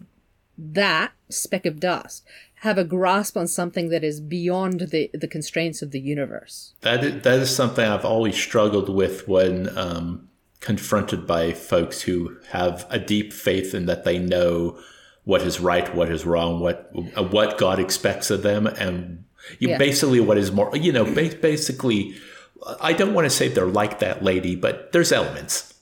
that 0.58 1.12
speck 1.28 1.66
of 1.66 1.78
dust 1.78 2.24
have 2.60 2.78
a 2.78 2.84
grasp 2.84 3.36
on 3.36 3.46
something 3.46 3.88
that 3.90 4.02
is 4.02 4.20
beyond 4.20 4.80
the, 4.80 5.10
the 5.12 5.28
constraints 5.28 5.82
of 5.82 5.90
the 5.90 6.00
universe? 6.00 6.74
That 6.80 7.04
is, 7.04 7.22
that 7.22 7.38
is 7.40 7.54
something 7.54 7.84
I've 7.84 8.04
always 8.04 8.36
struggled 8.36 8.88
with 8.88 9.28
when 9.28 9.76
um, 9.76 10.28
confronted 10.60 11.26
by 11.26 11.52
folks 11.52 12.02
who 12.02 12.36
have 12.50 12.86
a 12.90 12.98
deep 12.98 13.32
faith 13.32 13.74
in 13.74 13.86
that 13.86 14.04
they 14.04 14.18
know 14.18 14.78
what 15.24 15.42
is 15.42 15.60
right, 15.60 15.92
what 15.94 16.10
is 16.10 16.24
wrong, 16.24 16.60
what 16.60 16.88
what 17.32 17.58
God 17.58 17.78
expects 17.80 18.30
of 18.30 18.42
them, 18.42 18.66
and 18.66 19.24
you, 19.58 19.70
Yeah. 19.70 19.78
basically 19.78 20.20
what 20.20 20.38
is 20.38 20.52
more. 20.52 20.74
You 20.76 20.92
know, 20.92 21.04
basically, 21.04 22.14
I 22.80 22.92
don't 22.92 23.12
want 23.12 23.26
to 23.26 23.30
say 23.30 23.48
they're 23.48 23.66
like 23.66 23.98
that 23.98 24.22
lady, 24.22 24.54
but 24.54 24.92
there's 24.92 25.10
elements. 25.12 25.74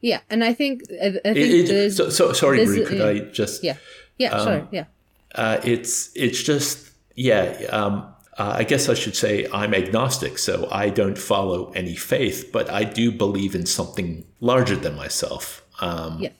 Yeah, 0.00 0.20
and 0.30 0.44
I 0.44 0.52
think 0.54 0.82
I, 1.02 1.10
think 1.10 1.24
It- 1.24 1.70
it- 1.70 1.92
so, 1.92 2.10
so 2.10 2.32
sorry, 2.32 2.64
there's- 2.64 2.88
could 2.88 2.98
yeah. 2.98 3.06
I 3.06 3.18
just 3.18 3.64
yeah 3.64 3.76
yeah 4.18 4.44
sure 4.44 4.68
yeah 4.70 4.84
uh, 5.36 5.60
it's 5.64 6.10
it's 6.14 6.42
just 6.42 6.90
yeah. 7.14 7.66
Um, 7.70 8.12
uh, 8.38 8.56
I 8.58 8.64
guess 8.64 8.90
I 8.90 8.94
should 8.94 9.16
say 9.16 9.48
I'm 9.50 9.72
agnostic, 9.72 10.36
so 10.36 10.68
I 10.70 10.90
don't 10.90 11.16
follow 11.16 11.70
any 11.72 11.96
faith, 11.96 12.50
but 12.52 12.68
I 12.68 12.84
do 12.84 13.10
believe 13.10 13.54
in 13.54 13.64
something 13.64 14.26
larger 14.40 14.76
than 14.76 14.94
myself. 14.94 15.64
Um, 15.80 16.18
yeah 16.20 16.30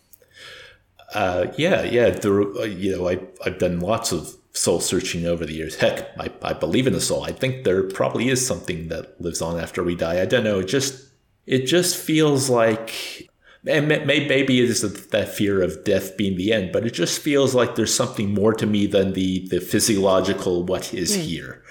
uh, 1.14 1.53
yeah, 1.57 1.82
yeah. 1.82 2.11
There, 2.11 2.42
uh, 2.42 2.64
you 2.64 2.97
know, 2.97 3.09
I 3.09 3.18
I've 3.44 3.59
done 3.59 3.80
lots 3.80 4.12
of 4.12 4.36
soul 4.53 4.80
searching 4.80 5.26
over 5.26 5.47
the 5.47 5.55
years. 5.55 5.76
Heck, 5.76 6.11
I, 6.18 6.30
I 6.42 6.53
believe 6.53 6.86
in 6.86 6.92
the 6.92 7.01
soul. 7.01 7.24
I 7.24 7.32
think 7.32 7.64
there 7.64 7.82
probably 7.84 8.28
is 8.28 8.47
something 8.47 8.88
that 8.88 9.20
lives 9.20 9.40
on 9.40 9.59
after 9.59 9.82
we 9.82 9.94
die. 9.94 10.20
I 10.20 10.26
don't 10.26 10.44
know. 10.44 10.61
It 10.61 10.66
just 10.66 11.07
it 11.47 11.66
just 11.66 11.97
feels 11.97 12.51
like 12.51 13.30
and 13.66 13.88
maybe 13.88 14.60
it 14.62 14.70
is 14.70 14.82
that 14.82 15.28
fear 15.28 15.62
of 15.62 15.84
death 15.84 16.16
being 16.16 16.36
the 16.36 16.52
end, 16.52 16.72
but 16.72 16.86
it 16.86 16.94
just 16.94 17.20
feels 17.20 17.54
like 17.54 17.74
there's 17.74 17.94
something 17.94 18.32
more 18.32 18.54
to 18.54 18.66
me 18.66 18.86
than 18.86 19.12
the 19.14 19.46
the 19.48 19.60
physiological 19.60 20.64
what 20.64 20.94
is 20.94 21.16
mm. 21.16 21.20
here, 21.20 21.62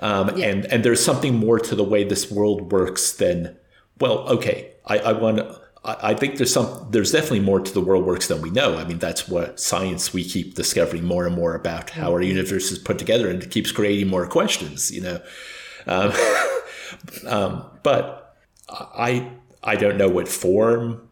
um, 0.00 0.36
yeah. 0.36 0.46
and 0.46 0.66
and 0.66 0.84
there's 0.84 1.04
something 1.04 1.34
more 1.34 1.58
to 1.58 1.74
the 1.74 1.84
way 1.84 2.04
this 2.04 2.30
world 2.30 2.72
works 2.72 3.12
than 3.12 3.56
well, 4.00 4.28
okay, 4.28 4.72
I, 4.86 4.98
I 4.98 5.12
want. 5.12 5.40
I 5.86 6.14
think 6.14 6.38
there's 6.38 6.52
some. 6.52 6.88
There's 6.90 7.12
definitely 7.12 7.40
more 7.40 7.60
to 7.60 7.72
the 7.72 7.80
world 7.80 8.06
works 8.06 8.28
than 8.28 8.40
we 8.40 8.50
know. 8.50 8.78
I 8.78 8.84
mean, 8.84 8.98
that's 8.98 9.28
what 9.28 9.60
science 9.60 10.14
we 10.14 10.24
keep 10.24 10.54
discovering 10.54 11.04
more 11.04 11.26
and 11.26 11.36
more 11.36 11.54
about 11.54 11.90
how 11.90 12.10
our 12.12 12.20
mm-hmm. 12.20 12.36
universe 12.36 12.72
is 12.72 12.78
put 12.78 12.98
together, 12.98 13.28
and 13.28 13.42
it 13.42 13.50
keeps 13.50 13.70
creating 13.70 14.08
more 14.08 14.26
questions. 14.26 14.90
You 14.90 15.02
know, 15.02 15.20
um, 15.86 16.12
um, 17.26 17.66
but 17.82 18.34
I 18.68 19.30
I 19.62 19.76
don't 19.76 19.98
know 19.98 20.08
what 20.08 20.26
form 20.26 21.06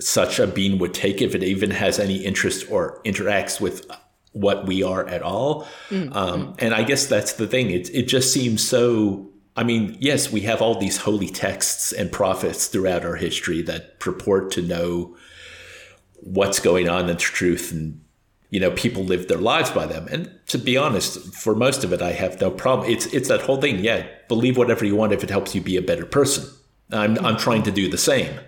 such 0.00 0.38
a 0.38 0.46
being 0.46 0.78
would 0.78 0.94
take 0.94 1.20
if 1.20 1.34
it 1.34 1.42
even 1.42 1.70
has 1.70 1.98
any 1.98 2.16
interest 2.16 2.70
or 2.70 3.00
interacts 3.04 3.60
with 3.60 3.90
what 4.32 4.66
we 4.66 4.82
are 4.82 5.06
at 5.08 5.22
all. 5.22 5.66
Mm-hmm. 5.90 6.12
Um, 6.12 6.54
and 6.58 6.74
I 6.74 6.84
guess 6.84 7.06
that's 7.06 7.34
the 7.34 7.46
thing. 7.46 7.70
It 7.70 7.90
it 7.90 8.08
just 8.08 8.32
seems 8.32 8.66
so 8.66 9.28
I 9.56 9.64
mean, 9.64 9.96
yes, 9.98 10.30
we 10.30 10.42
have 10.42 10.62
all 10.62 10.78
these 10.78 10.98
holy 10.98 11.28
texts 11.28 11.90
and 11.92 12.12
prophets 12.12 12.68
throughout 12.68 13.04
our 13.04 13.16
history 13.16 13.60
that 13.62 13.98
purport 13.98 14.52
to 14.52 14.62
know 14.62 15.16
what's 16.20 16.60
going 16.60 16.88
on 16.88 17.10
in 17.10 17.16
truth 17.16 17.72
and 17.72 18.00
you 18.50 18.58
know 18.58 18.70
people 18.72 19.04
live 19.04 19.28
their 19.28 19.38
lives 19.38 19.70
by 19.70 19.86
them 19.86 20.08
and 20.10 20.30
to 20.46 20.58
be 20.58 20.76
honest 20.76 21.18
for 21.34 21.54
most 21.54 21.84
of 21.84 21.92
it 21.92 22.02
i 22.02 22.10
have 22.10 22.40
no 22.40 22.50
problem 22.50 22.90
it's 22.90 23.06
it's 23.06 23.28
that 23.28 23.40
whole 23.42 23.60
thing 23.60 23.78
yeah 23.78 24.04
believe 24.26 24.56
whatever 24.56 24.84
you 24.84 24.96
want 24.96 25.12
if 25.12 25.22
it 25.22 25.30
helps 25.30 25.54
you 25.54 25.60
be 25.60 25.76
a 25.76 25.82
better 25.82 26.04
person 26.04 26.44
i'm 26.90 27.16
i'm 27.24 27.36
trying 27.36 27.62
to 27.62 27.70
do 27.70 27.88
the 27.88 27.98
same 27.98 28.38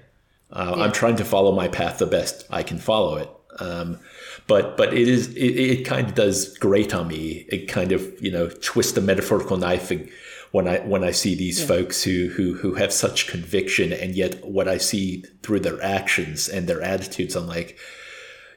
uh, 0.52 0.74
yeah. 0.76 0.84
i'm 0.84 0.92
trying 0.92 1.16
to 1.16 1.24
follow 1.24 1.52
my 1.52 1.68
path 1.68 1.98
the 1.98 2.06
best 2.06 2.44
i 2.50 2.62
can 2.62 2.78
follow 2.78 3.16
it 3.16 3.30
um, 3.58 3.98
but 4.46 4.76
but 4.76 4.94
it 4.94 5.08
is 5.08 5.34
it, 5.34 5.40
it 5.40 5.84
kind 5.84 6.08
of 6.08 6.14
does 6.14 6.56
grate 6.58 6.94
on 6.94 7.08
me 7.08 7.44
it 7.48 7.66
kind 7.66 7.92
of 7.92 8.20
you 8.22 8.30
know 8.30 8.48
twist 8.48 8.94
the 8.94 9.00
metaphorical 9.00 9.56
knife 9.56 9.90
and 9.90 10.08
when 10.50 10.66
I 10.66 10.78
when 10.80 11.04
I 11.04 11.12
see 11.12 11.34
these 11.34 11.60
yeah. 11.60 11.66
folks 11.66 12.02
who 12.02 12.28
who 12.28 12.54
who 12.54 12.74
have 12.74 12.92
such 12.92 13.28
conviction 13.28 13.92
and 13.92 14.14
yet 14.14 14.44
what 14.44 14.68
I 14.68 14.78
see 14.78 15.24
through 15.42 15.60
their 15.60 15.82
actions 15.82 16.48
and 16.48 16.66
their 16.66 16.82
attitudes, 16.82 17.36
I'm 17.36 17.46
like, 17.46 17.78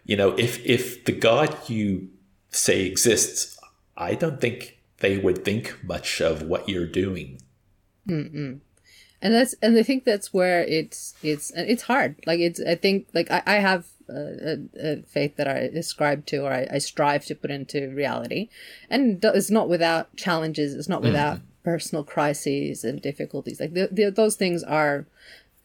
you 0.03 0.15
know, 0.15 0.31
if 0.37 0.63
if 0.65 1.05
the 1.05 1.11
God 1.11 1.55
you 1.69 2.09
say 2.49 2.85
exists, 2.85 3.57
I 3.95 4.15
don't 4.15 4.41
think 4.41 4.79
they 4.99 5.17
would 5.17 5.45
think 5.45 5.83
much 5.83 6.21
of 6.21 6.43
what 6.43 6.67
you're 6.67 6.87
doing. 6.87 7.41
Mm-mm. 8.07 8.59
And 9.23 9.33
that's 9.33 9.55
and 9.61 9.77
I 9.77 9.83
think 9.83 10.03
that's 10.03 10.33
where 10.33 10.63
it's 10.65 11.15
it's 11.23 11.51
it's 11.55 11.83
hard. 11.83 12.17
Like 12.27 12.41
it's 12.41 12.59
I 12.61 12.75
think 12.75 13.07
like 13.13 13.31
I, 13.31 13.41
I 13.45 13.55
have 13.55 13.85
a, 14.09 14.57
a, 14.77 15.01
faith 15.03 15.37
that 15.37 15.47
I 15.47 15.59
ascribe 15.59 16.25
to 16.25 16.39
or 16.39 16.51
I, 16.51 16.67
I, 16.69 16.77
strive 16.79 17.25
to 17.27 17.35
put 17.35 17.49
into 17.49 17.87
reality, 17.87 18.49
and 18.89 19.23
it's 19.23 19.49
not 19.49 19.69
without 19.69 20.13
challenges. 20.17 20.75
It's 20.75 20.89
not 20.89 21.01
mm. 21.01 21.05
without 21.05 21.37
mm 21.37 21.41
personal 21.63 22.03
crises 22.03 22.83
and 22.83 23.01
difficulties. 23.01 23.59
Like 23.59 23.73
the, 23.73 23.87
the, 23.91 24.11
those 24.11 24.35
things 24.35 24.63
are 24.63 25.05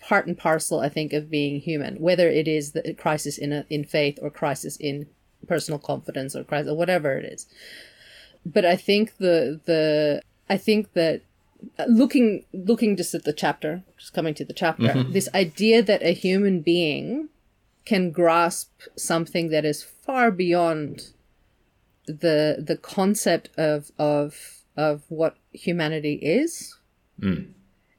part 0.00 0.26
and 0.26 0.38
parcel, 0.38 0.80
I 0.80 0.88
think, 0.88 1.12
of 1.12 1.30
being 1.30 1.60
human. 1.60 1.96
Whether 1.96 2.28
it 2.28 2.46
is 2.46 2.72
the 2.72 2.94
crisis 2.94 3.36
in 3.36 3.52
a, 3.52 3.66
in 3.68 3.84
faith 3.84 4.18
or 4.22 4.30
crisis 4.30 4.76
in 4.76 5.08
personal 5.46 5.78
confidence 5.78 6.36
or 6.36 6.44
crisis 6.44 6.70
or 6.70 6.76
whatever 6.76 7.18
it 7.18 7.24
is. 7.24 7.46
But 8.46 8.64
I 8.64 8.76
think 8.76 9.16
the 9.18 9.60
the 9.64 10.22
I 10.48 10.56
think 10.56 10.92
that 10.92 11.22
looking 11.86 12.44
looking 12.52 12.96
just 12.96 13.14
at 13.14 13.24
the 13.24 13.32
chapter, 13.32 13.82
just 13.98 14.12
coming 14.12 14.34
to 14.34 14.44
the 14.44 14.52
chapter, 14.52 14.88
mm-hmm. 14.88 15.12
this 15.12 15.28
idea 15.34 15.82
that 15.82 16.02
a 16.02 16.12
human 16.12 16.60
being 16.60 17.28
can 17.84 18.10
grasp 18.10 18.82
something 18.96 19.48
that 19.48 19.64
is 19.64 19.82
far 19.82 20.30
beyond 20.30 21.12
the 22.06 22.62
the 22.66 22.76
concept 22.76 23.50
of 23.56 23.90
of 23.98 24.64
of 24.76 25.02
what 25.08 25.36
humanity 25.52 26.14
is 26.14 26.76
mm. 27.20 27.48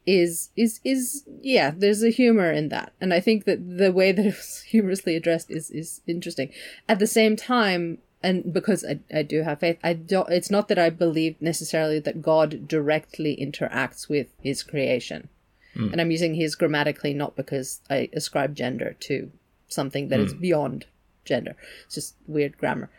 is 0.05 0.49
is 0.55 0.79
is 0.83 1.23
yeah 1.41 1.71
there's 1.75 2.03
a 2.03 2.09
humor 2.09 2.51
in 2.51 2.69
that 2.69 2.93
and 2.99 3.13
i 3.13 3.19
think 3.19 3.45
that 3.45 3.77
the 3.77 3.91
way 3.91 4.11
that 4.11 4.25
it 4.25 4.35
was 4.35 4.61
humorously 4.67 5.15
addressed 5.15 5.51
is 5.51 5.69
is 5.69 6.01
interesting 6.07 6.51
at 6.87 6.99
the 6.99 7.07
same 7.07 7.35
time 7.35 7.99
and 8.21 8.53
because 8.53 8.83
I, 8.83 8.99
I 9.13 9.23
do 9.23 9.43
have 9.43 9.59
faith 9.59 9.77
i 9.83 9.93
don't 9.93 10.29
it's 10.29 10.51
not 10.51 10.67
that 10.67 10.79
i 10.79 10.89
believe 10.89 11.35
necessarily 11.41 11.99
that 11.99 12.21
god 12.21 12.67
directly 12.67 13.37
interacts 13.37 14.09
with 14.09 14.27
his 14.41 14.63
creation 14.63 15.29
mm. 15.75 15.91
and 15.91 16.01
i'm 16.01 16.11
using 16.11 16.35
his 16.35 16.55
grammatically 16.55 17.13
not 17.13 17.35
because 17.35 17.81
i 17.89 18.09
ascribe 18.13 18.55
gender 18.55 18.95
to 19.01 19.31
something 19.67 20.09
that 20.09 20.19
mm. 20.19 20.25
is 20.25 20.33
beyond 20.33 20.85
gender 21.25 21.55
it's 21.85 21.95
just 21.95 22.15
weird 22.27 22.57
grammar 22.57 22.89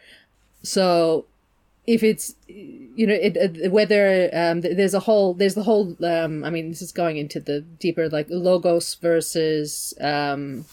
so 0.63 1.27
if 1.87 2.03
it's 2.03 2.37
you 2.47 3.07
know 3.07 3.15
it, 3.15 3.73
whether 3.73 4.31
um, 4.33 4.61
there's 4.61 4.95
a 4.95 5.01
whole 5.01 5.35
there's 5.35 5.55
the 5.55 5.63
whole 5.63 5.97
um, 6.05 6.45
I 6.45 6.51
mean 6.51 6.69
this 6.69 6.83
is 6.83 6.93
going 6.93 7.17
into 7.17 7.41
the 7.41 7.63
deeper 7.63 8.09
like 8.09 8.27
logos 8.29 8.95
versus 8.97 9.95
um, 10.01 10.67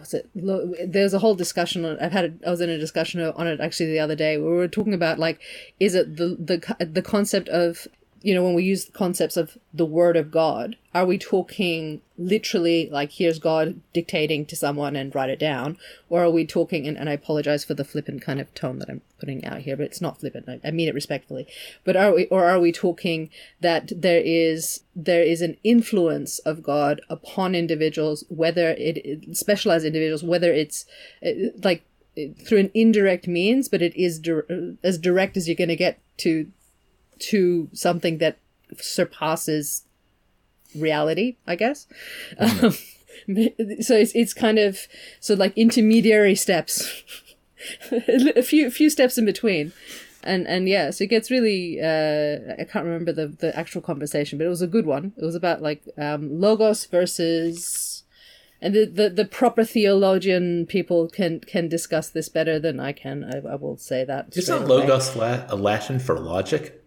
was 0.00 0.14
it 0.14 0.28
there's 0.34 1.14
a 1.14 1.18
whole 1.18 1.34
discussion 1.34 1.84
on 1.84 1.98
I've 2.00 2.12
had 2.12 2.24
a, 2.24 2.46
I 2.46 2.50
was 2.50 2.60
in 2.60 2.70
a 2.70 2.78
discussion 2.78 3.20
on 3.20 3.46
it 3.46 3.60
actually 3.60 3.86
the 3.86 4.00
other 4.00 4.16
day 4.16 4.38
where 4.38 4.50
we 4.50 4.56
were 4.56 4.68
talking 4.68 4.94
about 4.94 5.18
like 5.18 5.40
is 5.80 5.94
it 5.94 6.16
the 6.16 6.36
the 6.38 6.86
the 6.86 7.02
concept 7.02 7.48
of 7.48 7.86
you 8.26 8.34
know, 8.34 8.42
when 8.42 8.54
we 8.54 8.64
use 8.64 8.86
the 8.86 8.92
concepts 8.92 9.36
of 9.36 9.56
the 9.72 9.86
word 9.86 10.16
of 10.16 10.32
God, 10.32 10.74
are 10.92 11.06
we 11.06 11.16
talking 11.16 12.00
literally 12.18 12.88
like 12.90 13.12
here's 13.12 13.38
God 13.38 13.80
dictating 13.92 14.44
to 14.46 14.56
someone 14.56 14.96
and 14.96 15.14
write 15.14 15.30
it 15.30 15.38
down? 15.38 15.78
Or 16.08 16.24
are 16.24 16.30
we 16.30 16.44
talking, 16.44 16.88
and, 16.88 16.98
and 16.98 17.08
I 17.08 17.12
apologize 17.12 17.64
for 17.64 17.74
the 17.74 17.84
flippant 17.84 18.22
kind 18.22 18.40
of 18.40 18.52
tone 18.52 18.80
that 18.80 18.90
I'm 18.90 19.02
putting 19.18 19.44
out 19.44 19.60
here, 19.60 19.76
but 19.76 19.86
it's 19.86 20.00
not 20.00 20.20
flippant. 20.20 20.48
I, 20.48 20.60
I 20.64 20.70
mean 20.70 20.88
it 20.88 20.94
respectfully. 20.94 21.46
But 21.84 21.96
are 21.96 22.14
we, 22.14 22.26
or 22.26 22.44
are 22.44 22.60
we 22.60 22.72
talking 22.72 23.30
that 23.60 23.90
there 23.94 24.22
is, 24.24 24.82
there 24.94 25.22
is 25.22 25.40
an 25.40 25.56
influence 25.64 26.38
of 26.40 26.62
God 26.62 27.00
upon 27.08 27.54
individuals, 27.54 28.24
whether 28.28 28.74
it, 28.78 29.36
specialized 29.36 29.84
individuals, 29.84 30.22
whether 30.22 30.52
it's 30.52 30.86
like 31.62 31.84
through 32.46 32.58
an 32.58 32.70
indirect 32.74 33.26
means, 33.26 33.68
but 33.68 33.82
it 33.82 33.94
is 33.94 34.18
di- 34.18 34.76
as 34.82 34.98
direct 34.98 35.36
as 35.36 35.48
you're 35.48 35.54
going 35.54 35.68
to 35.68 35.76
get 35.76 35.98
to 36.18 36.50
to 37.18 37.68
something 37.72 38.18
that 38.18 38.38
surpasses 38.78 39.84
reality, 40.74 41.36
I 41.46 41.56
guess. 41.56 41.86
Mm-hmm. 42.40 42.66
Um, 42.66 42.72
so 43.82 43.96
it's 43.96 44.12
it's 44.14 44.34
kind 44.34 44.58
of 44.58 44.78
so 45.20 45.34
like 45.34 45.56
intermediary 45.56 46.34
steps, 46.34 47.02
a 47.90 48.42
few 48.42 48.70
few 48.70 48.90
steps 48.90 49.18
in 49.18 49.24
between, 49.24 49.72
and 50.22 50.46
and 50.46 50.68
yeah, 50.68 50.90
so 50.90 51.04
it 51.04 51.10
gets 51.10 51.30
really 51.30 51.80
uh, 51.80 52.54
I 52.58 52.64
can't 52.64 52.84
remember 52.84 53.12
the 53.12 53.28
the 53.28 53.56
actual 53.56 53.80
conversation, 53.80 54.38
but 54.38 54.44
it 54.44 54.50
was 54.50 54.62
a 54.62 54.66
good 54.66 54.86
one. 54.86 55.12
It 55.16 55.24
was 55.24 55.34
about 55.34 55.62
like 55.62 55.82
um, 55.98 56.40
logos 56.40 56.86
versus. 56.86 57.92
And 58.58 58.74
the, 58.74 58.86
the, 58.86 59.10
the 59.10 59.24
proper 59.26 59.64
theologian 59.64 60.64
people 60.64 61.08
can 61.08 61.40
can 61.40 61.68
discuss 61.68 62.08
this 62.08 62.30
better 62.30 62.58
than 62.58 62.80
I 62.80 62.92
can. 62.92 63.22
I, 63.22 63.52
I 63.52 63.54
will 63.56 63.76
say 63.76 64.02
that. 64.04 64.34
Isn't 64.34 64.66
logos 64.66 65.14
la- 65.14 65.44
Latin 65.54 65.98
for 65.98 66.18
logic? 66.18 66.82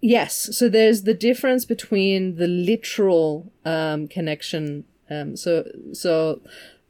Yes. 0.00 0.56
So 0.56 0.68
there's 0.68 1.02
the 1.02 1.14
difference 1.14 1.64
between 1.64 2.36
the 2.36 2.46
literal 2.46 3.52
um, 3.64 4.08
connection. 4.08 4.84
Um, 5.08 5.36
so 5.36 5.64
so 5.92 6.42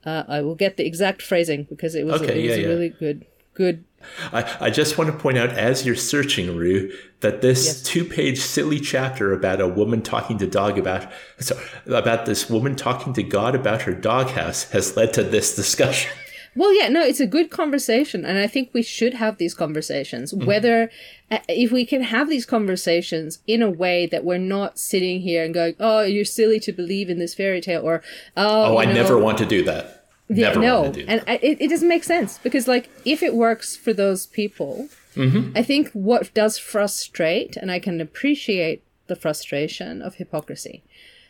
uh, 0.06 0.24
I 0.28 0.40
will 0.40 0.54
get 0.54 0.76
the 0.76 0.86
exact 0.86 1.20
phrasing 1.20 1.64
because 1.64 1.94
it 1.94 2.06
was, 2.06 2.22
okay, 2.22 2.44
it 2.44 2.48
was 2.48 2.58
yeah, 2.58 2.64
a 2.64 2.68
really 2.68 2.88
good 2.88 3.26
good. 3.56 3.84
I, 4.32 4.56
I 4.60 4.70
just 4.70 4.98
want 4.98 5.10
to 5.10 5.18
point 5.18 5.36
out 5.36 5.50
as 5.50 5.84
you're 5.84 5.96
searching, 5.96 6.56
Roo, 6.56 6.92
that 7.20 7.40
this 7.40 7.66
yes. 7.66 7.82
two 7.82 8.04
page 8.04 8.38
silly 8.38 8.78
chapter 8.78 9.32
about 9.32 9.60
a 9.60 9.66
woman 9.66 10.02
talking 10.02 10.38
to 10.38 10.46
dog 10.46 10.78
about 10.78 11.10
sorry, 11.40 11.64
about 11.86 12.26
this 12.26 12.48
woman 12.48 12.76
talking 12.76 13.12
to 13.14 13.24
God 13.24 13.56
about 13.56 13.82
her 13.82 13.94
doghouse 13.94 14.70
has 14.70 14.96
led 14.96 15.12
to 15.14 15.24
this 15.24 15.56
discussion. 15.56 16.12
Well, 16.58 16.74
yeah, 16.74 16.88
no, 16.88 17.02
it's 17.02 17.20
a 17.20 17.26
good 17.26 17.50
conversation, 17.50 18.24
and 18.24 18.38
I 18.38 18.46
think 18.46 18.70
we 18.72 18.82
should 18.82 19.12
have 19.12 19.36
these 19.36 19.52
conversations. 19.52 20.32
Mm-hmm. 20.32 20.46
Whether 20.46 20.90
uh, 21.30 21.40
if 21.50 21.70
we 21.70 21.84
can 21.84 22.02
have 22.02 22.30
these 22.30 22.46
conversations 22.46 23.40
in 23.46 23.60
a 23.60 23.68
way 23.68 24.06
that 24.06 24.24
we're 24.24 24.38
not 24.38 24.78
sitting 24.78 25.20
here 25.20 25.44
and 25.44 25.52
going, 25.52 25.74
"Oh, 25.78 26.00
you're 26.00 26.24
silly 26.24 26.58
to 26.60 26.72
believe 26.72 27.10
in 27.10 27.18
this 27.18 27.34
fairy 27.34 27.60
tale," 27.60 27.82
or 27.82 28.02
"Oh, 28.38 28.72
oh 28.74 28.78
I 28.78 28.86
know, 28.86 28.94
never 28.94 29.18
want 29.18 29.36
to 29.36 29.44
do 29.44 29.62
that." 29.64 29.95
Yeah, 30.28 30.48
never 30.48 30.60
no, 30.60 30.84
and 31.06 31.22
it, 31.28 31.60
it 31.60 31.70
doesn't 31.70 31.88
make 31.88 32.02
sense 32.02 32.38
because, 32.38 32.66
like, 32.66 32.90
if 33.04 33.22
it 33.22 33.34
works 33.34 33.76
for 33.76 33.92
those 33.92 34.26
people, 34.26 34.88
mm-hmm. 35.14 35.56
I 35.56 35.62
think 35.62 35.90
what 35.92 36.34
does 36.34 36.58
frustrate, 36.58 37.56
and 37.56 37.70
I 37.70 37.78
can 37.78 38.00
appreciate 38.00 38.82
the 39.06 39.14
frustration 39.14 40.02
of 40.02 40.16
hypocrisy, 40.16 40.82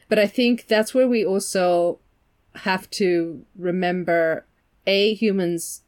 but 0.08 0.18
I 0.18 0.26
think 0.26 0.66
that's 0.66 0.94
where 0.94 1.06
we 1.06 1.24
also 1.26 1.98
have 2.56 2.88
to 2.90 3.44
remember 3.56 4.46
a 4.86 5.14
humans 5.14 5.82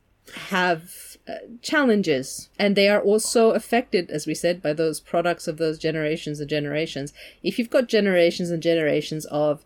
have 0.50 1.16
uh, 1.26 1.34
challenges 1.62 2.50
and 2.59 2.76
they 2.76 2.88
are 2.88 3.00
also 3.00 3.52
affected 3.52 4.11
as 4.11 4.26
we 4.26 4.34
said 4.34 4.62
by 4.62 4.72
those 4.72 5.00
products 5.00 5.48
of 5.48 5.56
those 5.56 5.78
generations 5.78 6.40
and 6.40 6.50
generations 6.50 7.12
if 7.42 7.59
you've 7.59 7.70
got 7.70 7.88
generations 7.88 8.50
and 8.50 8.62
generations 8.62 9.24
of 9.26 9.64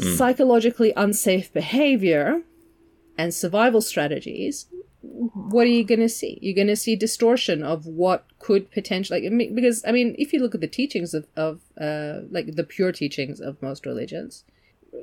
psychologically 0.00 0.92
unsafe 0.96 1.52
behavior 1.52 2.42
and 3.16 3.32
survival 3.32 3.80
strategies 3.80 4.66
what 5.02 5.64
are 5.64 5.70
you 5.70 5.84
going 5.84 6.00
to 6.00 6.08
see 6.08 6.38
you're 6.42 6.54
going 6.54 6.66
to 6.66 6.76
see 6.76 6.96
distortion 6.96 7.62
of 7.62 7.86
what 7.86 8.26
could 8.38 8.70
potentially 8.70 9.28
like, 9.28 9.54
because 9.54 9.84
i 9.86 9.92
mean 9.92 10.14
if 10.18 10.32
you 10.32 10.40
look 10.40 10.54
at 10.54 10.60
the 10.60 10.66
teachings 10.66 11.14
of, 11.14 11.26
of 11.36 11.60
uh, 11.80 12.20
like 12.30 12.56
the 12.56 12.64
pure 12.64 12.90
teachings 12.90 13.40
of 13.40 13.60
most 13.62 13.86
religions 13.86 14.44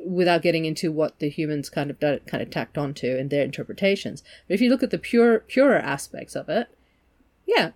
without 0.05 0.41
getting 0.41 0.65
into 0.65 0.91
what 0.91 1.19
the 1.19 1.29
humans 1.29 1.69
kind 1.69 1.89
of 1.89 1.99
kind 1.99 2.41
of 2.41 2.49
tacked 2.49 2.77
onto 2.77 3.17
and 3.17 3.29
their 3.29 3.43
interpretations. 3.43 4.23
But 4.47 4.55
if 4.55 4.61
you 4.61 4.69
look 4.69 4.83
at 4.83 4.91
the 4.91 4.97
pure 4.97 5.39
purer 5.39 5.77
aspects 5.77 6.35
of 6.35 6.49
it, 6.49 6.67
yeah, 7.45 7.71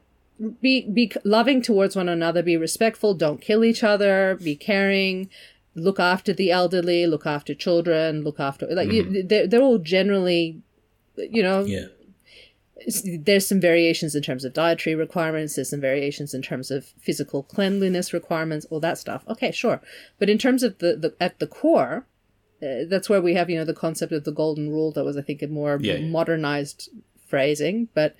be 0.62 0.90
be 0.90 1.12
loving 1.24 1.62
towards 1.62 1.96
one 1.96 2.10
another, 2.10 2.42
be 2.42 2.58
respectful, 2.58 3.14
don't 3.14 3.42
kill 3.42 3.64
each 3.64 3.84
other, 3.84 4.38
be 4.42 4.56
caring, 4.56 5.30
look 5.76 6.00
after 6.00 6.32
the 6.34 6.52
elderly, 6.52 7.06
look 7.06 7.26
after 7.26 7.54
children, 7.54 8.24
look 8.24 8.40
after 8.40 8.66
like 8.68 8.92
you, 8.92 9.24
they're 9.24 9.46
they're 9.48 9.62
all 9.62 9.78
generally, 9.78 10.62
you 11.18 11.44
know, 11.44 11.64
Yeah. 11.66 11.88
there's 13.20 13.48
some 13.48 13.60
variations 13.60 14.16
in 14.16 14.22
terms 14.22 14.44
of 14.46 14.54
dietary 14.54 14.96
requirements 14.96 15.56
there's 15.56 15.70
some 15.70 15.82
variations 15.82 16.34
in 16.34 16.42
terms 16.42 16.70
of 16.70 16.86
physical 17.00 17.42
cleanliness 17.44 18.14
requirements 18.14 18.66
all 18.70 18.80
that 18.82 18.98
stuff 18.98 19.24
okay 19.30 19.52
sure 19.52 19.82
but 20.20 20.30
in 20.30 20.38
terms 20.38 20.62
of 20.62 20.78
the, 20.80 20.96
the 20.96 21.16
at 21.20 21.40
the 21.40 21.48
core 21.48 22.06
uh, 22.62 22.84
that's 22.90 23.10
where 23.10 23.22
we 23.22 23.34
have 23.34 23.50
you 23.50 23.58
know 23.58 23.66
the 23.66 23.74
concept 23.74 24.12
of 24.12 24.24
the 24.26 24.32
golden 24.32 24.70
rule 24.70 24.92
that 24.92 25.06
was 25.06 25.16
i 25.18 25.22
think 25.22 25.42
a 25.42 25.48
more 25.48 25.78
Yeah, 25.82 25.96
yeah. 25.96 26.08
modernized 26.08 26.90
phrasing 27.28 27.88
but 27.94 28.16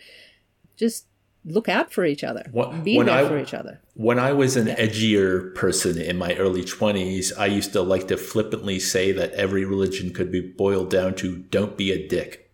just 0.78 1.06
look 1.46 1.70
out 1.70 1.94
for 1.94 2.06
each 2.06 2.24
other 2.24 2.44
What- 2.52 2.84
be 2.84 2.98
when 2.98 3.06
there 3.08 3.26
I- 3.26 3.28
for 3.28 3.38
each 3.40 3.54
other 3.54 3.80
When 3.94 4.20
I 4.20 4.34
was 4.34 4.58
an 4.58 4.68
edgier 4.68 5.54
person 5.56 5.98
in 6.02 6.18
my 6.18 6.36
early 6.36 6.64
20s, 6.64 7.32
I 7.38 7.46
used 7.46 7.72
to 7.74 7.82
like 7.82 8.08
to 8.10 8.18
flippantly 8.18 8.80
say 8.80 9.12
that 9.14 9.32
every 9.34 9.64
religion 9.64 10.12
could 10.12 10.32
be 10.32 10.42
boiled 10.42 10.90
down 10.90 11.16
to 11.16 11.38
don't 11.50 11.78
be 11.78 11.92
a 11.92 12.08
dick. 12.08 12.50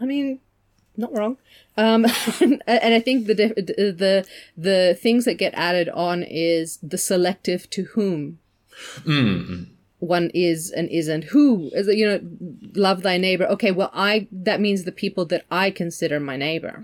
I 0.00 0.06
mean, 0.06 0.40
not 0.96 1.12
wrong. 1.16 1.36
Um, 1.76 2.04
and, 2.40 2.62
and 2.66 2.94
I 2.94 3.00
think 3.00 3.26
the 3.26 3.34
the 3.34 4.26
the 4.56 4.98
things 5.00 5.24
that 5.26 5.34
get 5.34 5.54
added 5.54 5.88
on 5.90 6.22
is 6.24 6.78
the 6.82 6.98
selective 6.98 7.70
to 7.70 7.82
whom 7.94 8.38
one 10.00 10.30
is 10.34 10.70
and 10.70 10.88
isn't. 10.90 11.24
Who 11.24 11.70
is 11.74 11.86
you 11.86 12.06
know? 12.06 12.20
Love 12.74 13.02
thy 13.02 13.16
neighbor. 13.18 13.46
Okay, 13.46 13.70
well, 13.70 13.90
I 13.94 14.26
that 14.32 14.60
means 14.60 14.82
the 14.84 14.92
people 14.92 15.24
that 15.26 15.44
I 15.50 15.70
consider 15.70 16.18
my 16.18 16.36
neighbor. 16.36 16.82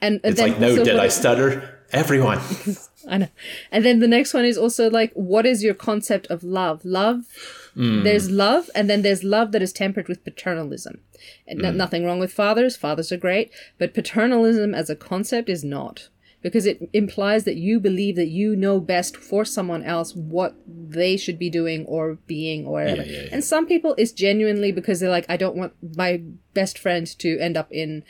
And, 0.00 0.20
and 0.22 0.32
It's 0.32 0.40
then- 0.40 0.50
like, 0.50 0.60
no, 0.60 0.84
did 0.84 0.96
I 0.96 1.08
stutter? 1.20 1.72
Everyone. 1.92 2.40
I 3.08 3.18
know. 3.18 3.28
And 3.70 3.84
then 3.84 4.00
the 4.00 4.08
next 4.08 4.34
one 4.34 4.44
is 4.44 4.58
also 4.58 4.90
like, 4.90 5.12
what 5.12 5.46
is 5.46 5.62
your 5.62 5.74
concept 5.74 6.26
of 6.26 6.42
love? 6.42 6.84
Love, 6.84 7.26
hmm. 7.74 8.02
there's 8.02 8.28
love, 8.30 8.68
and 8.74 8.90
then 8.90 9.02
there's 9.02 9.22
love 9.22 9.52
that 9.52 9.62
is 9.62 9.72
tempered 9.72 10.08
with 10.08 10.24
paternalism. 10.24 11.00
And 11.46 11.60
no- 11.60 11.70
hmm. 11.70 11.76
nothing 11.76 12.04
wrong 12.04 12.18
with 12.18 12.32
fathers, 12.32 12.76
fathers 12.76 13.12
are 13.12 13.16
great, 13.16 13.52
but 13.78 13.94
paternalism 13.94 14.74
as 14.74 14.90
a 14.90 14.96
concept 14.96 15.48
is 15.48 15.62
not. 15.62 16.08
Because 16.42 16.66
it 16.66 16.88
implies 16.92 17.42
that 17.44 17.56
you 17.56 17.80
believe 17.80 18.14
that 18.16 18.28
you 18.28 18.54
know 18.54 18.78
best 18.78 19.16
for 19.16 19.44
someone 19.44 19.82
else 19.82 20.14
what 20.14 20.54
they 20.66 21.16
should 21.16 21.40
be 21.40 21.50
doing 21.50 21.84
or 21.86 22.18
being 22.26 22.66
or 22.66 22.72
whatever. 22.72 23.02
yeah, 23.02 23.22
yeah. 23.22 23.28
And 23.32 23.42
some 23.42 23.66
people 23.66 23.96
it's 23.98 24.12
genuinely 24.12 24.70
because 24.70 25.00
they're 25.00 25.10
like, 25.10 25.26
I 25.28 25.36
don't 25.36 25.56
want 25.56 25.72
my 25.96 26.22
best 26.54 26.78
friend 26.78 27.06
to 27.18 27.38
end 27.38 27.56
up 27.56 27.72
in 27.72 28.04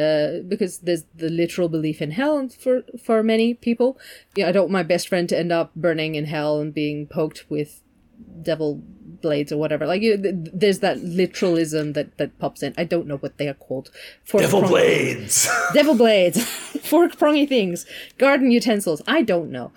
uh, 0.00 0.42
because 0.48 0.78
there's 0.78 1.04
the 1.14 1.28
literal 1.28 1.68
belief 1.68 2.00
in 2.00 2.12
hell 2.12 2.48
for 2.48 2.82
for 3.02 3.22
many 3.22 3.54
people. 3.54 3.98
Yeah, 4.36 4.48
I 4.48 4.52
don't 4.52 4.64
want 4.64 4.72
my 4.72 4.82
best 4.82 5.08
friend 5.08 5.28
to 5.28 5.38
end 5.38 5.52
up 5.52 5.74
burning 5.74 6.14
in 6.14 6.24
hell 6.24 6.60
and 6.60 6.72
being 6.72 7.06
poked 7.06 7.50
with 7.50 7.82
devil 8.42 8.82
blades 9.20 9.52
or 9.52 9.58
whatever. 9.58 9.86
Like 9.86 10.02
you, 10.02 10.16
th- 10.16 10.34
there's 10.52 10.80
that 10.80 10.98
literalism 11.02 11.92
that 11.92 12.16
that 12.18 12.38
pops 12.38 12.62
in. 12.62 12.74
I 12.78 12.84
don't 12.84 13.06
know 13.06 13.16
what 13.18 13.38
they 13.38 13.48
are 13.48 13.54
called. 13.54 13.90
Fork 14.24 14.42
Devil 14.42 14.60
prong- 14.60 14.72
blades. 14.72 15.48
devil 15.74 15.94
blades, 15.94 16.42
fork 16.82 17.18
prongy 17.18 17.46
things, 17.46 17.86
garden 18.18 18.50
utensils. 18.50 19.02
I 19.06 19.22
don't 19.22 19.50
know. 19.50 19.72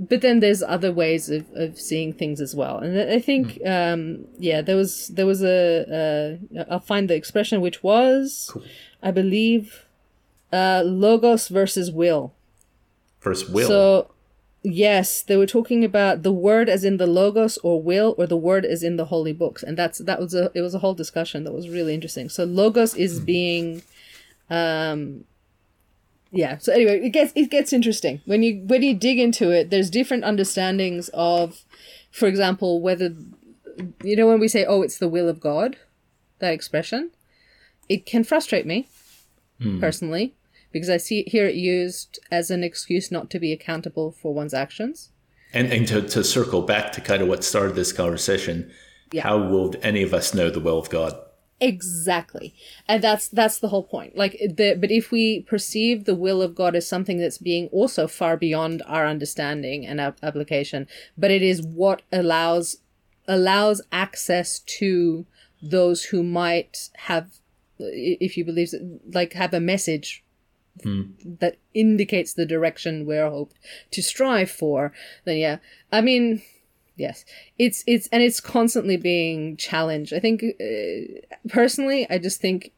But 0.00 0.20
then 0.20 0.38
there's 0.38 0.62
other 0.62 0.92
ways 0.92 1.28
of, 1.28 1.46
of 1.54 1.76
seeing 1.76 2.12
things 2.12 2.40
as 2.40 2.54
well, 2.54 2.78
and 2.78 3.10
I 3.10 3.18
think, 3.18 3.58
um, 3.66 4.26
yeah, 4.38 4.62
there 4.62 4.76
was 4.76 5.08
there 5.08 5.26
was 5.26 5.42
a, 5.42 6.38
uh, 6.56 6.64
I'll 6.70 6.78
find 6.78 7.10
the 7.10 7.16
expression 7.16 7.60
which 7.60 7.82
was, 7.82 8.56
I 9.02 9.10
believe, 9.10 9.86
uh, 10.52 10.82
logos 10.84 11.48
versus 11.48 11.90
will. 11.90 12.34
First 13.20 13.50
will. 13.50 13.68
So, 13.68 14.10
yes, 14.62 15.22
they 15.22 15.36
were 15.36 15.46
talking 15.46 15.84
about 15.84 16.22
the 16.22 16.32
word 16.32 16.68
as 16.68 16.84
in 16.84 16.96
the 16.96 17.06
logos 17.06 17.58
or 17.58 17.82
will, 17.82 18.14
or 18.18 18.26
the 18.26 18.36
word 18.36 18.64
as 18.64 18.82
in 18.82 18.96
the 18.96 19.06
holy 19.06 19.32
books, 19.32 19.62
and 19.62 19.76
that's 19.76 19.98
that 19.98 20.20
was 20.20 20.34
a 20.34 20.50
it 20.54 20.62
was 20.62 20.74
a 20.74 20.78
whole 20.78 20.94
discussion 20.94 21.44
that 21.44 21.52
was 21.52 21.68
really 21.68 21.94
interesting. 21.94 22.28
So, 22.28 22.44
logos 22.44 22.94
is 22.94 23.20
being, 23.20 23.82
um, 24.50 25.24
yeah. 26.30 26.58
So 26.58 26.72
anyway, 26.72 27.00
it 27.00 27.10
gets 27.10 27.32
it 27.34 27.50
gets 27.50 27.72
interesting 27.72 28.20
when 28.24 28.42
you 28.42 28.62
when 28.66 28.82
you 28.82 28.94
dig 28.94 29.18
into 29.18 29.50
it. 29.50 29.70
There's 29.70 29.90
different 29.90 30.24
understandings 30.24 31.08
of, 31.10 31.62
for 32.10 32.26
example, 32.26 32.80
whether 32.80 33.14
you 34.02 34.16
know 34.16 34.26
when 34.26 34.40
we 34.40 34.48
say, 34.48 34.64
"Oh, 34.64 34.82
it's 34.82 34.98
the 34.98 35.08
will 35.08 35.28
of 35.28 35.40
God," 35.40 35.76
that 36.38 36.52
expression, 36.52 37.10
it 37.88 38.06
can 38.06 38.24
frustrate 38.24 38.66
me 38.66 38.88
hmm. 39.60 39.80
personally 39.80 40.34
because 40.72 40.90
I 40.90 40.98
see 40.98 41.24
hear 41.24 41.46
it 41.46 41.54
used 41.54 42.18
as 42.30 42.50
an 42.50 42.62
excuse 42.62 43.10
not 43.10 43.30
to 43.30 43.38
be 43.38 43.52
accountable 43.52 44.12
for 44.12 44.34
one's 44.34 44.54
actions. 44.54 45.10
and 45.52 45.72
and 45.72 45.86
to, 45.88 46.02
to 46.02 46.22
circle 46.22 46.62
back 46.62 46.92
to 46.92 47.00
kind 47.00 47.22
of 47.22 47.28
what 47.28 47.42
started 47.44 47.74
this 47.74 47.92
conversation, 47.92 48.70
Yeah. 49.12 49.22
how 49.22 49.38
will 49.38 49.74
any 49.82 50.02
of 50.02 50.12
us 50.12 50.34
know 50.34 50.50
the 50.50 50.60
will 50.60 50.78
of 50.78 50.90
God? 50.90 51.14
Exactly. 51.60 52.54
And 52.86 53.02
that's 53.02 53.28
that's 53.28 53.58
the 53.58 53.68
whole 53.68 53.82
point. 53.82 54.16
Like 54.16 54.32
the 54.38 54.76
but 54.78 54.90
if 54.90 55.10
we 55.10 55.40
perceive 55.40 56.04
the 56.04 56.14
will 56.14 56.40
of 56.40 56.54
God 56.54 56.76
as 56.76 56.86
something 56.86 57.18
that's 57.18 57.38
being 57.38 57.66
also 57.68 58.06
far 58.06 58.36
beyond 58.36 58.82
our 58.86 59.06
understanding 59.06 59.84
and 59.84 60.00
ap- 60.00 60.18
application, 60.22 60.86
but 61.16 61.30
it 61.32 61.42
is 61.42 61.62
what 61.62 62.02
allows 62.12 62.76
allows 63.26 63.82
access 63.90 64.60
to 64.60 65.26
those 65.60 66.04
who 66.04 66.22
might 66.22 66.90
have 66.96 67.40
if 67.78 68.36
you 68.36 68.44
believe 68.44 68.70
like 69.12 69.32
have 69.34 69.54
a 69.54 69.60
message 69.60 70.24
that 71.40 71.56
indicates 71.74 72.32
the 72.32 72.46
direction 72.46 73.06
we're 73.06 73.28
hoped 73.28 73.56
to 73.90 74.02
strive 74.02 74.50
for, 74.50 74.92
then 75.24 75.38
yeah. 75.38 75.58
I 75.90 76.00
mean, 76.00 76.42
yes, 76.96 77.24
it's 77.58 77.84
it's 77.86 78.08
and 78.08 78.22
it's 78.22 78.40
constantly 78.40 78.96
being 78.96 79.56
challenged. 79.56 80.12
I 80.12 80.20
think 80.20 80.42
uh, 80.42 81.48
personally, 81.48 82.06
I 82.10 82.18
just 82.18 82.40
think 82.40 82.72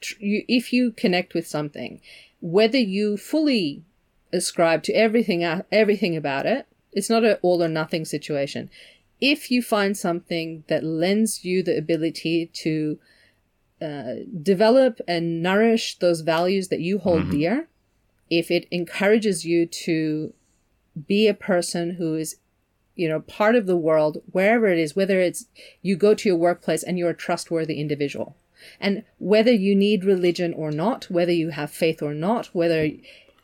tr- 0.00 0.20
you, 0.20 0.44
if 0.48 0.72
you 0.72 0.92
connect 0.92 1.34
with 1.34 1.46
something, 1.46 2.00
whether 2.40 2.78
you 2.78 3.16
fully 3.16 3.84
ascribe 4.32 4.82
to 4.84 4.92
everything 4.92 5.44
everything 5.70 6.16
about 6.16 6.46
it, 6.46 6.66
it's 6.92 7.10
not 7.10 7.24
an 7.24 7.36
all 7.42 7.62
or 7.62 7.68
nothing 7.68 8.04
situation. 8.04 8.70
If 9.20 9.50
you 9.50 9.62
find 9.62 9.96
something 9.96 10.64
that 10.66 10.84
lends 10.84 11.44
you 11.44 11.62
the 11.62 11.78
ability 11.78 12.50
to 12.52 12.98
uh, 13.84 14.24
develop 14.42 15.00
and 15.06 15.42
nourish 15.42 15.98
those 15.98 16.22
values 16.22 16.68
that 16.68 16.80
you 16.80 16.98
hold 16.98 17.30
dear, 17.30 17.68
if 18.30 18.50
it 18.50 18.66
encourages 18.70 19.44
you 19.44 19.66
to 19.66 20.32
be 21.06 21.28
a 21.28 21.34
person 21.34 21.96
who 21.96 22.14
is 22.14 22.36
you 22.94 23.08
know 23.08 23.20
part 23.20 23.56
of 23.56 23.66
the 23.66 23.76
world 23.76 24.22
wherever 24.30 24.68
it 24.68 24.78
is 24.78 24.94
whether 24.94 25.20
it's 25.20 25.46
you 25.82 25.96
go 25.96 26.14
to 26.14 26.28
your 26.28 26.38
workplace 26.38 26.82
and 26.82 26.98
you're 26.98 27.10
a 27.10 27.14
trustworthy 27.14 27.80
individual. 27.80 28.36
And 28.80 29.04
whether 29.18 29.52
you 29.52 29.74
need 29.74 30.04
religion 30.04 30.54
or 30.54 30.70
not 30.70 31.10
whether 31.10 31.32
you 31.32 31.50
have 31.50 31.70
faith 31.70 32.00
or 32.00 32.14
not 32.14 32.46
whether 32.54 32.90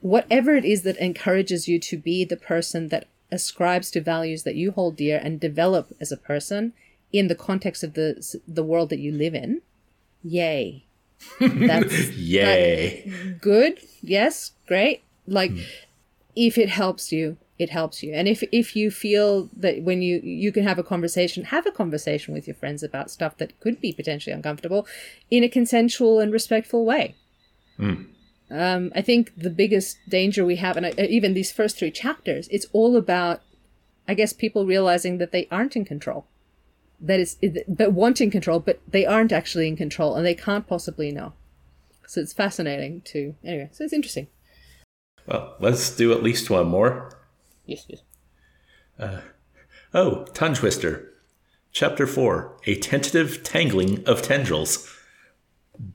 whatever 0.01 0.55
it 0.57 0.65
is 0.65 0.83
that 0.83 0.97
encourages 0.97 1.69
you 1.69 1.79
to 1.79 1.99
be 1.99 2.25
the 2.25 2.37
person 2.37 2.89
that 2.89 3.09
ascribes 3.31 3.91
to 3.91 4.01
values 4.01 4.45
that 4.45 4.55
you 4.55 4.71
hold 4.71 4.97
dear 4.97 5.21
and 5.23 5.39
develop 5.39 5.93
as 6.01 6.11
a 6.11 6.17
person 6.17 6.73
in 7.13 7.29
the 7.29 7.35
context 7.35 7.85
of 7.85 7.95
the 7.95 8.41
the 8.49 8.65
world 8.65 8.89
that 8.89 9.01
you 9.01 9.13
live 9.13 9.35
in 9.35 9.61
yay. 10.23 10.85
That's 11.41 12.11
Yay. 12.13 13.39
good. 13.41 13.79
Yes. 14.01 14.53
Great. 14.67 15.03
Like 15.27 15.53
if 16.35 16.57
it 16.57 16.71
helps 16.71 17.13
you 17.13 17.37
it 17.61 17.69
helps 17.69 18.03
you. 18.03 18.15
And 18.15 18.27
if 18.27 18.43
if 18.53 18.75
you 18.75 18.91
feel 18.91 19.51
that 19.55 19.83
when 19.83 20.01
you 20.01 20.21
you 20.25 20.51
can 20.51 20.65
have 20.65 20.79
a 20.79 20.83
conversation 20.83 21.45
have 21.45 21.67
a 21.67 21.71
conversation 21.71 22.33
with 22.33 22.47
your 22.47 22.55
friends 22.55 22.83
about 22.83 23.11
stuff 23.11 23.37
that 23.37 23.61
could 23.61 23.83
be 23.83 23.93
potentially 23.93 24.33
uncomfortable 24.33 24.87
in 25.31 25.45
a 25.45 25.49
consensual 25.49 26.21
and 26.21 26.33
respectful 26.33 26.87
way. 26.87 27.15
Um, 28.51 28.91
I 28.95 29.03
think 29.03 29.33
the 29.37 29.51
biggest 29.51 29.99
danger 30.09 30.45
we 30.45 30.57
have, 30.57 30.77
and 30.77 30.87
I, 30.87 30.91
even 30.99 31.35
these 31.35 31.53
first 31.53 31.79
three 31.79 31.91
chapters, 31.91 32.49
it's 32.51 32.67
all 32.73 32.97
about, 32.97 33.43
I 34.09 34.15
guess, 34.15 34.33
people 34.33 34.67
realizing 34.67 35.19
that 35.19 35.31
they 35.31 35.47
aren't 35.51 35.77
in 35.77 35.85
control. 35.85 36.27
That 37.01 37.21
is, 37.21 37.37
but 37.67 37.93
wanting 37.93 38.31
control, 38.31 38.61
but 38.61 38.81
they 38.87 39.07
aren't 39.07 39.33
actually 39.33 39.69
in 39.69 39.77
control, 39.77 40.17
and 40.17 40.27
they 40.27 40.35
can't 40.35 40.67
possibly 40.67 41.11
know. 41.11 41.33
So 42.07 42.21
it's 42.21 42.33
fascinating 42.33 43.01
too. 43.03 43.37
Anyway, 43.45 43.71
so 43.73 43.85
it's 43.85 43.93
interesting. 43.93 44.27
Well, 45.27 45.57
let's 45.61 45.95
do 45.95 46.13
at 46.13 46.23
least 46.23 46.51
one 46.51 46.69
more. 46.69 47.19
Yes, 47.65 47.85
yes. 47.89 48.01
Uh, 48.99 49.21
Oh, 49.93 50.25
Tongue 50.35 50.55
Twister. 50.55 51.13
Chapter 51.73 52.07
4 52.07 52.59
A 52.67 52.77
Tentative 52.77 53.43
Tangling 53.43 54.07
of 54.07 54.23
Tendrils. 54.23 54.89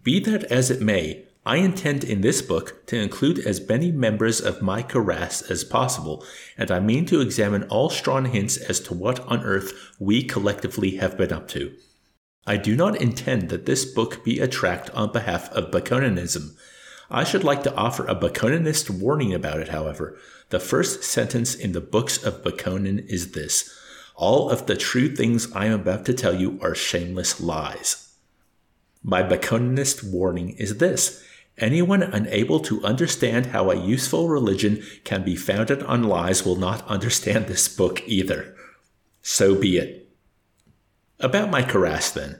Be 0.03 0.20
that 0.20 0.43
as 0.45 0.70
it 0.70 0.82
may, 0.82 1.26
I 1.48 1.58
intend 1.58 2.04
in 2.04 2.22
this 2.22 2.41
book 2.41 2.88
to 2.88 3.00
include 3.00 3.38
as 3.38 3.70
many 3.70 3.91
members 3.91 4.41
of 4.41 4.64
my 4.64 4.82
Karass 4.82 5.48
as 5.52 5.64
possible, 5.64 6.26
and 6.58 6.72
I 6.72 6.80
mean 6.80 7.06
to 7.06 7.22
examine 7.22 7.66
all 7.66 7.91
strong 7.91 8.26
hints 8.26 8.58
as 8.58 8.80
to 8.82 8.96
what 8.96 9.20
on 9.28 9.43
earth 9.43 9.93
we 10.00 10.24
collectively 10.24 10.96
have 10.96 11.20
been 11.20 11.32
up 11.32 11.48
to. 11.50 11.76
I 12.48 12.58
do 12.58 12.76
not 12.76 13.00
intend 13.00 13.50
that 13.50 13.68
this 13.68 13.86
book 13.86 14.24
be 14.24 14.39
a 14.39 14.48
tract 14.48 14.89
on 14.91 15.12
behalf 15.12 15.52
of 15.52 15.70
Bokononism. 15.70 16.58
I 17.12 17.24
should 17.24 17.43
like 17.43 17.62
to 17.64 17.76
offer 17.76 18.08
a 18.08 18.16
Bokononist 18.16 18.89
warning 18.89 19.32
about 19.32 19.60
it, 19.60 19.68
however. 19.68 20.18
The 20.50 20.60
first 20.60 21.04
sentence 21.04 21.54
in 21.54 21.74
the 21.74 21.82
books 21.82 22.24
of 22.24 22.43
Bokonon 22.43 23.06
is 23.08 23.34
this 23.34 23.72
All 24.16 24.50
of 24.50 24.66
the 24.66 24.76
true 24.76 25.16
things 25.16 25.52
I 25.52 25.68
am 25.68 25.74
about 25.82 26.06
to 26.06 26.14
tell 26.16 26.34
you 26.34 26.58
are 26.64 26.74
shameless 26.74 27.39
lies. 27.39 28.16
My 29.04 29.22
Bokononist 29.22 30.04
warning 30.04 30.50
is 30.58 30.78
this 30.78 31.24
anyone 31.58 32.03
unable 32.03 32.60
to 32.62 32.84
understand 32.84 33.47
how 33.47 33.72
a 33.72 33.76
useful 33.76 34.28
religion 34.28 34.84
can 35.03 35.24
be 35.24 35.36
founded 35.36 35.82
on 35.84 36.03
lies 36.03 36.45
will 36.45 36.56
not 36.56 36.88
understand 36.88 37.47
this 37.47 37.68
book 37.68 38.01
either. 38.06 38.56
So 39.22 39.56
be 39.56 39.78
it. 39.78 40.10
About 41.20 41.49
my 41.49 41.62
Karass, 41.62 42.14
then. 42.14 42.39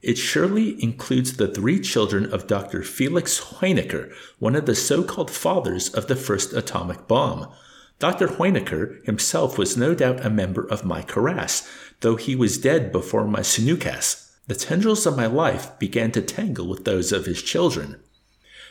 It 0.00 0.18
surely 0.18 0.82
includes 0.82 1.36
the 1.36 1.48
three 1.48 1.80
children 1.80 2.32
of 2.32 2.46
Dr. 2.46 2.82
Felix 2.82 3.40
Hoenikker, 3.40 4.12
one 4.38 4.54
of 4.54 4.66
the 4.66 4.74
so 4.74 5.02
called 5.02 5.30
fathers 5.30 5.88
of 5.88 6.06
the 6.06 6.16
first 6.16 6.52
atomic 6.52 7.08
bomb. 7.08 7.50
Dr. 7.98 8.28
Hoenikker 8.28 9.04
himself 9.06 9.56
was 9.56 9.76
no 9.76 9.94
doubt 9.94 10.24
a 10.24 10.30
member 10.30 10.66
of 10.68 10.84
my 10.84 11.02
Karass, 11.02 11.66
though 12.00 12.16
he 12.16 12.36
was 12.36 12.58
dead 12.58 12.92
before 12.92 13.26
my 13.26 13.40
sinookas. 13.40 14.30
The 14.46 14.54
tendrils 14.54 15.06
of 15.06 15.16
my 15.16 15.26
life 15.26 15.78
began 15.78 16.12
to 16.12 16.20
tangle 16.20 16.68
with 16.68 16.84
those 16.84 17.10
of 17.10 17.24
his 17.24 17.42
children. 17.42 17.98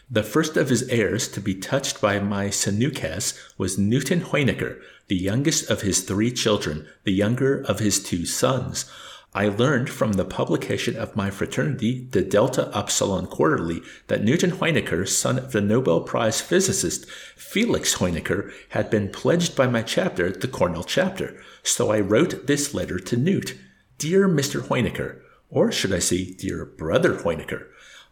The 0.10 0.24
first 0.24 0.58
of 0.58 0.70
his 0.70 0.84
heirs 0.90 1.28
to 1.30 1.40
be 1.40 1.56
touched 1.56 2.02
by 2.02 2.20
my 2.20 2.48
sinookas 2.48 3.40
was 3.58 3.78
Newton 3.78 4.22
Hoenikker, 4.22 4.80
the 5.08 5.16
youngest 5.16 5.70
of 5.70 5.82
his 5.82 6.02
three 6.02 6.32
children, 6.32 6.88
the 7.04 7.14
younger 7.14 7.62
of 7.62 7.80
his 7.80 8.04
two 8.04 8.26
sons. 8.26 8.90
I 9.36 9.48
learned 9.48 9.90
from 9.90 10.14
the 10.14 10.26
publication 10.26 10.96
of 10.96 11.16
my 11.16 11.32
fraternity, 11.32 12.08
the 12.12 12.22
Delta 12.22 12.70
Upsilon 12.78 13.26
Quarterly, 13.26 13.82
that 14.08 14.24
Newton 14.24 14.52
Hoenikker, 14.52 15.08
son 15.08 15.40
of 15.40 15.54
the 15.54 15.62
Nobel 15.62 16.02
Prize 16.02 16.40
physicist 16.40 17.10
Felix 17.36 17.96
Hoenikker, 17.96 18.52
had 18.70 18.92
been 18.92 19.10
pledged 19.10 19.56
by 19.56 19.66
my 19.66 19.82
chapter, 19.82 20.30
the 20.32 20.48
Cornell 20.48 20.84
chapter. 20.84 21.42
So 21.64 21.92
I 21.92 22.00
wrote 22.00 22.46
this 22.46 22.76
letter 22.76 23.00
to 23.00 23.18
Newt. 23.18 23.58
Dear 23.98 24.28
Mr. 24.28 24.62
Hoenikker, 24.62 25.20
or 25.50 25.72
should 25.72 25.94
I 25.94 26.00
say, 26.00 26.26
dear 26.26 26.66
brother 26.66 27.16
Hoenikker, 27.16 27.68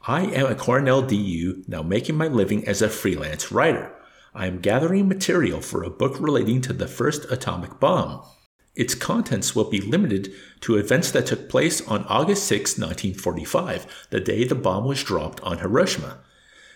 I 0.08 0.24
am 0.24 0.48
a 0.48 0.56
Cornell 0.56 1.04
DU 1.04 1.64
now 1.68 1.84
making 1.84 2.18
my 2.18 2.28
living 2.28 2.68
as 2.68 2.82
a 2.82 2.90
freelance 2.90 3.52
writer. 3.52 3.94
I 4.34 4.48
am 4.48 4.60
gathering 4.60 5.08
material 5.08 5.62
for 5.62 5.84
a 5.84 5.92
book 5.92 6.20
relating 6.20 6.60
to 6.62 6.74
the 6.74 6.88
first 6.88 7.32
atomic 7.32 7.80
bomb. 7.80 8.26
Its 8.74 8.96
contents 8.96 9.56
will 9.56 9.70
be 9.70 9.80
limited 9.80 10.34
to 10.62 10.78
events 10.78 11.12
that 11.12 11.28
took 11.28 11.50
place 11.50 11.88
on 11.88 12.04
August 12.06 12.48
6, 12.48 12.80
1945, 12.80 14.08
the 14.10 14.20
day 14.20 14.44
the 14.44 14.56
bomb 14.56 14.86
was 14.86 15.04
dropped 15.04 15.40
on 15.42 15.60
Hiroshima. 15.60 16.18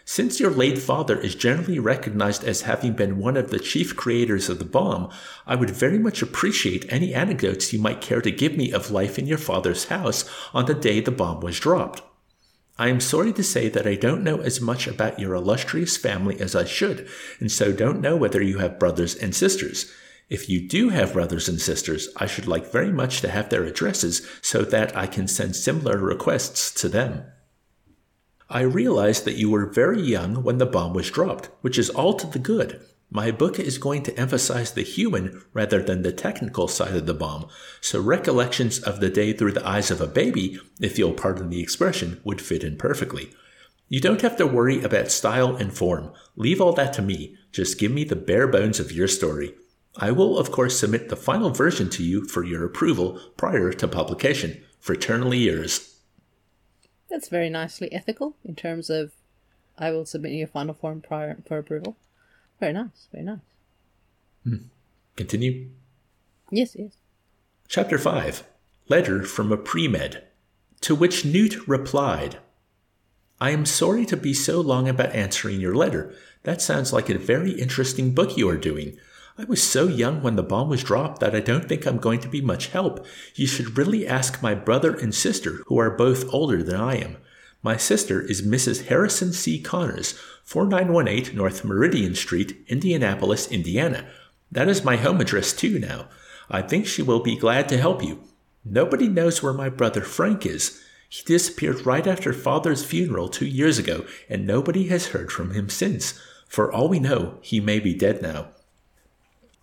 Since 0.04 0.40
your 0.40 0.52
late 0.52 0.78
father 0.78 1.18
is 1.18 1.34
generally 1.34 1.80
recognized 1.80 2.44
as 2.44 2.62
having 2.62 2.94
been 2.94 3.18
one 3.18 3.38
of 3.38 3.50
the 3.50 3.58
chief 3.58 3.96
creators 3.96 4.50
of 4.50 4.60
the 4.60 4.66
bomb, 4.66 5.10
I 5.48 5.56
would 5.56 5.72
very 5.72 5.98
much 5.98 6.22
appreciate 6.22 6.86
any 6.90 7.12
anecdotes 7.12 7.74
you 7.74 7.80
might 7.80 8.02
care 8.02 8.22
to 8.22 8.30
give 8.30 8.56
me 8.56 8.72
of 8.72 8.92
life 8.92 9.18
in 9.18 9.26
your 9.26 9.40
father's 9.40 9.86
house 9.86 10.30
on 10.54 10.66
the 10.66 10.76
day 10.76 11.00
the 11.00 11.10
bomb 11.10 11.40
was 11.40 11.60
dropped. 11.60 12.04
I 12.78 12.90
am 12.90 13.00
sorry 13.00 13.32
to 13.34 13.44
say 13.44 13.70
that 13.70 13.88
I 13.88 13.96
don't 13.96 14.24
know 14.24 14.42
as 14.42 14.60
much 14.60 14.86
about 14.86 15.20
your 15.20 15.34
illustrious 15.34 15.96
family 15.96 16.40
as 16.42 16.56
I 16.56 16.66
should, 16.66 17.08
and 17.40 17.50
so 17.50 17.72
don't 17.72 18.02
know 18.02 18.18
whether 18.18 18.42
you 18.42 18.58
have 18.58 18.80
brothers 18.80 19.16
and 19.16 19.34
sisters. 19.34 19.92
If 20.30 20.50
you 20.50 20.68
do 20.68 20.90
have 20.90 21.14
brothers 21.14 21.48
and 21.48 21.62
sisters, 21.62 22.10
I 22.18 22.26
should 22.26 22.48
like 22.48 22.72
very 22.72 22.92
much 22.92 23.22
to 23.22 23.30
have 23.30 23.50
their 23.50 23.64
addresses 23.64 24.28
so 24.42 24.64
that 24.64 24.96
I 24.98 25.08
can 25.08 25.28
send 25.28 25.56
similar 25.56 25.98
requests 26.00 26.74
to 26.82 26.90
them. 26.90 27.24
I 28.50 28.62
realize 28.62 29.22
that 29.24 29.38
you 29.38 29.50
were 29.50 29.66
very 29.66 30.02
young 30.02 30.44
when 30.44 30.58
the 30.58 30.66
bomb 30.66 30.94
was 30.94 31.10
dropped, 31.10 31.50
which 31.62 31.78
is 31.78 31.90
all 31.90 32.14
to 32.16 32.28
the 32.28 32.40
good. 32.40 32.82
My 33.16 33.32
book 33.32 33.60
is 33.60 33.78
going 33.78 34.04
to 34.04 34.20
emphasize 34.20 34.74
the 34.74 34.82
human 34.82 35.42
rather 35.54 35.82
than 35.82 36.02
the 36.02 36.12
technical 36.12 36.68
side 36.68 36.98
of 36.98 37.06
the 37.06 37.14
bomb, 37.14 37.48
so 37.80 38.02
recollections 38.02 38.78
of 38.80 39.00
the 39.00 39.10
day 39.10 39.32
through 39.32 39.54
the 39.54 39.66
eyes 39.66 39.90
of 39.90 40.02
a 40.02 40.06
baby, 40.06 40.60
if 40.82 41.00
you'll 41.00 41.14
pardon 41.14 41.50
the 41.50 41.62
expression, 41.62 42.20
would 42.26 42.42
fit 42.42 42.62
in 42.62 42.76
perfectly. 42.76 43.32
You 43.88 44.02
don't 44.02 44.22
have 44.22 44.36
to 44.36 44.46
worry 44.46 44.84
about 44.84 45.12
style 45.12 45.56
and 45.56 45.74
form. 45.74 46.12
Leave 46.36 46.60
all 46.60 46.74
that 46.74 46.92
to 46.96 47.02
me. 47.02 47.38
Just 47.54 47.80
give 47.80 47.90
me 47.90 48.04
the 48.04 48.18
bare 48.18 48.50
bones 48.50 48.82
of 48.82 48.92
your 48.92 49.08
story. 49.08 49.54
I 49.96 50.12
will, 50.12 50.38
of 50.38 50.52
course, 50.52 50.78
submit 50.78 51.08
the 51.08 51.16
final 51.16 51.52
version 51.52 51.90
to 51.92 52.04
you 52.04 52.26
for 52.28 52.44
your 52.44 52.66
approval 52.66 53.18
prior 53.38 53.72
to 53.72 53.88
publication. 53.88 54.62
Fraternally 54.84 55.46
yours. 55.46 56.02
That's 57.10 57.30
very 57.30 57.50
nicely 57.50 57.94
ethical 57.94 58.36
in 58.44 58.56
terms 58.56 58.90
of 58.90 59.14
I 59.78 59.92
will 59.92 60.06
submit 60.06 60.34
you 60.34 60.44
a 60.44 60.48
final 60.48 60.74
form 60.74 61.00
prior 61.00 61.38
for 61.48 61.58
approval. 61.58 61.96
Very 62.60 62.74
nice, 62.74 63.08
very 63.12 63.24
nice. 63.24 63.40
Hmm. 64.44 64.56
Continue. 65.16 65.70
Yes, 66.52 66.76
yes. 66.76 66.92
Chapter 67.68 67.98
5 67.98 68.44
Letter 68.88 69.24
from 69.24 69.52
a 69.52 69.58
Pre-Med. 69.58 70.24
To 70.82 70.94
which 70.94 71.26
Newt 71.26 71.68
replied, 71.68 72.38
I 73.42 73.50
am 73.50 73.66
sorry 73.66 74.06
to 74.06 74.16
be 74.16 74.34
so 74.34 74.62
long 74.62 74.88
about 74.88 75.16
answering 75.16 75.60
your 75.60 75.76
letter. 75.76 76.14
That 76.44 76.62
sounds 76.62 76.94
like 76.94 77.10
a 77.10 77.18
very 77.18 77.52
interesting 77.52 78.14
book 78.14 78.38
you 78.38 78.48
are 78.48 78.58
doing. 78.58 78.98
I 79.38 79.44
was 79.44 79.62
so 79.62 79.88
young 79.88 80.22
when 80.22 80.38
the 80.38 80.44
bomb 80.44 80.70
was 80.70 80.84
dropped 80.84 81.20
that 81.20 81.36
I 81.36 81.42
don't 81.42 81.68
think 81.68 81.86
I'm 81.86 81.98
going 81.98 82.20
to 82.22 82.30
be 82.30 82.40
much 82.40 82.68
help. 82.68 83.06
You 83.34 83.48
should 83.48 83.78
really 83.78 84.08
ask 84.08 84.42
my 84.42 84.56
brother 84.56 84.96
and 84.96 85.14
sister, 85.14 85.64
who 85.66 85.78
are 85.78 85.90
both 85.90 86.32
older 86.34 86.64
than 86.64 86.80
I 86.80 86.96
am. 86.96 87.18
My 87.62 87.76
sister 87.76 88.22
is 88.22 88.44
Mrs. 88.44 88.86
Harrison 88.86 89.34
C. 89.34 89.62
Conners, 89.62 90.18
4918 90.46 91.36
North 91.36 91.66
Meridian 91.66 92.14
Street, 92.14 92.56
Indianapolis, 92.68 93.48
Indiana. 93.48 94.08
That 94.52 94.70
is 94.70 94.84
my 94.84 94.96
home 94.96 95.20
address 95.20 95.52
too 95.52 95.80
now. 95.80 96.08
I 96.50 96.62
think 96.62 96.86
she 96.86 97.02
will 97.02 97.20
be 97.20 97.36
glad 97.36 97.68
to 97.70 97.78
help 97.78 98.04
you. 98.04 98.24
Nobody 98.64 99.08
knows 99.08 99.42
where 99.42 99.54
my 99.54 99.70
brother 99.70 100.02
Frank 100.02 100.46
is. 100.46 100.82
He 101.10 101.24
disappeared 101.24 101.86
right 101.86 102.06
after 102.06 102.32
father's 102.32 102.86
funeral 102.86 103.28
two 103.28 103.48
years 103.48 103.80
ago, 103.80 104.06
and 104.30 104.46
nobody 104.46 104.88
has 104.88 105.08
heard 105.08 105.32
from 105.32 105.52
him 105.52 105.68
since. 105.68 106.20
For 106.48 106.72
all 106.72 106.90
we 106.90 107.00
know, 107.00 107.40
he 107.42 107.60
may 107.60 107.80
be 107.80 107.96
dead 107.96 108.22
now. 108.22 108.50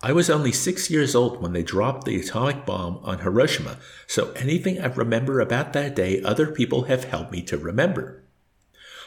I 0.01 0.11
was 0.11 0.29
only 0.29 0.51
six 0.51 0.89
years 0.89 1.15
old 1.15 1.41
when 1.41 1.53
they 1.53 1.63
dropped 1.63 2.05
the 2.05 2.19
atomic 2.19 2.65
bomb 2.65 2.99
on 3.03 3.19
Hiroshima, 3.19 3.77
so 4.05 4.33
anything 4.33 4.81
I 4.81 4.87
remember 4.87 5.39
about 5.39 5.71
that 5.73 5.95
day 5.95 6.21
other 6.21 6.47
people 6.47 6.83
have 6.83 7.05
helped 7.05 7.31
me 7.31 7.41
to 7.43 7.57
remember. 7.57 8.22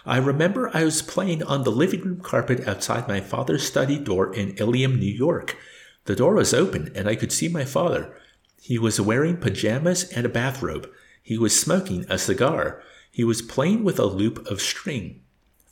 I 0.08 0.18
remember 0.18 0.70
I 0.72 0.84
was 0.84 1.02
playing 1.02 1.42
on 1.42 1.64
the 1.64 1.72
living 1.72 2.02
room 2.02 2.20
carpet 2.20 2.68
outside 2.68 3.08
my 3.08 3.18
father's 3.18 3.66
study 3.66 3.98
door 3.98 4.32
in 4.32 4.56
Ilium, 4.56 5.00
New 5.00 5.12
York. 5.12 5.56
The 6.04 6.14
door 6.14 6.34
was 6.34 6.54
open 6.54 6.92
and 6.94 7.08
I 7.08 7.16
could 7.16 7.32
see 7.32 7.48
my 7.48 7.64
father. 7.64 8.16
He 8.62 8.78
was 8.78 9.00
wearing 9.00 9.36
pajamas 9.36 10.04
and 10.12 10.24
a 10.24 10.28
bathrobe. 10.28 10.88
He 11.24 11.36
was 11.36 11.58
smoking 11.58 12.06
a 12.08 12.18
cigar. 12.18 12.80
He 13.10 13.24
was 13.24 13.42
playing 13.42 13.82
with 13.82 13.98
a 13.98 14.06
loop 14.06 14.46
of 14.46 14.60
string. 14.60 15.22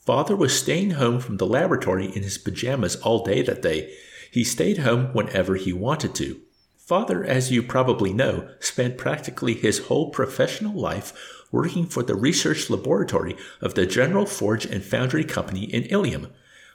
Father 0.04 0.34
was 0.34 0.58
staying 0.58 0.92
home 0.92 1.20
from 1.20 1.36
the 1.36 1.46
laboratory 1.46 2.06
in 2.06 2.24
his 2.24 2.36
pajamas 2.36 2.96
all 2.96 3.22
day 3.22 3.40
that 3.42 3.62
day. 3.62 3.94
He 4.32 4.42
stayed 4.42 4.78
home 4.78 5.12
whenever 5.12 5.54
he 5.54 5.72
wanted 5.72 6.12
to. 6.16 6.40
Father, 6.76 7.24
as 7.24 7.52
you 7.52 7.62
probably 7.62 8.12
know, 8.12 8.48
spent 8.58 8.98
practically 8.98 9.54
his 9.54 9.86
whole 9.86 10.10
professional 10.10 10.74
life 10.74 11.43
working 11.54 11.86
for 11.86 12.02
the 12.02 12.16
research 12.16 12.68
laboratory 12.68 13.36
of 13.60 13.74
the 13.74 13.86
General 13.86 14.26
Forge 14.26 14.66
and 14.66 14.82
Foundry 14.82 15.24
Company 15.24 15.62
in 15.64 15.84
Ilium. 15.84 16.32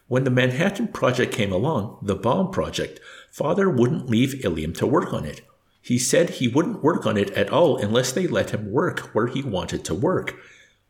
When 0.08 0.24
the 0.24 0.32
Manhattan 0.32 0.88
Project 0.88 1.34
came 1.34 1.52
along, 1.52 2.00
the 2.02 2.16
bomb 2.16 2.50
project, 2.50 3.02
Father 3.30 3.70
wouldn't 3.70 4.10
leave 4.10 4.44
Ilium 4.44 4.72
to 4.76 4.88
work 4.88 5.14
on 5.14 5.26
it. 5.26 5.42
He 5.82 6.00
said 6.00 6.30
he 6.30 6.48
wouldn't 6.48 6.82
work 6.82 7.06
on 7.06 7.18
it 7.18 7.30
at 7.32 7.50
all 7.50 7.76
unless 7.76 8.14
they 8.14 8.26
let 8.26 8.52
him 8.52 8.72
work 8.72 9.14
where 9.14 9.28
he 9.28 9.44
wanted 9.44 9.84
to 9.84 9.94
work. 9.94 10.38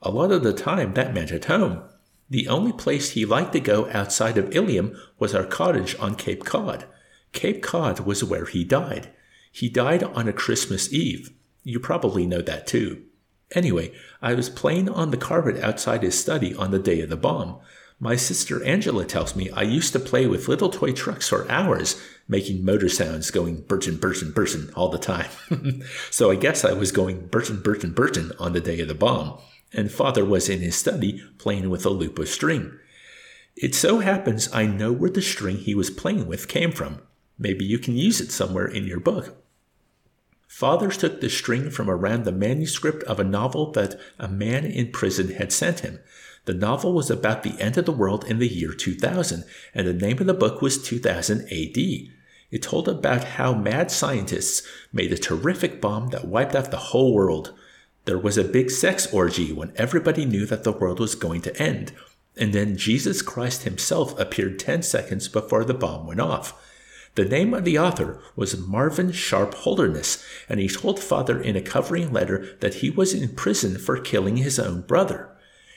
A 0.04 0.12
lot 0.12 0.32
of 0.32 0.44
the 0.44 0.54
time 0.54 0.94
that 0.94 1.14
meant 1.14 1.32
at 1.32 1.46
home. 1.46 1.82
The 2.30 2.48
only 2.48 2.72
place 2.72 3.12
he 3.12 3.26
liked 3.26 3.54
to 3.54 3.60
go 3.60 3.90
outside 3.92 4.38
of 4.38 4.56
Ilium 4.56 4.96
was 5.18 5.34
our 5.34 5.46
cottage 5.46 5.98
on 6.00 6.14
Cape 6.14 6.46
Cod. 6.46 6.86
Cape 7.34 7.64
Cod 7.64 8.02
was 8.02 8.24
where 8.24 8.46
he 8.46 8.64
died. 8.64 9.12
He 9.52 9.68
died 9.68 10.04
on 10.04 10.28
a 10.28 10.34
Christmas 10.34 10.94
Eve. 10.94 11.32
You 11.64 11.80
probably 11.80 12.28
know 12.28 12.44
that 12.44 12.68
too. 12.68 13.09
Anyway, 13.56 13.92
I 14.22 14.34
was 14.34 14.50
playing 14.50 14.90
on 14.90 15.12
the 15.12 15.18
carpet 15.18 15.62
outside 15.64 16.04
his 16.04 16.20
study 16.20 16.54
on 16.56 16.72
the 16.72 16.80
day 16.80 17.02
of 17.02 17.10
the 17.10 17.18
bomb. 17.18 17.60
My 18.00 18.16
sister 18.16 18.64
Angela 18.64 19.04
tells 19.06 19.36
me 19.36 19.50
I 19.50 19.64
used 19.64 19.92
to 19.94 20.00
play 20.00 20.26
with 20.26 20.48
little 20.48 20.70
toy 20.70 20.94
trucks 20.94 21.28
for 21.28 21.50
hours, 21.52 22.02
making 22.28 22.64
motor 22.64 22.88
sounds 22.88 23.32
going 23.32 23.62
Burton, 23.62 23.98
Burton, 23.98 24.32
Burton 24.32 24.72
all 24.76 24.90
the 24.90 24.98
time. 24.98 25.30
so 26.12 26.32
I 26.32 26.36
guess 26.36 26.64
I 26.64 26.74
was 26.74 26.94
going 26.94 27.28
Burton, 27.28 27.62
Burton, 27.62 27.92
Burton 27.92 28.32
on 28.40 28.54
the 28.54 28.62
day 28.62 28.80
of 28.80 28.88
the 28.88 28.94
bomb, 28.94 29.40
and 29.74 29.92
father 29.92 30.24
was 30.24 30.48
in 30.48 30.62
his 30.62 30.78
study 30.78 31.22
playing 31.40 31.70
with 31.70 31.86
a 31.86 31.90
loop 31.90 32.20
of 32.20 32.30
string. 32.30 32.78
It 33.58 33.76
so 33.76 34.00
happens 34.00 34.48
I 34.54 34.66
know 34.66 34.94
where 34.94 35.10
the 35.10 35.22
string 35.22 35.58
he 35.58 35.76
was 35.76 35.90
playing 35.90 36.28
with 36.28 36.48
came 36.48 36.72
from. 36.72 37.02
Maybe 37.38 37.66
you 37.66 37.80
can 37.80 37.96
use 37.96 38.22
it 38.22 38.32
somewhere 38.32 38.68
in 38.68 38.86
your 38.86 39.02
book. 39.02 39.39
Father 40.50 40.90
took 40.90 41.22
the 41.22 41.30
string 41.30 41.70
from 41.70 41.92
around 41.92 42.26
the 42.26 42.32
manuscript 42.32 43.04
of 43.04 43.20
a 43.20 43.24
novel 43.24 43.72
that 43.74 43.98
a 44.18 44.28
man 44.28 44.66
in 44.66 44.92
prison 44.92 45.36
had 45.36 45.54
sent 45.54 45.82
him. 45.82 46.00
The 46.46 46.56
novel 46.56 46.92
was 46.92 47.12
about 47.12 47.44
the 47.44 47.58
end 47.62 47.78
of 47.78 47.86
the 47.86 47.92
world 47.92 48.26
in 48.26 48.40
the 48.40 48.48
year 48.48 48.74
2000, 48.74 49.46
and 49.76 49.88
the 49.88 49.94
name 49.94 50.18
of 50.18 50.26
the 50.26 50.34
book 50.34 50.60
was 50.60 50.82
2000 50.82 51.42
AD. 51.42 51.78
It 51.78 52.64
told 52.64 52.90
about 52.90 53.24
how 53.24 53.54
mad 53.54 53.92
scientists 53.92 54.68
made 54.92 55.14
a 55.14 55.18
terrific 55.20 55.80
bomb 55.80 56.08
that 56.08 56.28
wiped 56.28 56.56
out 56.56 56.72
the 56.72 56.78
whole 56.78 57.14
world. 57.14 57.54
There 58.06 58.18
was 58.18 58.38
a 58.38 58.44
big 58.44 58.72
sex 58.72 59.06
orgy 59.14 59.54
when 59.54 59.72
everybody 59.76 60.26
knew 60.26 60.48
that 60.48 60.64
the 60.64 60.72
world 60.72 61.00
was 61.00 61.14
going 61.14 61.42
to 61.44 61.62
end, 61.62 61.94
and 62.36 62.54
then 62.54 62.76
Jesus 62.76 63.22
Christ 63.22 63.64
himself 63.64 64.20
appeared 64.20 64.58
10 64.58 64.82
seconds 64.82 65.28
before 65.28 65.64
the 65.64 65.76
bomb 65.76 66.08
went 66.08 66.20
off. 66.20 66.60
The 67.20 67.26
name 67.26 67.54
of 67.54 67.66
the 67.66 67.78
author 67.78 68.18
was 68.38 68.58
Marvin 68.58 69.12
Sharp 69.12 69.54
Holderness, 69.54 70.24
and 70.48 70.58
he 70.58 70.70
told 70.70 71.02
Father 71.02 71.38
in 71.38 71.58
a 71.58 71.62
covering 71.62 72.14
letter 72.14 72.56
that 72.62 72.76
he 72.76 72.90
was 72.90 73.14
in 73.14 73.36
prison 73.36 73.78
for 73.78 74.00
killing 74.00 74.38
his 74.38 74.58
own 74.58 74.84
brother. 74.84 75.30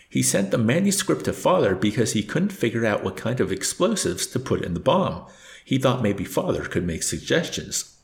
He 0.09 0.23
sent 0.23 0.53
the 0.53 0.59
manuscript 0.59 1.25
to 1.25 1.33
Father 1.33 1.75
because 1.75 2.13
he 2.13 2.23
couldn't 2.23 2.53
figure 2.53 2.87
out 2.87 3.03
what 3.03 3.17
kind 3.17 3.41
of 3.41 3.51
explosives 3.51 4.29
to 4.29 4.39
put 4.39 4.63
in 4.63 4.75
the 4.75 4.79
bomb. 4.79 5.27
He 5.65 5.79
thought 5.79 6.01
maybe 6.01 6.23
Father 6.23 6.63
could 6.63 6.87
make 6.87 7.03
suggestions. 7.03 7.97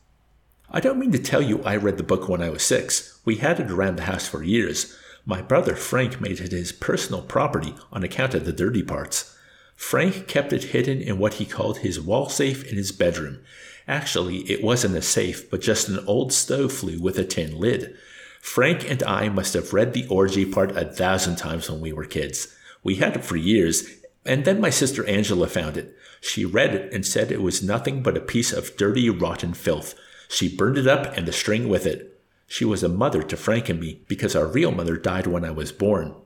I 0.68 0.80
don't 0.80 0.98
mean 0.98 1.12
to 1.12 1.18
tell 1.20 1.40
you 1.40 1.62
I 1.62 1.76
read 1.76 1.96
the 1.96 2.02
book 2.02 2.28
when 2.28 2.42
I 2.42 2.50
was 2.50 2.64
six. 2.64 3.20
We 3.24 3.36
had 3.36 3.60
it 3.60 3.70
around 3.70 3.98
the 3.98 4.10
house 4.10 4.26
for 4.26 4.42
years. 4.42 4.98
My 5.24 5.42
brother 5.42 5.76
Frank 5.76 6.20
made 6.20 6.40
it 6.40 6.50
his 6.50 6.72
personal 6.72 7.22
property 7.22 7.76
on 7.92 8.02
account 8.02 8.34
of 8.34 8.46
the 8.46 8.52
dirty 8.52 8.82
parts. 8.82 9.37
Frank 9.78 10.26
kept 10.26 10.52
it 10.52 10.64
hidden 10.64 11.00
in 11.00 11.20
what 11.20 11.34
he 11.34 11.46
called 11.46 11.78
his 11.78 12.00
wall 12.00 12.28
safe 12.28 12.68
in 12.68 12.76
his 12.76 12.90
bedroom. 12.90 13.38
Actually, 13.86 14.38
it 14.50 14.62
wasn't 14.62 14.96
a 14.96 15.00
safe, 15.00 15.48
but 15.48 15.62
just 15.62 15.88
an 15.88 16.04
old 16.04 16.32
stove 16.32 16.72
flue 16.72 17.00
with 17.00 17.16
a 17.16 17.24
tin 17.24 17.56
lid. 17.56 17.96
Frank 18.40 18.90
and 18.90 19.02
I 19.04 19.28
must 19.28 19.54
have 19.54 19.72
read 19.72 19.94
the 19.94 20.06
orgy 20.08 20.44
part 20.44 20.76
a 20.76 20.84
thousand 20.84 21.36
times 21.36 21.70
when 21.70 21.80
we 21.80 21.92
were 21.92 22.04
kids. 22.04 22.54
We 22.82 22.96
had 22.96 23.14
it 23.16 23.24
for 23.24 23.36
years, 23.36 23.84
and 24.26 24.44
then 24.44 24.60
my 24.60 24.68
sister 24.68 25.06
Angela 25.06 25.46
found 25.46 25.76
it. 25.76 25.96
She 26.20 26.44
read 26.44 26.74
it 26.74 26.92
and 26.92 27.06
said 27.06 27.30
it 27.30 27.40
was 27.40 27.62
nothing 27.62 28.02
but 28.02 28.16
a 28.16 28.20
piece 28.20 28.52
of 28.52 28.76
dirty, 28.76 29.08
rotten 29.08 29.54
filth. 29.54 29.94
She 30.28 30.54
burned 30.54 30.76
it 30.76 30.88
up 30.88 31.16
and 31.16 31.24
the 31.24 31.32
string 31.32 31.68
with 31.68 31.86
it. 31.86 32.20
She 32.48 32.64
was 32.64 32.82
a 32.82 32.88
mother 32.88 33.22
to 33.22 33.36
Frank 33.36 33.68
and 33.68 33.78
me 33.78 34.02
because 34.08 34.34
our 34.34 34.46
real 34.46 34.72
mother 34.72 34.96
died 34.96 35.28
when 35.28 35.44
I 35.44 35.52
was 35.52 35.70
born. 35.70 36.16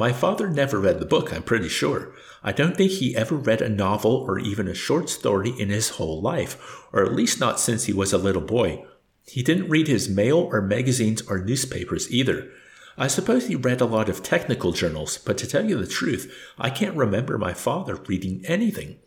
My 0.00 0.14
father 0.14 0.48
never 0.48 0.80
read 0.80 0.98
the 0.98 1.04
book, 1.04 1.30
I'm 1.30 1.42
pretty 1.42 1.68
sure. 1.68 2.14
I 2.42 2.52
don't 2.52 2.74
think 2.74 2.90
he 2.90 3.14
ever 3.14 3.36
read 3.36 3.60
a 3.60 3.68
novel 3.68 4.12
or 4.12 4.38
even 4.38 4.66
a 4.66 4.72
short 4.72 5.10
story 5.10 5.50
in 5.50 5.68
his 5.68 5.90
whole 5.90 6.22
life, 6.22 6.86
or 6.90 7.04
at 7.04 7.12
least 7.12 7.38
not 7.38 7.60
since 7.60 7.84
he 7.84 7.92
was 7.92 8.14
a 8.14 8.16
little 8.16 8.40
boy. 8.40 8.86
He 9.26 9.42
didn't 9.42 9.68
read 9.68 9.88
his 9.88 10.08
mail 10.08 10.38
or 10.38 10.62
magazines 10.62 11.20
or 11.28 11.44
newspapers 11.44 12.10
either. 12.10 12.50
I 12.96 13.08
suppose 13.08 13.46
he 13.46 13.56
read 13.56 13.82
a 13.82 13.84
lot 13.84 14.08
of 14.08 14.22
technical 14.22 14.72
journals, 14.72 15.18
but 15.18 15.36
to 15.36 15.46
tell 15.46 15.68
you 15.68 15.76
the 15.76 15.86
truth, 15.86 16.34
I 16.58 16.70
can't 16.70 16.96
remember 16.96 17.36
my 17.36 17.52
father 17.52 17.96
reading 17.96 18.42
anything. 18.46 19.00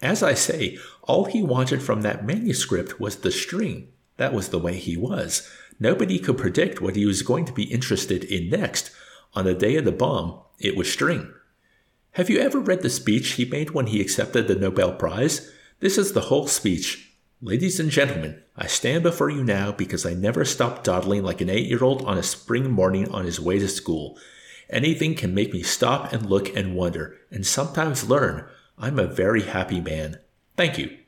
As 0.00 0.22
I 0.22 0.32
say, 0.32 0.78
all 1.02 1.26
he 1.26 1.42
wanted 1.42 1.82
from 1.82 2.00
that 2.02 2.24
manuscript 2.24 2.98
was 2.98 3.16
the 3.16 3.30
string. 3.30 3.88
That 4.16 4.32
was 4.32 4.48
the 4.48 4.58
way 4.58 4.78
he 4.78 4.96
was. 4.96 5.46
Nobody 5.78 6.18
could 6.18 6.38
predict 6.38 6.80
what 6.80 6.96
he 6.96 7.04
was 7.04 7.20
going 7.20 7.44
to 7.44 7.52
be 7.52 7.64
interested 7.64 8.24
in 8.24 8.48
next. 8.48 8.92
On 9.34 9.44
the 9.44 9.54
day 9.54 9.76
of 9.76 9.84
the 9.84 9.92
bomb, 9.92 10.40
it 10.58 10.76
was 10.76 10.92
string. 10.92 11.32
Have 12.12 12.28
you 12.28 12.38
ever 12.38 12.60
read 12.60 12.82
the 12.82 12.90
speech 12.90 13.32
he 13.32 13.46
made 13.46 13.70
when 13.70 13.86
he 13.86 14.00
accepted 14.00 14.46
the 14.46 14.54
Nobel 14.54 14.92
Prize? 14.94 15.50
This 15.80 15.96
is 15.96 16.12
the 16.12 16.22
whole 16.22 16.46
speech. 16.46 17.10
Ladies 17.40 17.80
and 17.80 17.90
gentlemen, 17.90 18.42
I 18.56 18.66
stand 18.66 19.02
before 19.02 19.30
you 19.30 19.42
now 19.42 19.72
because 19.72 20.04
I 20.04 20.12
never 20.12 20.44
stopped 20.44 20.84
dawdling 20.84 21.22
like 21.22 21.40
an 21.40 21.48
eight 21.48 21.66
year 21.66 21.82
old 21.82 22.02
on 22.02 22.18
a 22.18 22.22
spring 22.22 22.70
morning 22.70 23.08
on 23.10 23.24
his 23.24 23.40
way 23.40 23.58
to 23.58 23.68
school. 23.68 24.18
Anything 24.68 25.14
can 25.14 25.34
make 25.34 25.52
me 25.52 25.62
stop 25.62 26.12
and 26.12 26.26
look 26.26 26.54
and 26.54 26.76
wonder, 26.76 27.18
and 27.30 27.46
sometimes 27.46 28.08
learn. 28.08 28.44
I'm 28.78 28.98
a 28.98 29.06
very 29.06 29.42
happy 29.42 29.80
man. 29.80 30.18
Thank 30.56 30.78
you. 30.78 30.98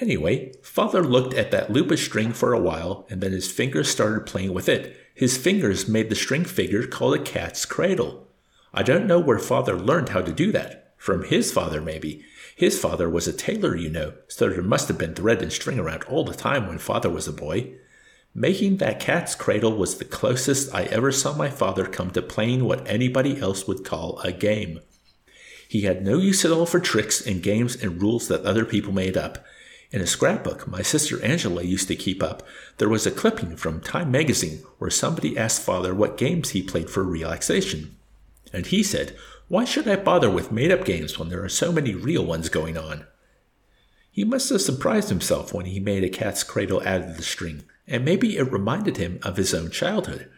Anyway, 0.00 0.52
father 0.62 1.02
looked 1.02 1.34
at 1.34 1.50
that 1.50 1.70
loop 1.70 1.90
of 1.90 1.98
string 1.98 2.32
for 2.32 2.54
a 2.54 2.60
while, 2.60 3.06
and 3.10 3.20
then 3.20 3.32
his 3.32 3.52
fingers 3.52 3.90
started 3.90 4.26
playing 4.26 4.54
with 4.54 4.68
it. 4.68 4.96
His 5.14 5.36
fingers 5.36 5.88
made 5.88 6.08
the 6.08 6.14
string 6.14 6.44
figure 6.44 6.86
called 6.86 7.14
a 7.14 7.22
cat's 7.22 7.64
cradle. 7.64 8.28
I 8.72 8.82
don't 8.82 9.06
know 9.06 9.18
where 9.18 9.38
father 9.38 9.78
learned 9.78 10.10
how 10.10 10.22
to 10.22 10.32
do 10.32 10.52
that. 10.52 10.94
From 10.96 11.24
his 11.24 11.50
father, 11.52 11.80
maybe. 11.80 12.24
His 12.54 12.78
father 12.78 13.10
was 13.10 13.26
a 13.26 13.32
tailor, 13.32 13.74
you 13.76 13.90
know, 13.90 14.14
so 14.28 14.48
there 14.48 14.62
must 14.62 14.88
have 14.88 14.98
been 14.98 15.14
thread 15.14 15.42
and 15.42 15.52
string 15.52 15.78
around 15.78 16.04
all 16.04 16.24
the 16.24 16.34
time 16.34 16.68
when 16.68 16.78
father 16.78 17.10
was 17.10 17.26
a 17.26 17.32
boy. 17.32 17.72
Making 18.34 18.76
that 18.78 19.00
cat's 19.00 19.34
cradle 19.34 19.76
was 19.76 19.98
the 19.98 20.04
closest 20.04 20.74
I 20.74 20.84
ever 20.84 21.12
saw 21.12 21.36
my 21.36 21.50
father 21.50 21.86
come 21.86 22.12
to 22.12 22.22
playing 22.22 22.64
what 22.64 22.86
anybody 22.88 23.40
else 23.40 23.66
would 23.66 23.84
call 23.84 24.20
a 24.20 24.32
game. 24.32 24.80
He 25.68 25.82
had 25.82 26.04
no 26.04 26.18
use 26.18 26.44
at 26.44 26.50
all 26.52 26.66
for 26.66 26.80
tricks 26.80 27.26
and 27.26 27.42
games 27.42 27.74
and 27.82 28.00
rules 28.00 28.28
that 28.28 28.44
other 28.44 28.64
people 28.64 28.92
made 28.92 29.16
up. 29.16 29.44
In 29.92 30.00
a 30.00 30.06
scrapbook 30.06 30.66
my 30.66 30.80
sister 30.80 31.22
Angela 31.22 31.62
used 31.62 31.86
to 31.88 31.94
keep 31.94 32.22
up, 32.22 32.42
there 32.78 32.88
was 32.88 33.06
a 33.06 33.10
clipping 33.10 33.56
from 33.56 33.80
Time 33.80 34.10
magazine 34.10 34.62
where 34.78 34.90
somebody 34.90 35.36
asked 35.36 35.60
father 35.60 35.94
what 35.94 36.16
games 36.16 36.50
he 36.50 36.62
played 36.62 36.88
for 36.88 37.04
relaxation. 37.04 37.94
And 38.54 38.66
he 38.66 38.82
said, 38.82 39.14
why 39.48 39.66
should 39.66 39.86
I 39.86 39.96
bother 39.96 40.30
with 40.30 40.50
made 40.50 40.72
up 40.72 40.86
games 40.86 41.18
when 41.18 41.28
there 41.28 41.44
are 41.44 41.48
so 41.48 41.70
many 41.70 41.94
real 41.94 42.24
ones 42.24 42.48
going 42.48 42.78
on? 42.78 43.06
He 44.10 44.24
must 44.24 44.48
have 44.48 44.62
surprised 44.62 45.10
himself 45.10 45.52
when 45.52 45.66
he 45.66 45.78
made 45.78 46.04
a 46.04 46.08
cat's 46.08 46.42
cradle 46.42 46.80
out 46.86 47.02
of 47.02 47.18
the 47.18 47.22
string, 47.22 47.64
and 47.86 48.02
maybe 48.02 48.38
it 48.38 48.50
reminded 48.50 48.96
him 48.96 49.18
of 49.22 49.36
his 49.36 49.52
own 49.52 49.70
childhood. 49.70 50.30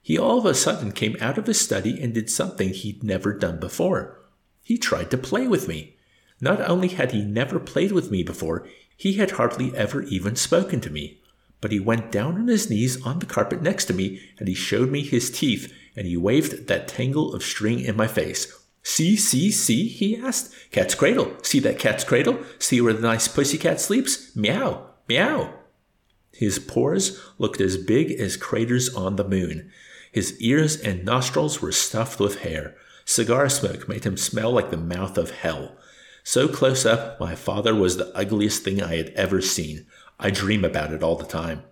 He 0.00 0.16
all 0.16 0.38
of 0.38 0.46
a 0.46 0.54
sudden 0.54 0.92
came 0.92 1.16
out 1.20 1.36
of 1.36 1.48
his 1.48 1.60
study 1.60 2.00
and 2.00 2.14
did 2.14 2.30
something 2.30 2.68
he'd 2.68 3.02
never 3.02 3.32
done 3.32 3.58
before. 3.58 4.20
He 4.62 4.78
tried 4.78 5.10
to 5.10 5.18
play 5.18 5.48
with 5.48 5.66
me. 5.66 5.96
Not 6.40 6.60
only 6.60 6.88
had 6.88 7.10
he 7.10 7.24
never 7.24 7.58
played 7.58 7.90
with 7.90 8.10
me 8.10 8.22
before, 8.22 8.68
he 9.00 9.14
had 9.14 9.30
hardly 9.30 9.74
ever 9.74 10.02
even 10.02 10.36
spoken 10.36 10.78
to 10.78 10.90
me. 10.90 11.18
But 11.62 11.72
he 11.72 11.80
went 11.80 12.12
down 12.12 12.34
on 12.34 12.48
his 12.48 12.68
knees 12.68 13.00
on 13.00 13.18
the 13.18 13.24
carpet 13.24 13.62
next 13.62 13.86
to 13.86 13.94
me, 13.94 14.20
and 14.38 14.46
he 14.46 14.52
showed 14.52 14.90
me 14.90 15.00
his 15.00 15.30
teeth, 15.30 15.72
and 15.96 16.06
he 16.06 16.18
waved 16.18 16.66
that 16.66 16.86
tangle 16.86 17.32
of 17.32 17.42
string 17.42 17.80
in 17.80 17.96
my 17.96 18.06
face. 18.06 18.54
See, 18.82 19.16
see, 19.16 19.50
see? 19.52 19.88
he 19.88 20.18
asked. 20.18 20.54
Cat's 20.70 20.94
cradle. 20.94 21.32
See 21.40 21.60
that 21.60 21.78
cat's 21.78 22.04
cradle? 22.04 22.40
See 22.58 22.82
where 22.82 22.92
the 22.92 23.00
nice 23.00 23.26
pussy 23.26 23.56
cat 23.56 23.80
sleeps? 23.80 24.36
Meow, 24.36 24.90
meow. 25.08 25.54
His 26.34 26.58
pores 26.58 27.18
looked 27.38 27.62
as 27.62 27.78
big 27.78 28.10
as 28.10 28.36
craters 28.36 28.94
on 28.94 29.16
the 29.16 29.26
moon. 29.26 29.72
His 30.12 30.38
ears 30.42 30.78
and 30.78 31.06
nostrils 31.06 31.62
were 31.62 31.72
stuffed 31.72 32.20
with 32.20 32.40
hair. 32.40 32.76
Cigar 33.06 33.48
smoke 33.48 33.88
made 33.88 34.04
him 34.04 34.18
smell 34.18 34.52
like 34.52 34.70
the 34.70 34.76
mouth 34.76 35.16
of 35.16 35.30
hell. 35.30 35.78
So 36.32 36.46
close 36.46 36.86
up, 36.86 37.18
my 37.18 37.34
father 37.34 37.74
was 37.74 37.96
the 37.96 38.16
ugliest 38.16 38.62
thing 38.62 38.80
I 38.80 38.94
had 38.94 39.08
ever 39.16 39.40
seen. 39.40 39.86
I 40.20 40.30
dream 40.30 40.64
about 40.64 40.92
it 40.92 41.02
all 41.02 41.16
the 41.16 41.24
time. 41.24 41.64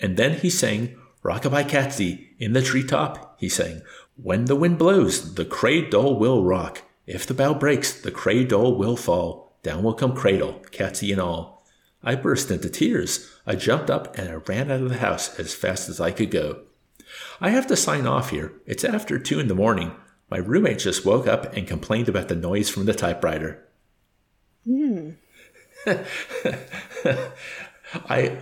And 0.00 0.16
then 0.16 0.40
he 0.40 0.50
sang, 0.50 0.98
Rockabye 1.22 1.68
Catsy, 1.68 2.30
in 2.40 2.52
the 2.52 2.62
treetop, 2.62 3.36
he 3.38 3.48
sang, 3.48 3.82
when 4.16 4.46
the 4.46 4.56
wind 4.56 4.76
blows, 4.76 5.36
the 5.36 5.44
cradle 5.44 6.18
will 6.18 6.42
rock. 6.42 6.82
If 7.06 7.28
the 7.28 7.32
bough 7.34 7.54
breaks, 7.54 7.92
the 7.92 8.10
cradle 8.10 8.76
will 8.76 8.96
fall. 8.96 9.56
Down 9.62 9.84
will 9.84 9.94
come 9.94 10.16
cradle, 10.16 10.64
catsy 10.72 11.12
and 11.12 11.20
all. 11.20 11.64
I 12.02 12.16
burst 12.16 12.50
into 12.50 12.68
tears. 12.68 13.32
I 13.46 13.54
jumped 13.54 13.88
up 13.88 14.18
and 14.18 14.28
I 14.28 14.34
ran 14.34 14.68
out 14.68 14.82
of 14.82 14.88
the 14.88 14.98
house 14.98 15.38
as 15.38 15.54
fast 15.54 15.88
as 15.88 16.00
I 16.00 16.10
could 16.10 16.32
go. 16.32 16.62
I 17.40 17.50
have 17.50 17.68
to 17.68 17.76
sign 17.76 18.08
off 18.08 18.30
here. 18.30 18.52
It's 18.66 18.82
after 18.82 19.20
two 19.20 19.38
in 19.38 19.46
the 19.46 19.54
morning. 19.54 19.92
My 20.28 20.38
roommate 20.38 20.80
just 20.80 21.06
woke 21.06 21.28
up 21.28 21.56
and 21.56 21.68
complained 21.68 22.08
about 22.08 22.26
the 22.26 22.34
noise 22.34 22.68
from 22.68 22.86
the 22.86 22.92
typewriter. 22.92 23.62
Hmm. 24.66 25.10
I 28.08 28.36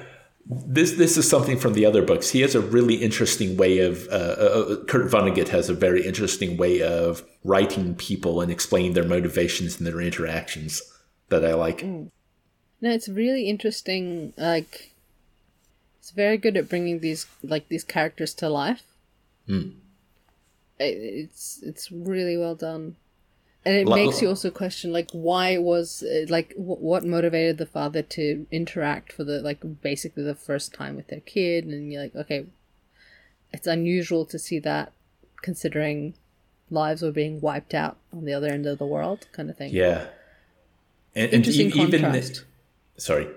this 0.47 0.93
this 0.93 1.17
is 1.17 1.29
something 1.29 1.59
from 1.59 1.75
the 1.75 1.87
other 1.87 2.03
books. 2.03 2.31
He 2.31 2.41
has 2.41 2.55
a 2.55 2.61
really 2.61 2.97
interesting 2.97 3.57
way 3.57 3.79
of 3.79 4.07
uh, 4.09 4.11
uh, 4.11 4.85
Kurt 4.85 5.11
Vonnegut 5.11 5.49
has 5.49 5.71
a 5.71 5.75
very 5.75 6.07
interesting 6.07 6.57
way 6.57 6.83
of 6.83 7.23
writing 7.45 7.95
people 7.95 8.41
and 8.41 8.51
explaining 8.51 8.93
their 8.93 9.05
motivations 9.07 9.79
and 9.79 9.87
their 9.87 10.01
interactions 10.01 10.83
that 11.29 11.45
I 11.45 11.55
like. 11.55 11.79
Mm. 11.79 12.11
No, 12.81 12.91
it's 12.91 13.09
really 13.09 13.49
interesting. 13.49 14.35
Like, 14.37 14.93
it's 15.99 16.11
very 16.11 16.37
good 16.37 16.57
at 16.57 16.69
bringing 16.69 17.01
these 17.01 17.27
like 17.43 17.69
these 17.69 17.85
characters 17.85 18.35
to 18.35 18.49
life. 18.51 18.83
It's 20.79 21.61
it's 21.63 21.91
really 21.91 22.37
well 22.37 22.55
done, 22.55 22.97
and 23.67 23.77
it 23.77 23.87
Lo- 23.87 23.97
makes 23.97 24.21
you 24.21 24.29
also 24.29 24.51
question 24.51 24.93
like 24.93 25.11
why 25.13 25.57
was 25.59 26.03
uh, 26.03 26.27
like 26.29 26.51
w- 26.51 26.77
what 26.77 27.05
motivated 27.05 27.59
the 27.59 27.67
father 27.67 28.03
to 28.03 28.47
interact 28.51 29.13
for 29.13 29.25
the 29.25 29.41
like 29.41 29.61
basically 29.83 30.23
the 30.23 30.35
first 30.35 30.73
time 30.75 30.97
with 30.97 31.09
their 31.09 31.21
kid, 31.21 31.65
and 31.65 31.93
you're 31.93 32.03
like 32.03 32.15
okay, 32.17 32.47
it's 33.53 33.67
unusual 33.67 34.25
to 34.27 34.39
see 34.39 34.59
that 34.61 34.93
considering 35.43 36.15
lives 36.71 37.03
were 37.03 37.13
being 37.13 37.41
wiped 37.41 37.75
out 37.75 37.97
on 38.13 38.25
the 38.25 38.33
other 38.33 38.49
end 38.49 38.67
of 38.67 38.79
the 38.79 38.87
world, 38.87 39.27
kind 39.33 39.51
of 39.51 39.57
thing. 39.57 39.73
Yeah. 39.73 40.07
And, 41.15 41.33
Interesting 41.33 41.71
even 41.77 42.01
contrast. 42.03 42.45
sorry. 42.97 43.29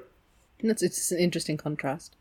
And 0.59 0.71
it's 0.71 0.81
it's 0.81 1.11
an 1.11 1.19
interesting 1.19 1.57
contrast. 1.57 2.15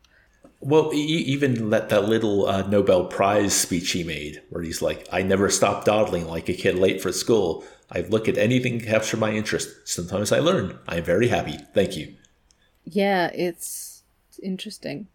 Well, 0.59 0.91
e- 0.93 0.97
even 0.97 1.71
that 1.71 1.89
that 1.89 2.07
little 2.07 2.47
uh, 2.47 2.67
Nobel 2.67 3.05
Prize 3.05 3.53
speech 3.53 3.91
he 3.91 4.03
made, 4.03 4.41
where 4.49 4.61
he's 4.63 4.81
like, 4.81 5.07
"I 5.11 5.23
never 5.23 5.49
stopped 5.49 5.85
dawdling 5.85 6.27
like 6.27 6.47
a 6.49 6.53
kid 6.53 6.75
late 6.75 7.01
for 7.01 7.11
school. 7.11 7.63
I 7.91 8.01
look 8.01 8.27
at 8.27 8.37
anything 8.37 8.79
to 8.79 8.85
capture 8.85 9.17
my 9.17 9.31
interest. 9.31 9.69
Sometimes 9.87 10.31
I 10.31 10.39
learn. 10.39 10.77
I 10.87 10.97
am 10.97 11.03
very 11.03 11.27
happy. 11.29 11.57
Thank 11.73 11.95
you." 11.97 12.15
Yeah, 12.85 13.27
it's, 13.33 14.03
it's 14.29 14.39
interesting. 14.39 15.07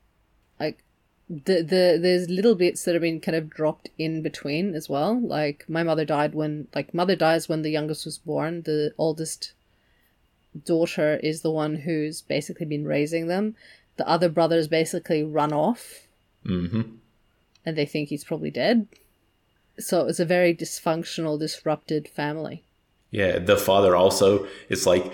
Like 0.61 0.83
the 1.29 1.63
the 1.63 1.99
there's 2.01 2.29
little 2.29 2.55
bits 2.55 2.85
that 2.85 2.95
have 2.95 3.03
been 3.03 3.21
kind 3.21 3.37
of 3.37 3.49
dropped 3.51 3.89
in 3.99 4.23
between 4.23 4.75
as 4.75 4.89
well. 4.89 5.19
Like 5.21 5.65
my 5.69 5.83
mother 5.83 6.05
died 6.05 6.35
when 6.35 6.69
like 6.75 6.93
mother 6.95 7.17
dies 7.17 7.49
when 7.49 7.63
the 7.63 7.71
youngest 7.71 8.05
was 8.05 8.19
born. 8.19 8.63
The 8.63 8.93
oldest 8.99 9.53
daughter 10.67 11.17
is 11.23 11.41
the 11.41 11.51
one 11.51 11.77
who's 11.77 12.21
basically 12.21 12.67
been 12.67 12.85
raising 12.87 13.27
them. 13.27 13.57
The 13.97 14.07
other 14.09 14.29
brothers 14.29 14.69
basically 14.69 15.23
run 15.23 15.53
off 15.53 16.07
Mm-hmm. 16.45 16.83
and 17.65 17.77
they 17.79 17.87
think 17.87 18.09
he's 18.09 18.25
probably 18.25 18.51
dead. 18.51 18.89
So 19.79 20.01
it 20.01 20.07
was 20.07 20.21
a 20.21 20.25
very 20.25 20.55
dysfunctional, 20.55 21.39
disrupted 21.39 22.09
family. 22.09 22.63
Yeah, 23.11 23.39
the 23.39 23.57
father 23.57 23.95
also 23.97 24.47
is 24.69 24.87
like, 24.87 25.13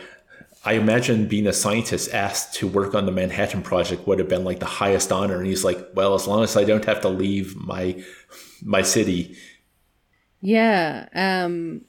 I 0.64 0.74
imagine 0.74 1.26
being 1.26 1.46
a 1.46 1.52
scientist 1.52 2.12
asked 2.12 2.54
to 2.54 2.66
work 2.66 2.94
on 2.94 3.06
the 3.06 3.12
Manhattan 3.12 3.62
Project 3.62 4.06
would 4.06 4.18
have 4.18 4.28
been 4.28 4.44
like 4.44 4.60
the 4.60 4.66
highest 4.66 5.12
honor, 5.12 5.38
and 5.38 5.46
he's 5.46 5.64
like, 5.64 5.88
well, 5.94 6.14
as 6.14 6.26
long 6.26 6.42
as 6.42 6.56
I 6.56 6.64
don't 6.64 6.84
have 6.84 7.00
to 7.02 7.08
leave 7.08 7.56
my 7.56 8.02
my 8.62 8.82
city. 8.82 9.36
Yeah, 10.40 11.08
um 11.14 11.82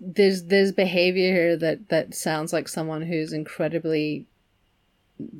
there's 0.00 0.44
there's 0.44 0.72
behavior 0.72 1.32
here 1.32 1.56
that 1.56 1.88
that 1.88 2.14
sounds 2.14 2.52
like 2.52 2.68
someone 2.68 3.02
who's 3.02 3.32
incredibly 3.32 4.26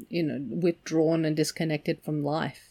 you 0.08 0.22
know, 0.22 0.44
withdrawn 0.48 1.24
and 1.24 1.36
disconnected 1.36 2.02
from 2.02 2.24
life. 2.24 2.67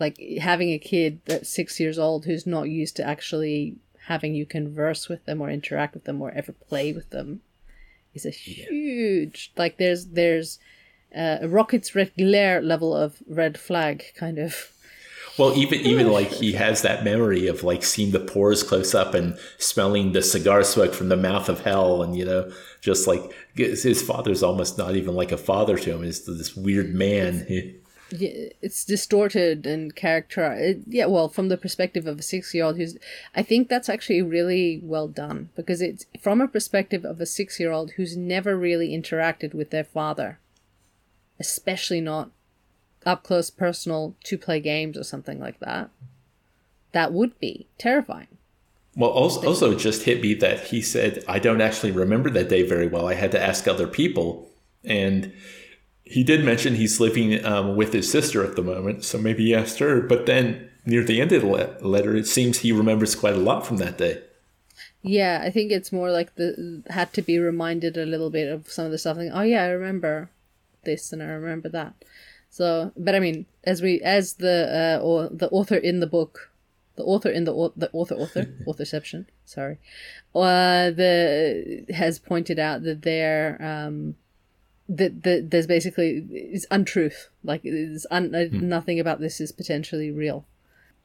Like 0.00 0.18
having 0.40 0.70
a 0.70 0.78
kid 0.78 1.20
that's 1.26 1.50
6 1.50 1.78
years 1.78 1.98
old 1.98 2.24
who's 2.24 2.46
not 2.46 2.68
used 2.68 2.96
to 2.96 3.06
actually 3.06 3.76
having 4.06 4.34
you 4.34 4.46
converse 4.46 5.08
with 5.08 5.24
them 5.26 5.40
or 5.40 5.50
interact 5.50 5.94
with 5.94 6.04
them 6.04 6.20
or 6.20 6.32
ever 6.32 6.52
play 6.52 6.92
with 6.92 7.10
them 7.10 7.42
is 8.14 8.26
a 8.26 8.30
huge 8.30 9.52
like 9.56 9.76
there's 9.76 10.06
there's 10.06 10.58
uh, 11.16 11.38
a 11.42 11.48
rocket's 11.48 11.94
red 11.94 12.10
glare 12.18 12.60
level 12.60 12.96
of 12.96 13.22
red 13.28 13.58
flag 13.58 14.02
kind 14.16 14.38
of 14.38 14.72
Well, 15.38 15.56
even 15.56 15.80
even 15.80 16.12
like 16.12 16.28
he 16.28 16.52
has 16.52 16.82
that 16.82 17.04
memory 17.04 17.46
of 17.46 17.62
like 17.62 17.82
seeing 17.82 18.10
the 18.10 18.20
pores 18.20 18.62
close 18.62 18.94
up 18.94 19.14
and 19.14 19.38
smelling 19.58 20.12
the 20.12 20.22
cigar 20.22 20.62
smoke 20.64 20.92
from 20.92 21.08
the 21.08 21.16
mouth 21.16 21.48
of 21.48 21.60
hell, 21.60 22.02
and 22.02 22.16
you 22.16 22.24
know, 22.24 22.50
just 22.80 23.06
like 23.06 23.22
his 23.54 24.02
father's 24.02 24.42
almost 24.42 24.76
not 24.76 24.96
even 24.96 25.14
like 25.14 25.32
a 25.32 25.38
father 25.38 25.78
to 25.78 25.94
him. 25.94 26.04
Is 26.04 26.26
this 26.26 26.56
weird 26.56 26.94
man? 26.94 27.46
It's 28.12 28.84
distorted 28.84 29.66
and 29.66 29.94
character 29.94 30.74
yeah 30.86 31.06
well 31.06 31.28
from 31.28 31.48
the 31.48 31.56
perspective 31.56 32.06
of 32.06 32.18
a 32.18 32.22
six 32.22 32.54
year 32.54 32.64
old 32.64 32.76
who's 32.76 32.96
i 33.34 33.42
think 33.42 33.68
that's 33.68 33.88
actually 33.88 34.20
really 34.20 34.80
well 34.82 35.08
done 35.08 35.48
because 35.54 35.80
it's 35.80 36.06
from 36.20 36.40
a 36.40 36.48
perspective 36.48 37.04
of 37.04 37.20
a 37.20 37.26
six 37.26 37.60
year 37.60 37.70
old 37.70 37.92
who's 37.92 38.16
never 38.16 38.56
really 38.56 38.90
interacted 38.90 39.54
with 39.54 39.70
their 39.70 39.84
father 39.84 40.38
especially 41.38 42.00
not 42.00 42.30
up 43.06 43.22
close 43.22 43.50
personal 43.50 44.14
to 44.24 44.36
play 44.36 44.60
games 44.60 44.98
or 44.98 45.04
something 45.04 45.38
like 45.40 45.58
that 45.60 45.90
that 46.92 47.12
would 47.12 47.38
be 47.38 47.66
terrifying 47.78 48.26
Well, 48.96 49.10
also, 49.10 49.46
also 49.46 49.74
just 49.76 50.02
hit 50.02 50.20
me 50.20 50.34
that 50.34 50.64
he 50.66 50.82
said, 50.82 51.24
I 51.28 51.38
don't 51.38 51.60
actually 51.60 51.92
remember 51.92 52.28
that 52.30 52.48
day 52.48 52.64
very 52.64 52.88
well. 52.88 53.06
I 53.06 53.14
had 53.14 53.30
to 53.32 53.40
ask 53.40 53.68
other 53.68 53.86
people. 53.86 54.50
And 54.84 55.32
he 56.10 56.22
did 56.24 56.44
mention 56.44 56.74
he's 56.74 57.00
living 57.00 57.44
um, 57.44 57.76
with 57.76 57.92
his 57.92 58.10
sister 58.10 58.44
at 58.44 58.56
the 58.56 58.62
moment. 58.62 59.04
So 59.04 59.16
maybe 59.18 59.44
he 59.46 59.54
asked 59.54 59.78
her. 59.78 60.00
But 60.12 60.26
then 60.26 60.68
near 60.84 61.04
the 61.04 61.20
end 61.20 61.32
of 61.32 61.42
the 61.42 61.48
le- 61.48 61.76
letter, 61.96 62.16
it 62.16 62.26
seems 62.26 62.58
he 62.58 62.72
remembers 62.72 63.14
quite 63.14 63.34
a 63.34 63.44
lot 63.50 63.66
from 63.66 63.78
that 63.78 63.96
day. 63.98 64.14
yeah 65.02 65.40
i 65.46 65.50
think 65.54 65.72
it's 65.72 65.92
more 65.98 66.10
like 66.18 66.30
the 66.40 66.48
had 66.98 67.08
to 67.16 67.22
be 67.22 67.38
reminded 67.50 67.96
a 67.96 68.04
little 68.12 68.28
bit 68.38 68.48
of 68.54 68.68
some 68.76 68.84
of 68.86 68.92
the 68.92 68.98
stuff 69.02 69.16
like 69.16 69.30
oh 69.32 69.46
yeah 69.52 69.62
i 69.64 69.68
remember 69.78 70.28
this 70.88 71.02
and 71.12 71.22
i 71.22 71.26
remember 71.26 71.68
that 71.78 71.92
so 72.58 72.92
but 73.06 73.14
i 73.16 73.20
mean 73.26 73.38
as 73.72 73.80
we 73.80 73.92
as 74.16 74.24
the 74.44 74.56
uh 74.80 74.98
or 75.06 75.18
the 75.42 75.48
author 75.58 75.78
in 75.90 75.96
the 76.04 76.06
book 76.16 76.50
the 76.96 77.04
author 77.12 77.30
in 77.38 77.44
the 77.48 77.54
au- 77.60 77.72
the 77.82 77.90
author 77.98 78.16
author 78.24 78.44
authorception 78.70 79.20
sorry 79.56 79.76
uh 80.34 80.90
the 81.02 81.14
has 82.02 82.18
pointed 82.32 82.58
out 82.58 82.82
that 82.86 83.00
there 83.12 83.56
um 83.72 83.96
that, 84.96 85.22
that 85.22 85.50
there's 85.50 85.66
basically 85.68 86.26
it's 86.30 86.66
untruth. 86.70 87.28
Like 87.44 87.60
it's 87.64 88.06
un, 88.10 88.34
uh, 88.34 88.46
nothing 88.50 88.98
about 88.98 89.20
this 89.20 89.40
is 89.40 89.52
potentially 89.52 90.10
real. 90.10 90.44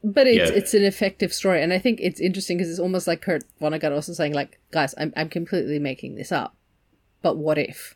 But 0.04 0.28
it's 0.28 0.50
Yeah. 0.52 0.58
it's 0.58 0.74
an 0.74 0.84
effective 0.84 1.32
story. 1.34 1.62
And 1.64 1.72
i 1.72 1.80
think 1.80 2.00
it's 2.02 2.20
interesting 2.20 2.58
because 2.58 2.70
it's 2.72 2.80
almost 2.80 3.08
like 3.08 3.22
kurt 3.22 3.44
vonnegut 3.62 3.92
also 3.92 4.14
saying 4.14 4.34
like 4.34 4.60
guys 4.72 4.94
I'm, 4.98 5.14
I'm 5.16 5.30
completely 5.30 5.80
making 5.80 6.16
this 6.16 6.32
up. 6.32 6.56
But 7.22 7.38
what 7.38 7.58
if? 7.58 7.96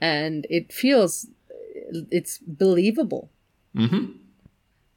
And 0.00 0.46
it 0.50 0.72
feels 0.72 1.26
it's 2.10 2.38
believable. 2.38 3.30
Mm-hmm. 3.76 4.12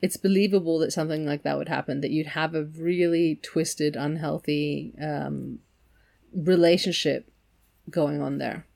it's 0.03 0.17
believable 0.17 0.77
that 0.79 0.93
something 0.93 1.25
like 1.25 1.41
that 1.41 1.57
would 1.57 1.67
happen 1.69 2.01
that 2.01 2.11
you'd 2.11 2.27
have 2.41 2.53
a 2.53 2.63
really 2.63 3.39
twisted 3.41 3.95
unhealthy 3.95 4.93
um, 5.01 5.57
relationship 6.31 7.27
going 7.89 8.21
on 8.21 8.37
there 8.37 8.67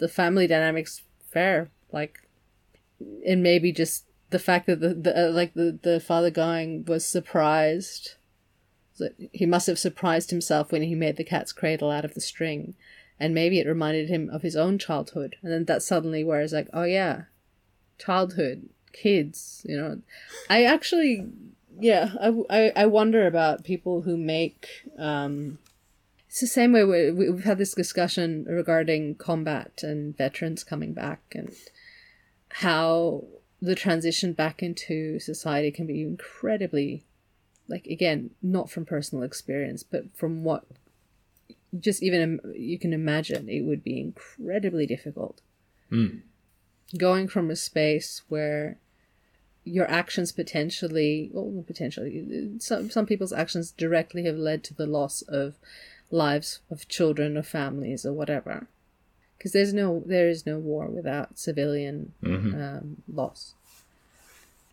the 0.00 0.08
family 0.08 0.46
dynamics 0.46 1.02
fair 1.30 1.70
like 1.92 2.20
and 3.26 3.42
maybe 3.42 3.72
just 3.72 4.04
the 4.30 4.38
fact 4.38 4.66
that 4.66 4.80
the, 4.80 4.94
the 4.94 5.28
uh, 5.28 5.32
like 5.32 5.54
the, 5.54 5.78
the 5.82 6.00
father 6.00 6.30
going 6.30 6.84
was 6.86 7.04
surprised. 7.04 8.14
That 8.98 9.14
he 9.32 9.46
must 9.46 9.66
have 9.66 9.78
surprised 9.78 10.30
himself 10.30 10.70
when 10.70 10.82
he 10.82 10.94
made 10.94 11.16
the 11.16 11.24
cat's 11.24 11.52
cradle 11.52 11.90
out 11.90 12.04
of 12.04 12.14
the 12.14 12.20
string. 12.20 12.74
And 13.18 13.34
maybe 13.34 13.58
it 13.58 13.66
reminded 13.66 14.08
him 14.08 14.30
of 14.30 14.42
his 14.42 14.56
own 14.56 14.78
childhood. 14.78 15.36
And 15.42 15.52
then 15.52 15.64
that 15.66 15.82
suddenly 15.82 16.22
where 16.24 16.40
it's 16.40 16.52
like 16.52 16.68
oh 16.72 16.84
yeah 16.84 17.22
childhood 17.98 18.68
kids 18.92 19.64
you 19.68 19.76
know. 19.76 20.00
I 20.48 20.64
actually 20.64 21.26
yeah 21.78 22.10
i, 22.20 22.32
I, 22.50 22.72
I 22.76 22.86
wonder 22.86 23.26
about 23.26 23.64
people 23.64 24.02
who 24.02 24.16
make 24.16 24.68
um 24.98 25.58
it's 26.30 26.40
the 26.40 26.46
same 26.46 26.72
way 26.72 26.84
we, 26.84 27.10
we- 27.10 27.28
we've 27.28 27.44
had 27.44 27.58
this 27.58 27.74
discussion 27.74 28.44
regarding 28.48 29.16
combat 29.16 29.82
and 29.82 30.16
veterans 30.16 30.62
coming 30.62 30.94
back 30.94 31.20
and 31.34 31.52
how 32.50 33.24
the 33.60 33.74
transition 33.74 34.32
back 34.32 34.62
into 34.62 35.18
society 35.18 35.72
can 35.72 35.86
be 35.86 36.00
incredibly 36.02 37.04
like 37.68 37.86
again 37.86 38.30
not 38.42 38.70
from 38.70 38.86
personal 38.86 39.22
experience 39.24 39.82
but 39.82 40.04
from 40.16 40.44
what 40.44 40.64
just 41.78 42.02
even 42.02 42.40
you 42.54 42.78
can 42.78 42.92
imagine 42.92 43.48
it 43.48 43.62
would 43.62 43.84
be 43.84 44.00
incredibly 44.00 44.86
difficult. 44.86 45.40
Hmm. 45.88 46.18
Going 46.96 47.28
from 47.28 47.50
a 47.50 47.56
space 47.56 48.22
where 48.28 48.78
your 49.62 49.88
actions 49.90 50.32
potentially 50.32 51.30
well 51.32 51.64
potentially 51.66 52.54
some 52.58 52.90
some 52.90 53.06
people's 53.06 53.32
actions 53.32 53.72
directly 53.72 54.24
have 54.24 54.36
led 54.36 54.64
to 54.64 54.74
the 54.74 54.86
loss 54.86 55.22
of 55.22 55.56
lives 56.10 56.60
of 56.70 56.88
children 56.88 57.36
or 57.36 57.42
families 57.42 58.04
or 58.04 58.12
whatever. 58.12 58.66
Because 59.36 59.52
there's 59.52 59.72
no 59.72 60.02
there 60.04 60.28
is 60.28 60.44
no 60.44 60.58
war 60.58 60.86
without 60.86 61.38
civilian 61.38 62.12
um, 62.54 63.02
loss 63.12 63.54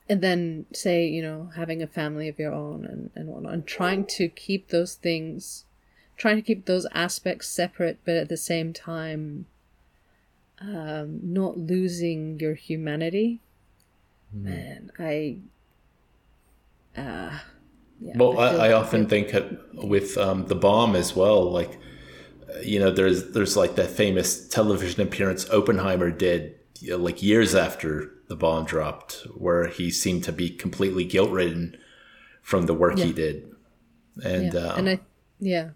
and 0.09 0.21
then 0.21 0.65
say 0.73 1.05
you 1.05 1.21
know 1.21 1.51
having 1.55 1.81
a 1.81 1.87
family 1.87 2.27
of 2.27 2.39
your 2.39 2.53
own 2.53 2.85
and, 2.85 3.09
and 3.15 3.27
whatnot 3.27 3.53
and 3.53 3.67
trying 3.67 4.05
to 4.05 4.27
keep 4.27 4.69
those 4.69 4.95
things 4.95 5.65
trying 6.15 6.35
to 6.35 6.41
keep 6.41 6.65
those 6.65 6.87
aspects 6.93 7.47
separate 7.47 7.99
but 8.05 8.15
at 8.15 8.29
the 8.29 8.37
same 8.37 8.73
time 8.73 9.45
um, 10.59 11.19
not 11.21 11.55
losing 11.55 12.39
your 12.39 12.55
humanity. 12.55 13.39
Man 14.31 14.91
i 14.99 15.37
uh 16.97 17.39
yeah, 17.99 18.13
Well, 18.15 18.33
feel- 18.33 18.41
I, 18.41 18.67
I 18.69 18.73
often 18.73 19.07
think 19.07 19.33
with 19.73 20.17
um, 20.17 20.45
the 20.47 20.55
bomb 20.55 20.95
as 20.95 21.15
well. 21.15 21.49
Like, 21.51 21.77
you 22.63 22.79
know, 22.79 22.91
there's 22.91 23.31
there's 23.31 23.57
like 23.57 23.75
that 23.75 23.89
famous 23.89 24.47
television 24.47 25.01
appearance 25.01 25.49
Oppenheimer 25.49 26.11
did, 26.11 26.55
you 26.79 26.91
know, 26.91 26.97
like 26.97 27.21
years 27.23 27.53
after 27.55 28.11
the 28.27 28.35
bomb 28.35 28.65
dropped, 28.65 29.25
where 29.35 29.67
he 29.67 29.89
seemed 29.91 30.23
to 30.25 30.31
be 30.31 30.49
completely 30.49 31.05
guilt 31.05 31.29
ridden 31.31 31.77
from 32.41 32.65
the 32.65 32.73
work 32.73 32.97
Yeah. 32.97 33.05
he 33.05 33.13
did. 33.13 33.51
And 34.23 34.53
yeah. 34.53 34.59
uh, 34.59 34.75
and 34.75 34.89
I 34.89 34.99
yeah. 35.39 35.69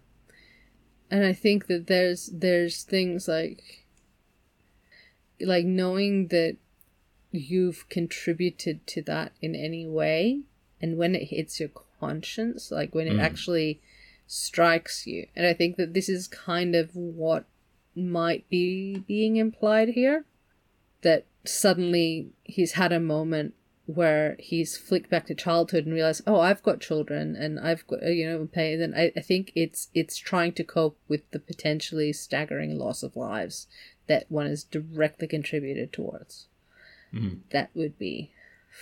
And 1.10 1.26
I 1.26 1.34
think 1.34 1.68
that 1.68 1.88
there's 1.88 2.28
there's 2.34 2.84
things 2.84 3.28
like 3.28 3.86
like 5.40 5.66
knowing 5.66 6.28
that 6.28 6.58
you've 7.32 7.88
contributed 7.90 8.86
to 8.88 9.02
that 9.02 9.32
in 9.42 9.56
any 9.56 9.88
way 9.88 10.42
and 10.82 10.98
when 10.98 11.16
it 11.16 11.26
hits 11.30 11.60
your 11.60 11.70
conscience 12.02 12.72
like 12.72 12.94
when 12.96 13.08
it 13.08 13.14
mm. 13.14 13.22
actually 13.22 13.82
strikes 14.28 15.06
you. 15.06 15.28
And 15.36 15.46
i 15.46 15.54
think 15.54 15.78
that 15.78 15.94
this 15.94 16.10
is 16.10 16.28
kind 16.28 16.76
of 16.76 16.96
what 16.96 17.46
might 17.96 18.48
be 18.50 19.04
being 19.08 19.36
implied 19.36 19.90
here 19.90 20.26
that 21.02 21.26
suddenly 21.44 22.30
he's 22.44 22.74
had 22.74 22.92
a 22.94 23.00
moment 23.00 23.54
where 23.86 24.38
he's 24.40 24.78
flicked 24.78 25.10
back 25.10 25.26
to 25.26 25.36
childhood 25.36 25.86
and 25.86 25.94
realized 25.94 26.22
oh 26.26 26.40
i've 26.40 26.64
got 26.64 26.80
children 26.80 27.36
and 27.36 27.60
i've 27.60 27.86
got 27.88 28.02
you 28.04 28.26
know 28.26 28.48
pay 28.50 28.78
then 28.78 28.94
I, 28.96 29.12
I 29.18 29.20
think 29.20 29.52
it's 29.56 29.90
it's 29.94 30.18
trying 30.18 30.54
to 30.54 30.64
cope 30.64 30.98
with 31.10 31.30
the 31.32 31.40
potentially 31.40 32.14
staggering 32.14 32.78
loss 32.78 33.04
of 33.04 33.18
lives 33.18 33.68
that 34.12 34.26
one 34.30 34.48
has 34.48 34.64
directly 34.66 35.28
contributed 35.28 35.94
towards. 35.94 36.48
Mm-hmm. 37.14 37.40
That 37.52 37.70
would 37.74 37.98
be 37.98 38.32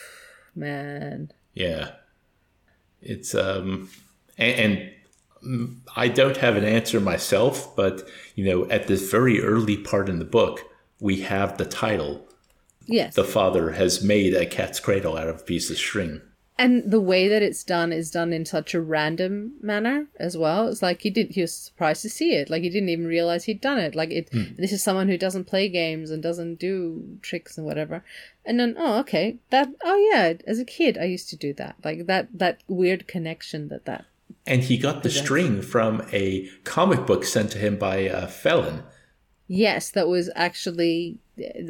man. 0.56 1.32
Yeah. 1.54 1.92
It's 3.02 3.34
um 3.36 3.90
and, 4.38 4.90
and 5.42 5.82
I 5.96 6.08
don't 6.08 6.38
have 6.38 6.56
an 6.56 6.66
answer 6.66 7.00
myself, 7.00 7.76
but 7.76 8.08
you 8.36 8.46
know, 8.46 8.70
at 8.70 8.88
this 8.88 9.10
very 9.10 9.42
early 9.42 9.78
part 9.78 10.10
in 10.10 10.20
the 10.20 10.26
book, 10.26 10.62
we 11.00 11.22
have 11.22 11.58
the 11.58 11.66
title. 11.66 12.28
yes 12.86 13.16
The 13.16 13.24
father 13.24 13.72
has 13.72 14.04
made 14.04 14.34
a 14.34 14.46
cat's 14.46 14.80
cradle 14.80 15.18
out 15.18 15.28
of 15.28 15.42
a 15.42 15.44
piece 15.44 15.70
of 15.70 15.78
string. 15.78 16.22
And 16.60 16.92
the 16.92 17.00
way 17.00 17.30
that 17.30 17.42
it's 17.42 17.64
done 17.64 17.94
is 17.94 18.12
done 18.12 18.34
in 18.34 18.46
such 18.46 18.74
a 18.74 18.82
random 18.82 19.54
manner 19.62 20.08
as 20.20 20.38
well. 20.38 20.68
It's 20.68 20.82
like 20.82 21.02
he 21.02 21.10
did 21.10 21.32
he 21.32 21.40
was 21.40 21.56
surprised 21.56 22.02
to 22.02 22.10
see 22.10 22.36
it. 22.36 22.50
Like 22.50 22.64
he 22.64 22.70
didn't 22.70 22.90
even 22.90 23.08
realize 23.08 23.46
he'd 23.46 23.62
done 23.62 23.78
it. 23.78 23.96
Like 23.96 24.12
it 24.12 24.28
hmm. 24.30 24.56
this 24.58 24.74
is 24.74 24.84
someone 24.84 25.08
who 25.08 25.18
doesn't 25.18 25.46
play 25.46 25.70
games 25.70 26.12
and 26.12 26.22
doesn't 26.22 26.60
do 26.60 27.18
tricks 27.22 27.58
and 27.58 27.66
whatever. 27.66 28.04
And 28.46 28.60
then 28.60 28.76
oh 28.78 29.00
okay. 29.00 29.38
That 29.52 29.70
oh 29.86 30.10
yeah 30.12 30.34
as 30.46 30.60
a 30.60 30.66
kid 30.66 30.98
i 30.98 31.06
used 31.06 31.30
to 31.30 31.38
do 31.38 31.54
that. 31.54 31.78
Like 31.82 32.08
that 32.08 32.28
that 32.38 32.62
weird 32.68 33.08
connection 33.08 33.70
that 33.70 33.86
that 33.86 34.06
And 34.46 34.64
he 34.64 34.78
got 34.78 35.04
the 35.04 35.10
string 35.10 35.62
from 35.62 36.06
a 36.12 36.50
comic 36.66 37.06
book 37.06 37.24
sent 37.24 37.52
to 37.52 37.58
him 37.58 37.78
by 37.78 38.00
a 38.00 38.28
felon. 38.28 38.84
Yes, 39.48 39.90
that 39.92 40.10
was 40.10 40.30
actually. 40.36 41.20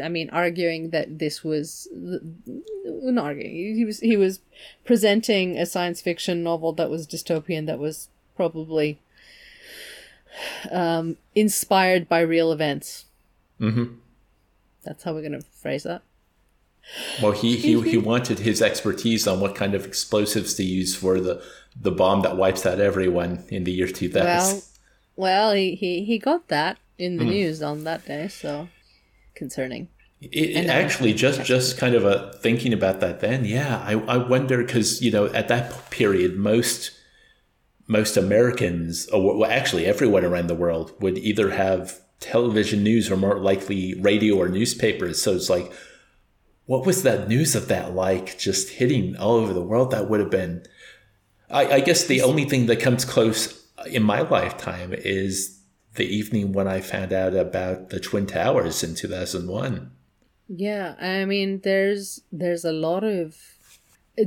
I 0.04 0.10
mean, 0.10 0.30
arguing 0.32 0.90
that 0.92 1.20
this 1.20 1.44
was 1.44 1.88
not 1.92 3.26
arguing. 3.26 3.76
He 3.76 3.86
was 3.86 4.00
he 4.00 4.18
was 4.18 4.40
presenting 4.86 5.58
a 5.58 5.66
science 5.66 6.02
fiction 6.02 6.44
novel 6.44 6.74
that 6.74 6.90
was 6.90 7.08
dystopian. 7.08 7.66
That 7.66 7.80
was 7.80 8.10
probably 8.36 9.00
um, 10.72 11.18
inspired 11.36 12.08
by 12.08 12.22
real 12.22 12.52
events. 12.52 13.06
Mm-hmm. 13.60 13.96
That's 14.84 15.04
how 15.04 15.14
we're 15.14 15.22
going 15.22 15.40
to 15.40 15.42
phrase 15.42 15.84
that. 15.84 16.04
Well, 17.22 17.34
he, 17.34 17.58
he, 17.58 17.80
he 17.82 17.98
wanted 17.98 18.40
his 18.40 18.62
expertise 18.62 19.28
on 19.28 19.40
what 19.40 19.56
kind 19.56 19.76
of 19.76 19.86
explosives 19.86 20.56
to 20.56 20.64
use 20.64 20.96
for 20.96 21.20
the, 21.20 21.44
the 21.80 21.92
bomb 21.92 22.22
that 22.24 22.38
wipes 22.38 22.66
out 22.66 22.80
everyone 22.80 23.44
in 23.50 23.64
the 23.64 23.72
year 23.72 23.88
2000. 23.88 24.26
Well, 24.26 24.64
well, 25.16 25.52
he, 25.52 25.76
he, 25.76 26.04
he 26.06 26.18
got 26.18 26.48
that 26.48 26.78
in 26.98 27.18
the 27.18 27.26
news 27.26 27.62
on 27.62 27.84
that 27.84 28.06
day, 28.06 28.28
so 28.28 28.70
concerning. 29.40 29.90
It, 30.22 30.28
it 30.52 30.70
uh, 30.70 30.74
actually 30.74 31.14
just 31.16 31.44
just 31.44 31.80
kind 31.80 31.96
of 31.96 32.06
a 32.06 32.34
thinking 32.42 32.74
about 32.74 33.00
that 33.00 33.22
then 33.22 33.46
yeah 33.46 33.82
i, 33.86 33.94
I 33.94 34.18
wonder 34.18 34.58
because 34.58 35.02
you 35.02 35.12
know 35.12 35.28
at 35.28 35.48
that 35.48 35.90
period 35.92 36.36
most 36.36 36.92
most 37.88 38.18
americans 38.18 39.08
or 39.14 39.38
well 39.38 39.50
actually 39.50 39.86
everyone 39.86 40.26
around 40.26 40.48
the 40.48 40.56
world 40.56 40.92
would 41.00 41.18
either 41.18 41.52
have 41.52 42.02
television 42.20 42.84
news 42.84 43.10
or 43.10 43.18
more 43.18 43.40
likely 43.40 43.96
radio 43.96 44.36
or 44.36 44.50
newspapers. 44.50 45.22
So 45.22 45.34
it's 45.36 45.50
like 45.50 45.72
what 46.66 46.86
was 46.86 47.04
that 47.04 47.28
news 47.28 47.56
of 47.56 47.68
that 47.70 47.96
like 47.96 48.38
just 48.38 48.70
hitting 48.72 49.16
all 49.18 49.36
over 49.36 49.54
the 49.54 49.62
world? 49.62 49.92
That 49.92 50.10
would 50.10 50.20
have 50.20 50.30
been 50.30 50.66
i, 51.50 51.66
I 51.66 51.80
guess 51.80 52.06
the 52.06 52.22
only 52.22 52.46
thing 52.46 52.68
that 52.68 52.80
comes 52.80 53.06
close 53.06 53.68
in 53.88 54.04
my 54.04 54.22
lifetime 54.22 54.94
is 54.94 55.59
the 56.00 56.10
evening 56.20 56.45
when 56.58 56.68
i 56.68 56.80
found 56.93 57.12
out 57.22 57.34
about 57.47 57.89
the 57.93 58.00
twin 58.08 58.26
towers 58.38 58.78
in 58.88 58.91
2001 58.95 59.91
Yeah, 60.70 60.95
I 61.00 61.26
mean, 61.34 61.50
there's 61.70 62.22
there's 62.41 62.66
a 62.66 62.72
lot 62.88 63.04
of, 63.04 63.24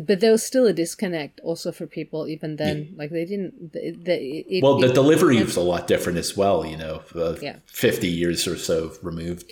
but 0.08 0.20
there 0.20 0.30
was 0.36 0.44
still 0.50 0.66
a 0.70 0.72
disconnect 0.84 1.40
also 1.48 1.68
for 1.78 1.86
people 1.98 2.20
even 2.34 2.50
then. 2.62 2.76
Like 3.00 3.10
they 3.16 3.26
didn't. 3.32 3.72
The, 3.74 3.80
the, 4.06 4.16
it, 4.54 4.62
Well, 4.62 4.78
the 4.78 4.92
it- 4.92 4.94
delivery 5.00 5.42
was 5.42 5.56
a 5.56 5.66
lot 5.72 5.82
different 5.92 6.18
as 6.24 6.30
well, 6.40 6.58
you 6.72 6.78
know, 6.82 7.02
uh, 7.24 7.34
Yeah. 7.48 7.56
50 7.66 8.06
years 8.20 8.46
or 8.46 8.56
so 8.68 8.76
removed. 9.02 9.44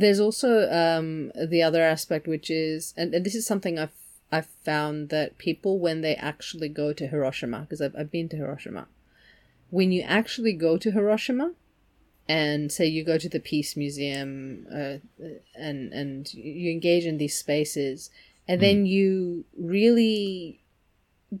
There's 0.00 0.20
also 0.26 0.50
um, 0.82 1.08
the 1.54 1.62
other 1.68 1.82
aspect, 1.94 2.24
which 2.34 2.48
is, 2.50 2.92
and, 3.00 3.14
and 3.14 3.24
this 3.24 3.34
is 3.40 3.46
something 3.46 3.78
I've 3.78 3.96
I've 4.36 4.50
found 4.70 5.08
that 5.08 5.38
people 5.38 5.72
when 5.86 6.02
they 6.04 6.14
actually 6.32 6.68
go 6.82 6.92
to 6.92 7.04
Hiroshima, 7.12 7.60
because 7.64 7.80
I've 7.84 7.96
I've 7.98 8.12
been 8.16 8.28
to 8.32 8.36
Hiroshima, 8.36 8.84
when 9.76 9.88
you 9.96 10.02
actually 10.02 10.52
go 10.66 10.72
to 10.78 10.90
Hiroshima, 10.96 11.48
and 12.28 12.72
say 12.76 12.86
you 12.86 13.02
go 13.12 13.18
to 13.18 13.28
the 13.28 13.40
Peace 13.50 13.72
Museum, 13.76 14.66
uh, 14.80 14.96
and 15.66 15.92
and 16.00 16.32
you 16.34 16.70
engage 16.70 17.04
in 17.10 17.18
these 17.18 17.36
spaces, 17.44 18.10
and 18.48 18.58
then 18.64 18.78
you 18.86 19.44
really 19.58 20.60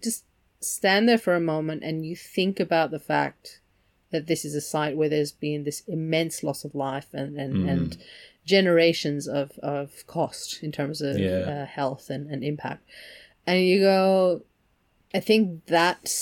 just 0.06 0.24
stand 0.60 1.08
there 1.08 1.18
for 1.26 1.34
a 1.34 1.40
moment 1.54 1.84
and 1.84 2.06
you 2.08 2.16
think 2.16 2.58
about 2.58 2.90
the 2.90 2.98
fact 3.12 3.60
that 4.12 4.26
this 4.26 4.44
is 4.48 4.54
a 4.54 4.60
site 4.74 4.96
where 4.96 5.10
there's 5.10 5.32
been 5.48 5.64
this 5.64 5.80
immense 5.86 6.42
loss 6.42 6.64
of 6.64 6.74
life 6.74 7.08
and 7.12 7.30
and, 7.42 7.68
and 7.72 7.96
generations 8.56 9.26
of, 9.40 9.48
of 9.62 10.06
cost 10.06 10.62
in 10.62 10.70
terms 10.72 11.00
of 11.02 11.18
Yeah. 11.18 11.44
uh, 11.52 11.66
health 11.66 12.04
and, 12.14 12.24
and 12.32 12.42
impact. 12.52 12.82
And 13.46 13.60
you 13.70 13.80
go 13.80 14.42
i 15.14 15.20
think 15.28 15.42
that's 15.66 16.14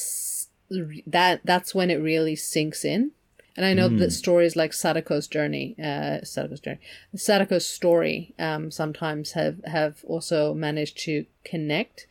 that 1.07 1.41
that's 1.45 1.75
when 1.75 1.91
it 1.91 1.97
really 1.97 2.37
sinks 2.37 2.85
in. 2.85 3.13
And 3.55 3.67
i 3.67 3.75
know 3.75 3.89
that 3.91 4.13
stories 4.13 4.57
like 4.57 4.73
sadako's 4.73 5.29
journey 5.29 5.77
uh 5.79 6.25
sadako's 6.25 6.61
journey 6.61 6.81
sadako's 7.15 7.67
story 7.67 8.33
um 8.39 8.71
sometimes 8.71 9.33
have 9.33 9.63
have 9.67 10.03
also 10.07 10.55
managed 10.55 10.97
to 11.01 11.27
connect 11.45 12.07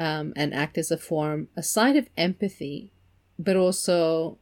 um, 0.00 0.32
and 0.34 0.54
act 0.54 0.78
as 0.78 0.90
a 0.90 0.96
form, 0.96 1.48
a 1.56 1.62
side 1.62 1.94
of 1.94 2.08
empathy, 2.16 2.90
but 3.38 3.54
also 3.54 4.38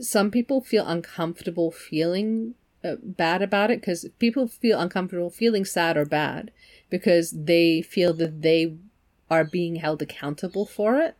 some 0.00 0.30
people 0.30 0.60
feel 0.60 0.86
uncomfortable 0.86 1.70
feeling 1.70 2.54
uh, 2.84 2.96
bad 3.02 3.40
about 3.40 3.70
it 3.70 3.80
because 3.80 4.06
people 4.18 4.48
feel 4.48 4.80
uncomfortable 4.80 5.30
feeling 5.30 5.64
sad 5.64 5.96
or 5.96 6.04
bad 6.04 6.50
because 6.90 7.30
they 7.30 7.80
feel 7.80 8.12
that 8.14 8.42
they 8.42 8.74
are 9.30 9.44
being 9.44 9.76
held 9.76 10.02
accountable 10.02 10.66
for 10.66 10.98
it. 11.00 11.14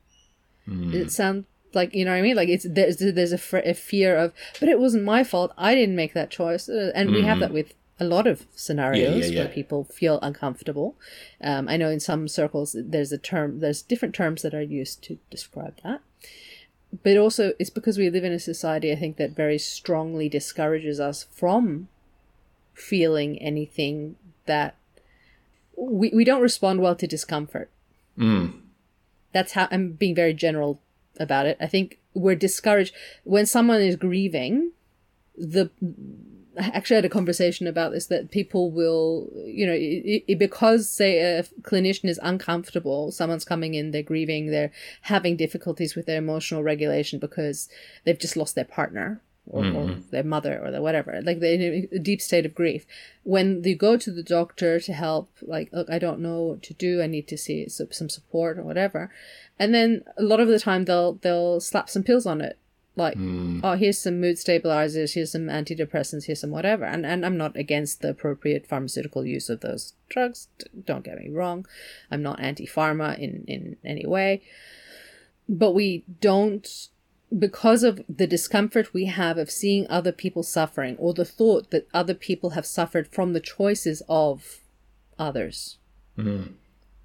It 0.93 1.13
sounds 1.13 1.47
like 1.75 1.95
you 1.95 2.05
know 2.05 2.13
what 2.13 2.19
I 2.19 2.23
mean. 2.23 2.37
Like 2.37 2.49
it's 2.49 2.67
there's 2.69 2.99
there's 2.99 3.33
a, 3.33 3.39
fr- 3.39 3.59
a 3.59 3.75
fear 3.75 4.17
of, 4.17 4.33
but 4.61 4.69
it 4.69 4.79
wasn't 4.79 5.05
my 5.05 5.25
fault. 5.25 5.53
I 5.57 5.75
didn't 5.75 5.97
make 5.97 6.15
that 6.15 6.31
choice, 6.31 6.69
uh, 6.69 6.93
and 6.95 7.11
we 7.11 7.23
have 7.23 7.41
that 7.41 7.53
with 7.53 7.75
a 8.01 8.05
lot 8.05 8.27
of 8.27 8.47
scenarios 8.55 9.31
yeah. 9.31 9.41
where 9.41 9.49
people 9.49 9.85
feel 9.85 10.19
uncomfortable. 10.23 10.97
Um, 11.43 11.69
I 11.69 11.77
know 11.77 11.91
in 11.91 12.01
some 12.01 12.29
circles 12.29 12.77
there's 12.79 13.13
a 13.13 13.19
term, 13.19 13.61
there's 13.61 13.83
different 13.83 14.15
terms 14.15 14.43
that 14.43 14.55
are 14.55 14.63
used 14.63 15.03
to 15.05 15.19
describe 15.31 15.81
that. 15.83 16.01
But 17.03 17.17
also, 17.19 17.53
it's 17.59 17.71
because 17.71 17.99
we 17.99 18.09
live 18.09 18.25
in 18.25 18.33
a 18.33 18.39
society, 18.39 18.91
I 18.93 18.97
think, 18.97 19.19
that 19.19 19.37
very 19.37 19.59
strongly 19.59 20.29
discourages 20.29 20.99
us 20.99 21.27
from 21.31 21.89
feeling 22.73 23.39
anything 23.43 24.17
that 24.47 24.77
we, 25.77 26.11
we 26.15 26.25
don't 26.25 26.41
respond 26.41 26.81
well 26.81 26.95
to 26.97 27.07
discomfort. 27.07 27.71
Mm. 28.17 28.61
That's 29.33 29.53
how 29.53 29.69
I'm 29.71 29.93
being 29.93 30.15
very 30.15 30.33
general 30.33 30.81
about 31.21 31.47
it. 31.47 31.57
I 31.61 31.67
think 31.67 31.99
we're 32.15 32.35
discouraged 32.35 32.95
when 33.25 33.47
someone 33.47 33.81
is 33.81 33.97
grieving. 33.97 34.73
The 35.37 35.71
I 36.59 36.67
actually 36.75 36.97
had 36.97 37.05
a 37.05 37.11
conversation 37.11 37.67
about 37.67 37.93
this 37.93 38.07
that 38.07 38.31
people 38.31 38.73
will, 38.73 39.31
you 39.45 39.65
know, 39.67 39.73
it, 39.73 40.25
it, 40.27 40.39
because 40.39 40.89
say 40.89 41.21
a 41.21 41.45
clinician 41.63 42.09
is 42.09 42.19
uncomfortable, 42.23 43.13
someone's 43.13 43.45
coming 43.45 43.75
in, 43.75 43.93
they're 43.93 44.03
grieving, 44.03 44.51
they're 44.51 44.73
having 45.03 45.37
difficulties 45.37 45.95
with 45.95 46.07
their 46.07 46.19
emotional 46.19 46.65
regulation 46.65 47.21
because 47.21 47.69
they've 48.05 48.19
just 48.19 48.37
lost 48.37 48.57
their 48.57 48.65
partner 48.65 49.21
or, 49.49 49.65
or 49.65 49.65
mm-hmm. 49.65 50.11
their 50.11 50.25
mother 50.25 50.61
or 50.63 50.71
their 50.71 50.83
whatever, 50.83 51.21
like 51.23 51.41
they're 51.41 51.55
in 51.55 51.89
a 51.93 51.99
deep 51.99 52.21
state 52.21 52.47
of 52.47 52.55
grief. 52.55 52.87
When 53.23 53.63
they 53.63 53.75
go 53.75 53.97
to 53.97 54.11
the 54.11 54.23
doctor 54.23 54.81
to 54.81 54.93
help, 54.93 55.31
like, 55.43 55.71
look, 55.73 55.91
I 55.91 55.99
don't 55.99 56.21
know 56.21 56.43
what 56.43 56.63
to 56.65 56.75
do, 56.75 57.03
I 57.03 57.07
need 57.07 57.29
to 57.29 57.39
see 57.39 57.69
some 57.69 57.93
some 57.93 58.09
support 58.09 58.59
or 58.59 58.63
whatever, 58.63 59.11
and 59.59 59.75
then 59.75 60.05
a 60.17 60.23
lot 60.23 60.41
of 60.41 60.49
the 60.49 60.61
time 60.61 60.85
they'll 60.85 61.15
they'll 61.15 61.61
slap 61.61 61.89
some 61.89 62.03
pills 62.03 62.27
on 62.27 62.41
it. 62.41 62.59
Like 62.97 63.17
mm. 63.17 63.61
oh 63.63 63.75
here's 63.75 64.01
some 64.01 64.21
mood 64.21 64.41
stabilizers 64.41 65.15
here's 65.15 65.31
some 65.31 65.47
antidepressants 65.47 66.25
here's 66.25 66.41
some 66.41 66.51
whatever 66.51 66.85
and 66.85 67.07
and 67.07 67.25
i'm 67.25 67.37
not 67.37 67.57
against 67.57 68.01
the 68.01 68.09
appropriate 68.09 68.67
pharmaceutical 68.67 69.25
use 69.25 69.49
of 69.49 69.61
those 69.61 69.93
drugs 70.09 70.49
don't 70.85 71.05
get 71.05 71.19
me 71.19 71.31
wrong. 71.31 71.67
I'm 72.11 72.23
not 72.23 72.41
anti-pharma 72.41 73.19
in 73.19 73.45
in 73.47 73.77
any 73.85 74.07
way. 74.07 74.43
But 75.49 75.73
we 75.73 76.05
don't 76.21 76.89
because 77.37 77.83
of 77.83 78.01
the 78.09 78.27
discomfort 78.27 78.95
we 78.95 79.05
have 79.07 79.37
of 79.37 79.51
seeing 79.51 79.87
other 79.89 80.13
people 80.13 80.43
suffering 80.43 80.97
or 80.97 81.13
the 81.13 81.25
thought 81.25 81.71
that 81.71 81.87
other 81.93 82.15
people 82.15 82.51
have 82.51 82.67
suffered 82.67 83.07
from 83.07 83.33
the 83.33 83.41
choices 83.41 84.03
of 84.09 84.61
others 85.19 85.79
mm-hmm. 86.17 86.53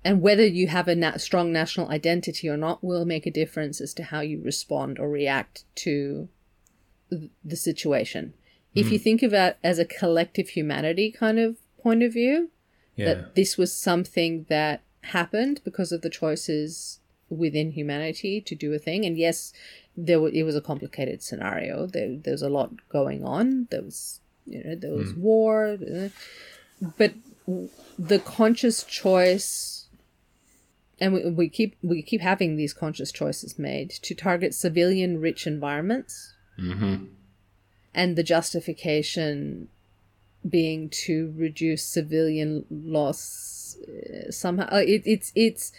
and 0.03 0.21
whether 0.21 0.45
you 0.45 0.67
have 0.67 0.88
a 0.88 0.95
nat- 0.95 1.19
strong 1.19 1.51
national 1.51 1.89
identity 1.89 2.47
or 2.47 2.57
not 2.57 2.84
will 2.84 3.05
make 3.05 3.26
a 3.26 3.32
difference 3.32 3.82
as 3.82 3.93
to 3.93 4.03
how 4.03 4.21
you 4.21 4.41
respond 4.41 4.97
or 4.97 5.09
react 5.09 5.65
to 5.76 6.30
th- 7.09 7.30
the 7.43 7.57
situation 7.57 8.34
if 8.74 8.91
you 8.91 8.97
mm-hmm. 8.97 9.03
think 9.03 9.24
of 9.24 9.34
it 9.34 9.57
as 9.63 9.78
a 9.78 9.86
collective 9.86 10.49
humanity 10.49 11.11
kind 11.11 11.38
of 11.38 11.57
point 11.78 12.01
of 12.01 12.13
view 12.13 12.49
Yeah. 12.95 13.05
that 13.05 13.36
this 13.36 13.57
was 13.57 13.74
something 13.74 14.45
that 14.47 14.82
happened 15.01 15.61
because 15.65 15.91
of 15.91 16.01
the 16.01 16.09
choices 16.09 16.99
within 17.30 17.71
humanity 17.71 18.41
to 18.41 18.55
do 18.55 18.74
a 18.74 18.80
thing. 18.80 19.05
And 19.05 19.17
yes, 19.17 19.53
there 19.95 20.19
wa- 20.19 20.31
it 20.33 20.43
was 20.43 20.55
a 20.55 20.61
complicated 20.61 21.21
scenario. 21.21 21.85
There, 21.85 22.15
there 22.17 22.33
was 22.33 22.41
a 22.41 22.49
lot 22.49 22.71
going 22.89 23.23
on. 23.23 23.67
There 23.71 23.81
was, 23.81 24.19
you 24.45 24.63
know, 24.63 24.75
there 24.75 24.91
was 24.91 25.13
war, 25.13 25.77
uh, 25.95 26.09
but 26.97 27.13
the 27.99 28.19
conscious 28.19 28.83
choice, 28.83 29.87
and 30.99 31.13
we, 31.13 31.29
we 31.29 31.49
keep 31.49 31.75
we 31.81 32.01
keep 32.01 32.21
having 32.21 32.55
these 32.55 32.73
conscious 32.73 33.11
choices 33.11 33.59
made 33.59 33.89
to 33.89 34.15
target 34.15 34.55
civilian 34.55 35.19
rich 35.19 35.45
environments, 35.45 36.33
and 37.93 38.15
the 38.15 38.23
justification 38.23 39.67
being 40.47 40.89
to 40.89 41.33
reduce 41.37 41.85
civilian 41.85 42.65
loss 42.69 43.77
uh, 43.87 44.31
somehow 44.31 44.67
uh, 44.71 44.77
it, 44.85 45.01
it's 45.05 45.31
it's 45.35 45.71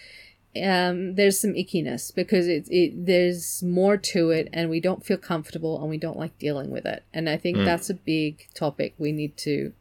um 0.63 1.17
there's 1.17 1.39
some 1.39 1.55
ickiness 1.55 2.15
because 2.15 2.47
it, 2.47 2.69
it 2.71 3.07
there's 3.07 3.63
more 3.63 3.97
to 3.97 4.31
it 4.31 4.49
and 4.53 4.71
we 4.71 4.81
don't 4.81 5.05
feel 5.05 5.17
comfortable 5.17 5.81
and 5.81 5.91
we 5.91 5.99
don't 5.99 6.19
like 6.19 6.39
dealing 6.39 6.71
with 6.71 6.87
it. 6.87 7.03
And 7.13 7.29
i 7.29 7.37
think 7.37 7.59
that's 7.65 7.91
a 7.91 7.95
big 7.95 8.49
topic 8.55 8.95
we 8.99 9.13
need 9.13 9.37
to 9.39 9.73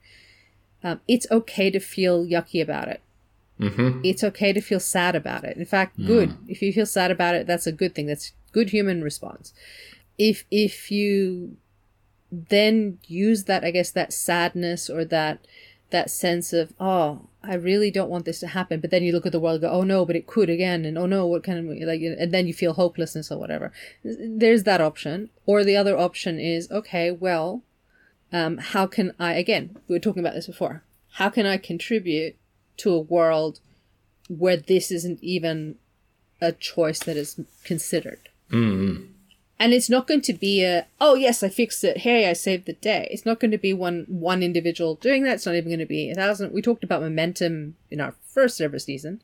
um, 0.84 0.99
it's 1.07 1.28
okay 1.32 1.69
to 1.71 1.80
feel 1.80 2.26
yucky 2.26 2.61
about 2.61 2.89
it. 2.89 3.01
It's 4.03 4.24
okay 4.24 4.51
to 4.51 4.59
feel 4.59 4.82
sad 4.82 5.15
about 5.15 5.45
it. 5.45 5.55
In 5.55 5.65
fact 5.65 5.97
good. 6.05 6.36
If 6.47 6.61
you 6.61 6.74
feel 6.74 6.86
sad 6.86 7.11
about 7.11 7.36
it 7.36 7.47
that's 7.47 7.67
a 7.67 7.71
good 7.71 7.93
thing. 7.95 8.07
That's 8.07 8.34
good 8.51 8.71
human 8.71 9.03
response. 9.03 9.53
If 10.17 10.45
if 10.51 10.91
you 10.91 11.57
then 12.34 12.97
use 13.05 13.43
that 13.43 13.63
i 13.63 13.69
guess 13.69 13.91
that 13.91 14.11
sadness 14.11 14.89
or 14.89 15.05
that 15.05 15.45
that 15.93 16.09
sense 16.09 16.51
of 16.51 16.73
oh 16.79 17.21
i 17.43 17.53
really 17.53 17.91
don't 17.91 18.09
want 18.09 18.25
this 18.25 18.39
to 18.39 18.47
happen. 18.47 18.81
But 18.81 18.89
then 18.91 19.03
you 19.03 19.13
look 19.13 19.25
at 19.25 19.31
the 19.31 19.39
world 19.39 19.61
go 19.61 19.69
oh 19.69 19.83
no 19.83 20.05
but 20.05 20.15
it 20.15 20.27
could 20.27 20.49
again 20.49 20.83
and 20.83 20.97
oh 20.97 21.05
no 21.05 21.25
what 21.25 21.43
kind 21.43 21.59
of 21.59 21.87
like 21.87 22.01
and 22.01 22.33
then 22.33 22.47
you 22.47 22.53
feel 22.53 22.73
hopelessness 22.73 23.31
or 23.31 23.37
whatever. 23.39 23.71
There's 24.03 24.63
that 24.63 24.81
option. 24.81 25.29
Or 25.45 25.63
the 25.63 25.77
other 25.77 25.97
option 25.97 26.39
is 26.39 26.69
okay 26.71 27.11
well 27.11 27.63
um, 28.33 28.57
how 28.57 28.87
can 28.87 29.13
i 29.19 29.33
again 29.33 29.77
we 29.87 29.95
were 29.95 29.99
talking 29.99 30.21
about 30.21 30.33
this 30.33 30.47
before. 30.47 30.83
How 31.13 31.29
can 31.29 31.45
i 31.45 31.57
contribute 31.57 32.35
to 32.77 32.91
a 32.91 32.99
world 32.99 33.59
where 34.27 34.57
this 34.57 34.91
isn't 34.91 35.19
even 35.21 35.75
a 36.41 36.51
choice 36.51 36.99
that 36.99 37.15
is 37.15 37.39
considered 37.63 38.29
and 39.64 39.74
it's 39.74 39.89
not 39.89 40.07
going 40.07 40.20
to 40.20 40.34
be 40.34 40.61
a 40.61 40.86
oh 40.99 41.16
yes 41.16 41.41
i 41.41 41.47
fixed 41.47 41.86
it. 41.86 41.99
Hey 41.99 42.30
i 42.30 42.34
saved 42.34 42.66
the 42.66 42.74
day. 42.74 43.07
It's 43.09 43.26
not 43.26 43.39
going 43.39 43.51
to 43.51 43.57
be 43.57 43.72
one 43.72 44.05
one 44.09 44.43
individual 44.43 44.95
doing 44.95 45.24
that. 45.24 45.36
It's 45.36 45.45
not 45.45 45.55
even 45.55 45.70
going 45.70 45.80
to 45.80 45.86
be 45.86 46.11
a 46.11 46.16
thousand. 46.16 46.51
We 46.51 46.61
talked 46.61 46.84
about 46.84 47.01
momentum 47.01 47.78
in 47.89 48.01
our 48.01 48.14
first 48.28 48.59
ever 48.59 48.78
season. 48.78 49.22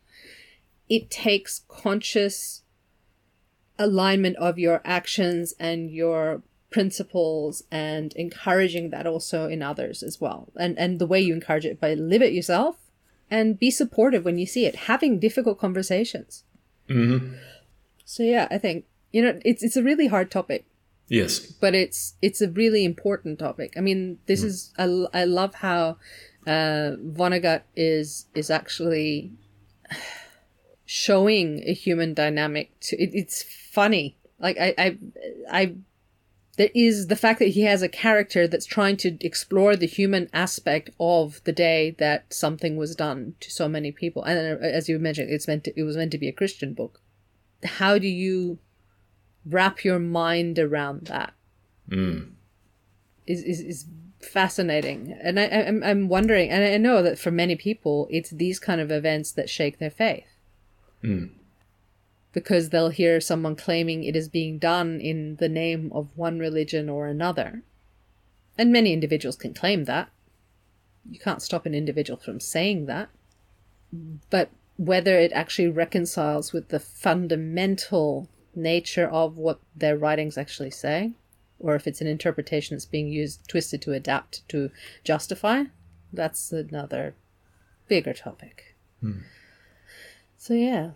It 0.87 1.11
takes 1.11 1.65
conscious 1.67 2.61
alignment 3.77 4.37
of 4.37 4.57
your 4.57 4.81
actions 4.85 5.53
and 5.59 5.91
your 5.91 6.41
principles 6.69 7.63
and 7.69 8.13
encouraging 8.13 8.91
that 8.91 9.05
also 9.05 9.49
in 9.49 9.61
others 9.61 10.01
as 10.01 10.21
well. 10.21 10.53
And 10.55 10.79
and 10.79 10.99
the 10.99 11.07
way 11.07 11.19
you 11.19 11.33
encourage 11.33 11.65
it 11.65 11.81
by 11.81 11.95
live 11.95 12.21
it 12.21 12.31
yourself 12.31 12.77
and 13.29 13.59
be 13.59 13.69
supportive 13.69 14.23
when 14.23 14.37
you 14.37 14.45
see 14.45 14.65
it 14.65 14.87
having 14.87 15.19
difficult 15.19 15.59
conversations. 15.59 16.45
Mm-hmm. 16.89 17.35
so 18.03 18.23
yeah 18.23 18.47
i 18.49 18.57
think 18.57 18.85
you 19.11 19.21
know 19.21 19.39
it's 19.43 19.63
it's 19.63 19.75
a 19.75 19.83
really 19.83 20.07
hard 20.07 20.29
topic 20.31 20.65
Yes. 21.09 21.39
but 21.39 21.73
it's 21.73 22.13
it's 22.21 22.39
a 22.39 22.49
really 22.49 22.85
important 22.85 23.39
topic. 23.39 23.73
I 23.75 23.81
mean, 23.81 24.19
this 24.27 24.43
is 24.43 24.71
I, 24.77 24.83
I 25.11 25.23
love 25.25 25.55
how 25.55 25.97
uh, 26.45 26.95
Vonnegut 27.01 27.63
is 27.75 28.27
is 28.35 28.51
actually 28.51 29.31
showing 30.85 31.63
a 31.65 31.73
human 31.73 32.13
dynamic. 32.13 32.79
To 32.81 33.01
it, 33.01 33.09
it's 33.13 33.41
funny. 33.41 34.17
Like 34.39 34.57
I 34.59 34.73
I 34.77 34.97
I 35.51 35.75
there 36.57 36.69
is 36.75 37.07
the 37.07 37.15
fact 37.15 37.39
that 37.39 37.49
he 37.49 37.61
has 37.61 37.81
a 37.81 37.89
character 37.89 38.47
that's 38.47 38.65
trying 38.67 38.97
to 38.97 39.17
explore 39.21 39.75
the 39.75 39.87
human 39.87 40.29
aspect 40.31 40.91
of 40.99 41.41
the 41.45 41.53
day 41.53 41.95
that 41.97 42.31
something 42.31 42.77
was 42.77 42.95
done 42.95 43.33
to 43.39 43.49
so 43.49 43.67
many 43.67 43.91
people. 43.91 44.23
And 44.23 44.61
uh, 44.61 44.65
as 44.65 44.89
you 44.89 44.99
mentioned, 44.99 45.31
it's 45.31 45.47
meant 45.47 45.63
to, 45.63 45.79
it 45.79 45.83
was 45.83 45.97
meant 45.97 46.11
to 46.11 46.17
be 46.19 46.27
a 46.27 46.33
Christian 46.33 46.73
book. 46.75 47.01
How 47.63 47.97
do 47.97 48.07
you 48.07 48.59
wrap 49.45 49.83
your 49.83 49.99
mind 49.99 50.59
around 50.59 51.07
that. 51.07 51.33
Hmm. 51.89 52.19
Is, 53.25 53.43
is 53.43 53.61
is 53.61 53.85
fascinating. 54.21 55.17
And 55.21 55.39
I, 55.39 55.45
I'm, 55.45 55.83
I'm 55.83 56.09
wondering 56.09 56.49
and 56.49 56.63
i 56.63 56.77
know 56.77 57.01
that 57.01 57.17
for 57.17 57.31
many 57.31 57.55
people 57.55 58.07
it's 58.11 58.29
these 58.29 58.59
kind 58.59 58.81
of 58.81 58.91
events 58.91 59.31
that 59.33 59.49
shake 59.49 59.79
their 59.79 59.89
faith. 59.89 60.27
Hmm. 61.01 61.25
Because 62.31 62.69
they'll 62.69 62.89
hear 62.89 63.19
someone 63.19 63.55
claiming 63.55 64.03
it 64.03 64.15
is 64.15 64.29
being 64.29 64.59
done 64.59 64.99
in 64.99 65.37
the 65.37 65.49
name 65.49 65.91
of 65.93 66.09
one 66.15 66.37
religion 66.37 66.89
or 66.89 67.07
another. 67.07 67.63
And 68.57 68.71
many 68.71 68.93
individuals 68.93 69.35
can 69.35 69.53
claim 69.53 69.85
that. 69.85 70.09
You 71.09 71.19
can't 71.19 71.41
stop 71.41 71.65
an 71.65 71.73
individual 71.73 72.19
from 72.19 72.39
saying 72.39 72.85
that. 72.85 73.09
But 74.29 74.51
whether 74.77 75.17
it 75.17 75.31
actually 75.33 75.69
reconciles 75.69 76.53
with 76.53 76.69
the 76.69 76.79
fundamental 76.79 78.29
nature 78.61 79.07
of 79.07 79.37
what 79.37 79.59
their 79.75 79.97
writings 79.97 80.37
actually 80.37 80.71
say, 80.71 81.11
or 81.59 81.75
if 81.75 81.87
it's 81.87 82.01
an 82.01 82.07
interpretation 82.07 82.75
that's 82.75 82.85
being 82.85 83.07
used, 83.07 83.47
twisted 83.47 83.81
to 83.83 83.93
adapt 83.93 84.47
to 84.49 84.71
justify, 85.03 85.65
that's 86.13 86.51
another 86.51 87.15
bigger 87.87 88.13
topic. 88.13 88.75
So, 90.37 90.53
yeah. 90.53 90.91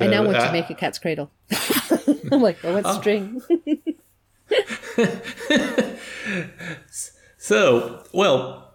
I 0.00 0.06
now 0.06 0.24
want 0.24 0.36
uh, 0.36 0.46
to 0.46 0.52
make 0.52 0.70
a 0.70 0.74
cat's 0.74 0.98
cradle. 0.98 1.30
I'm 2.32 2.40
like, 2.40 2.58
oh, 2.64 2.80
what 2.80 2.94
string? 2.94 3.42
So, 7.46 8.02
well, 8.12 8.74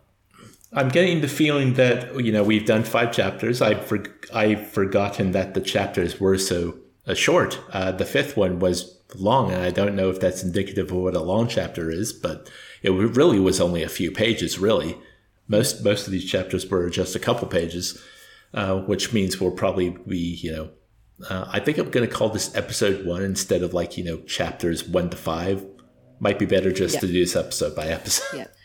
I'm 0.71 0.87
getting 0.87 1.19
the 1.19 1.27
feeling 1.27 1.73
that 1.73 2.23
you 2.23 2.31
know 2.31 2.41
we've 2.41 2.65
done 2.65 2.85
five 2.85 3.11
chapters. 3.11 3.61
I've 3.61 3.85
for, 3.85 4.01
I've 4.33 4.65
forgotten 4.65 5.33
that 5.33 5.55
the 5.55 5.59
chapters 5.59 6.21
were 6.21 6.37
so 6.37 6.77
uh, 7.11 7.15
short. 7.15 7.59
Uh, 7.71 7.91
the 7.91 8.05
fifth 8.05 8.37
one 8.37 8.59
was 8.59 8.97
long, 9.15 9.51
and 9.51 9.61
I 9.61 9.69
don't 9.71 9.95
know 9.95 10.09
if 10.09 10.19
that's 10.19 10.43
indicative 10.43 10.91
of 10.91 10.97
what 10.97 11.15
a 11.15 11.19
long 11.21 11.47
chapter 11.47 11.89
is, 11.91 12.13
but 12.13 12.49
it 12.81 12.89
really 12.91 13.39
was 13.39 13.59
only 13.61 13.83
a 13.83 13.89
few 13.89 14.11
pages. 14.11 14.57
Really, 14.59 14.97
most 15.47 15.83
most 15.83 16.07
of 16.07 16.11
these 16.13 16.29
chapters 16.29 16.65
were 16.69 16.89
just 16.89 17.15
a 17.15 17.19
couple 17.19 17.47
pages, 17.47 18.01
uh, 18.53 18.77
which 18.81 19.13
means 19.13 19.39
we'll 19.39 19.51
probably 19.51 19.89
be 20.07 20.17
you 20.17 20.51
know. 20.51 20.69
Uh, 21.29 21.45
I 21.51 21.59
think 21.59 21.77
I'm 21.77 21.91
going 21.91 22.07
to 22.09 22.15
call 22.15 22.29
this 22.29 22.55
episode 22.55 23.05
one 23.05 23.21
instead 23.21 23.61
of 23.61 23.73
like 23.75 23.97
you 23.97 24.03
know 24.03 24.17
chapters 24.21 24.87
one 24.87 25.09
to 25.11 25.17
five. 25.17 25.65
Might 26.19 26.39
be 26.39 26.45
better 26.45 26.71
just 26.71 26.95
Yeah. 26.95 26.99
to 27.01 27.07
do 27.07 27.19
this 27.19 27.35
episode 27.35 27.75
by 27.75 27.87
episode. 27.87 28.37
yeah. 28.37 28.47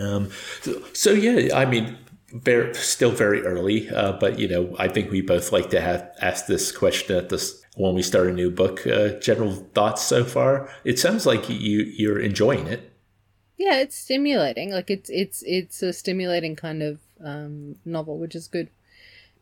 Um, 0.00 0.30
so, 0.62 0.80
so 0.92 1.10
yeah, 1.10 1.56
I 1.56 1.64
mean, 1.64 1.98
very, 2.32 2.74
still 2.74 3.10
very 3.10 3.42
early, 3.42 3.88
uh, 3.90 4.12
but 4.12 4.38
you 4.38 4.48
know, 4.48 4.74
I 4.78 4.88
think 4.88 5.10
we 5.10 5.20
both 5.20 5.52
like 5.52 5.70
to 5.70 5.80
have 5.80 6.10
ask 6.20 6.46
this 6.46 6.72
question 6.72 7.16
at 7.16 7.28
this 7.28 7.62
when 7.76 7.94
we 7.94 8.02
start 8.02 8.28
a 8.28 8.32
new 8.32 8.50
book. 8.50 8.86
Uh, 8.86 9.10
general 9.20 9.54
thoughts 9.74 10.02
so 10.02 10.24
far? 10.24 10.68
It 10.84 10.98
sounds 10.98 11.26
like 11.26 11.48
you 11.48 11.80
you're 11.80 12.20
enjoying 12.20 12.66
it. 12.66 12.92
Yeah, 13.56 13.80
it's 13.80 13.96
stimulating. 13.96 14.70
Like 14.70 14.90
it's 14.90 15.10
it's 15.10 15.42
it's 15.46 15.82
a 15.82 15.92
stimulating 15.92 16.54
kind 16.54 16.82
of 16.82 17.00
um, 17.24 17.76
novel, 17.84 18.18
which 18.18 18.34
is 18.34 18.46
good. 18.46 18.68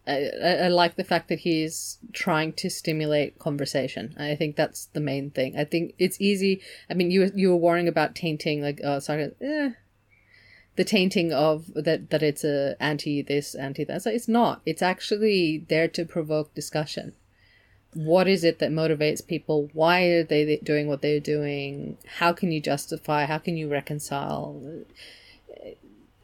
I, 0.06 0.30
I, 0.42 0.50
I 0.64 0.68
like 0.68 0.94
the 0.94 1.04
fact 1.04 1.28
that 1.28 1.40
he's 1.40 1.98
trying 2.12 2.52
to 2.54 2.70
stimulate 2.70 3.40
conversation. 3.40 4.14
I 4.16 4.36
think 4.36 4.54
that's 4.54 4.86
the 4.86 5.00
main 5.00 5.30
thing. 5.30 5.58
I 5.58 5.64
think 5.64 5.94
it's 5.98 6.20
easy. 6.20 6.62
I 6.88 6.94
mean, 6.94 7.10
you 7.10 7.30
you 7.34 7.50
were 7.50 7.56
worrying 7.56 7.88
about 7.88 8.14
tainting, 8.14 8.62
like 8.62 8.80
oh, 8.84 9.00
sorry, 9.00 9.32
eh, 9.40 9.70
the 10.77 10.85
tainting 10.85 11.32
of 11.32 11.73
that 11.74 12.11
that 12.11 12.23
it's 12.23 12.44
a 12.44 12.77
anti 12.81 13.23
this 13.23 13.55
anti 13.55 13.85
that. 13.85 14.03
So 14.03 14.11
it's 14.11 14.28
not. 14.28 14.61
It's 14.65 14.82
actually 14.82 15.65
there 15.69 15.89
to 15.89 16.05
provoke 16.05 16.55
discussion. 16.55 17.15
What 17.94 18.28
is 18.28 18.44
it 18.44 18.59
that 18.59 18.70
motivates 18.70 19.27
people? 19.27 19.70
Why 19.73 20.03
are 20.05 20.24
they 20.24 20.59
doing 20.62 20.86
what 20.86 21.01
they're 21.01 21.20
doing? 21.20 21.97
How 22.19 22.32
can 22.32 22.53
you 22.53 22.61
justify? 22.61 23.24
How 23.24 23.39
can 23.39 23.57
you 23.57 23.69
reconcile? 23.69 24.61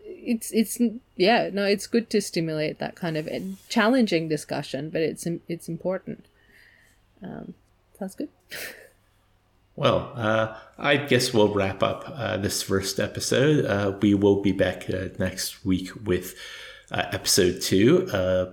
It's 0.04 0.52
it's 0.52 0.78
yeah 1.16 1.50
no 1.52 1.64
it's 1.64 1.86
good 1.86 2.08
to 2.10 2.20
stimulate 2.20 2.78
that 2.78 2.94
kind 2.94 3.16
of 3.16 3.28
challenging 3.68 4.28
discussion, 4.28 4.90
but 4.90 5.00
it's 5.00 5.26
it's 5.48 5.68
important. 5.68 6.26
Um, 7.22 7.54
Sounds 7.98 8.14
good. 8.14 8.28
Well, 9.74 10.12
uh, 10.16 10.54
I 10.76 10.96
guess 10.96 11.32
we'll 11.32 11.54
wrap 11.54 11.82
up 11.82 12.04
uh, 12.06 12.36
this 12.36 12.62
first 12.62 13.00
episode. 13.00 13.64
Uh, 13.64 13.96
we 14.02 14.12
will 14.12 14.42
be 14.42 14.52
back 14.52 14.90
uh, 14.90 15.08
next 15.18 15.64
week 15.64 15.90
with 16.04 16.34
uh, 16.90 17.04
episode 17.10 17.62
two. 17.62 18.06
Uh, 18.12 18.52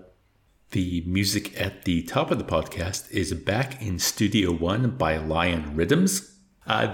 the 0.72 1.04
music 1.06 1.60
at 1.60 1.84
the 1.84 2.04
top 2.04 2.32
of 2.32 2.38
the 2.38 2.46
podcast 2.46 3.12
is 3.12 3.34
back 3.34 3.82
in 3.82 4.00
Studio 4.00 4.52
One 4.54 4.91
by 4.91 5.18
Lion 5.18 5.76
Rhythms. 5.76 6.38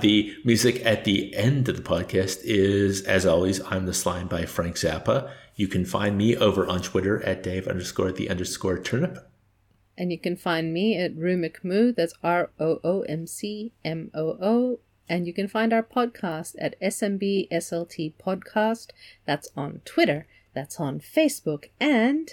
the 0.01 0.33
music 0.43 0.83
at 0.83 1.03
the 1.03 1.35
end 1.35 1.69
of 1.69 1.75
the 1.75 1.83
podcast 1.83 2.39
is, 2.43 3.01
as 3.03 3.27
always, 3.27 3.61
I'm 3.69 3.85
the 3.85 3.93
Slime 3.93 4.27
by 4.27 4.45
Frank 4.45 4.77
Zappa. 4.77 5.29
You 5.55 5.67
can 5.67 5.85
find 5.85 6.17
me 6.17 6.35
over 6.35 6.65
on 6.65 6.81
Twitter 6.81 7.21
at 7.23 7.43
Dave 7.43 7.67
underscore 7.67 8.11
the 8.11 8.29
underscore 8.29 8.79
turnip. 8.79 9.19
And 9.97 10.11
you 10.11 10.19
can 10.19 10.35
find 10.35 10.73
me 10.73 10.97
at 10.97 11.15
McMoo, 11.15 11.95
that's 11.95 12.13
R 12.23 12.51
O 12.59 12.79
O 12.83 13.01
M 13.01 13.27
C 13.27 13.71
M 13.83 14.11
O 14.13 14.37
O. 14.41 14.79
And 15.07 15.27
you 15.27 15.33
can 15.33 15.47
find 15.47 15.71
our 15.71 15.83
podcast 15.83 16.55
at 16.59 16.79
SMB 16.81 17.49
SLT 17.49 18.13
Podcast. 18.15 18.89
That's 19.25 19.49
on 19.55 19.81
Twitter, 19.85 20.27
that's 20.53 20.79
on 20.79 20.99
Facebook, 20.99 21.65
and 21.79 22.31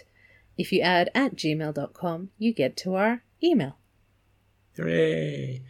if 0.58 0.72
you 0.72 0.80
add 0.80 1.10
at 1.14 1.34
gmail.com, 1.34 2.30
you 2.38 2.52
get 2.52 2.76
to 2.78 2.94
our 2.94 3.22
email. 3.42 3.76
Hooray! 4.76 5.62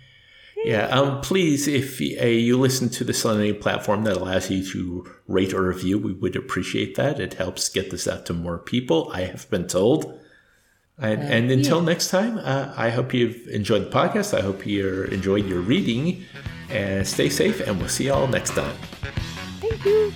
Yeah, 0.64 0.86
um, 0.89 1.20
please, 1.23 1.66
if 1.66 2.01
uh, 2.01 2.27
you 2.27 2.56
listen 2.59 2.89
to 2.90 3.05
the 3.05 3.12
Selenity 3.12 3.52
platform 3.52 4.05
that 4.05 4.16
allows 4.16 4.48
you 4.48 4.64
to 4.73 5.10
rate 5.27 5.52
or 5.52 5.62
review, 5.62 5.98
we 5.98 6.12
would 6.12 6.36
appreciate 6.36 6.94
that. 6.94 7.19
It 7.19 7.35
helps 7.35 7.69
get 7.69 7.90
this 7.90 8.06
out 8.06 8.27
to 8.27 8.32
more 8.32 8.59
people, 8.59 9.10
I 9.12 9.23
have 9.23 9.51
been 9.51 9.66
told. 9.66 10.20
And, 11.03 11.20
uh, 11.20 11.27
and 11.27 11.51
until 11.51 11.79
yeah. 11.81 11.87
next 11.87 12.09
time, 12.11 12.39
uh, 12.39 12.73
I 12.77 12.91
hope 12.91 13.12
you've 13.12 13.49
enjoyed 13.49 13.87
the 13.87 13.91
podcast. 13.91 14.39
I 14.39 14.41
hope 14.41 14.65
you're 14.65 15.05
enjoying 15.07 15.49
your 15.49 15.61
reading. 15.61 16.24
And 16.70 17.07
stay 17.07 17.29
safe, 17.29 17.61
and 17.61 17.79
we'll 17.79 17.89
see 17.89 18.05
you 18.05 18.15
all 18.15 18.29
next 18.29 18.55
time. 18.55 18.74
Thank 19.61 19.85
you. 19.85 20.12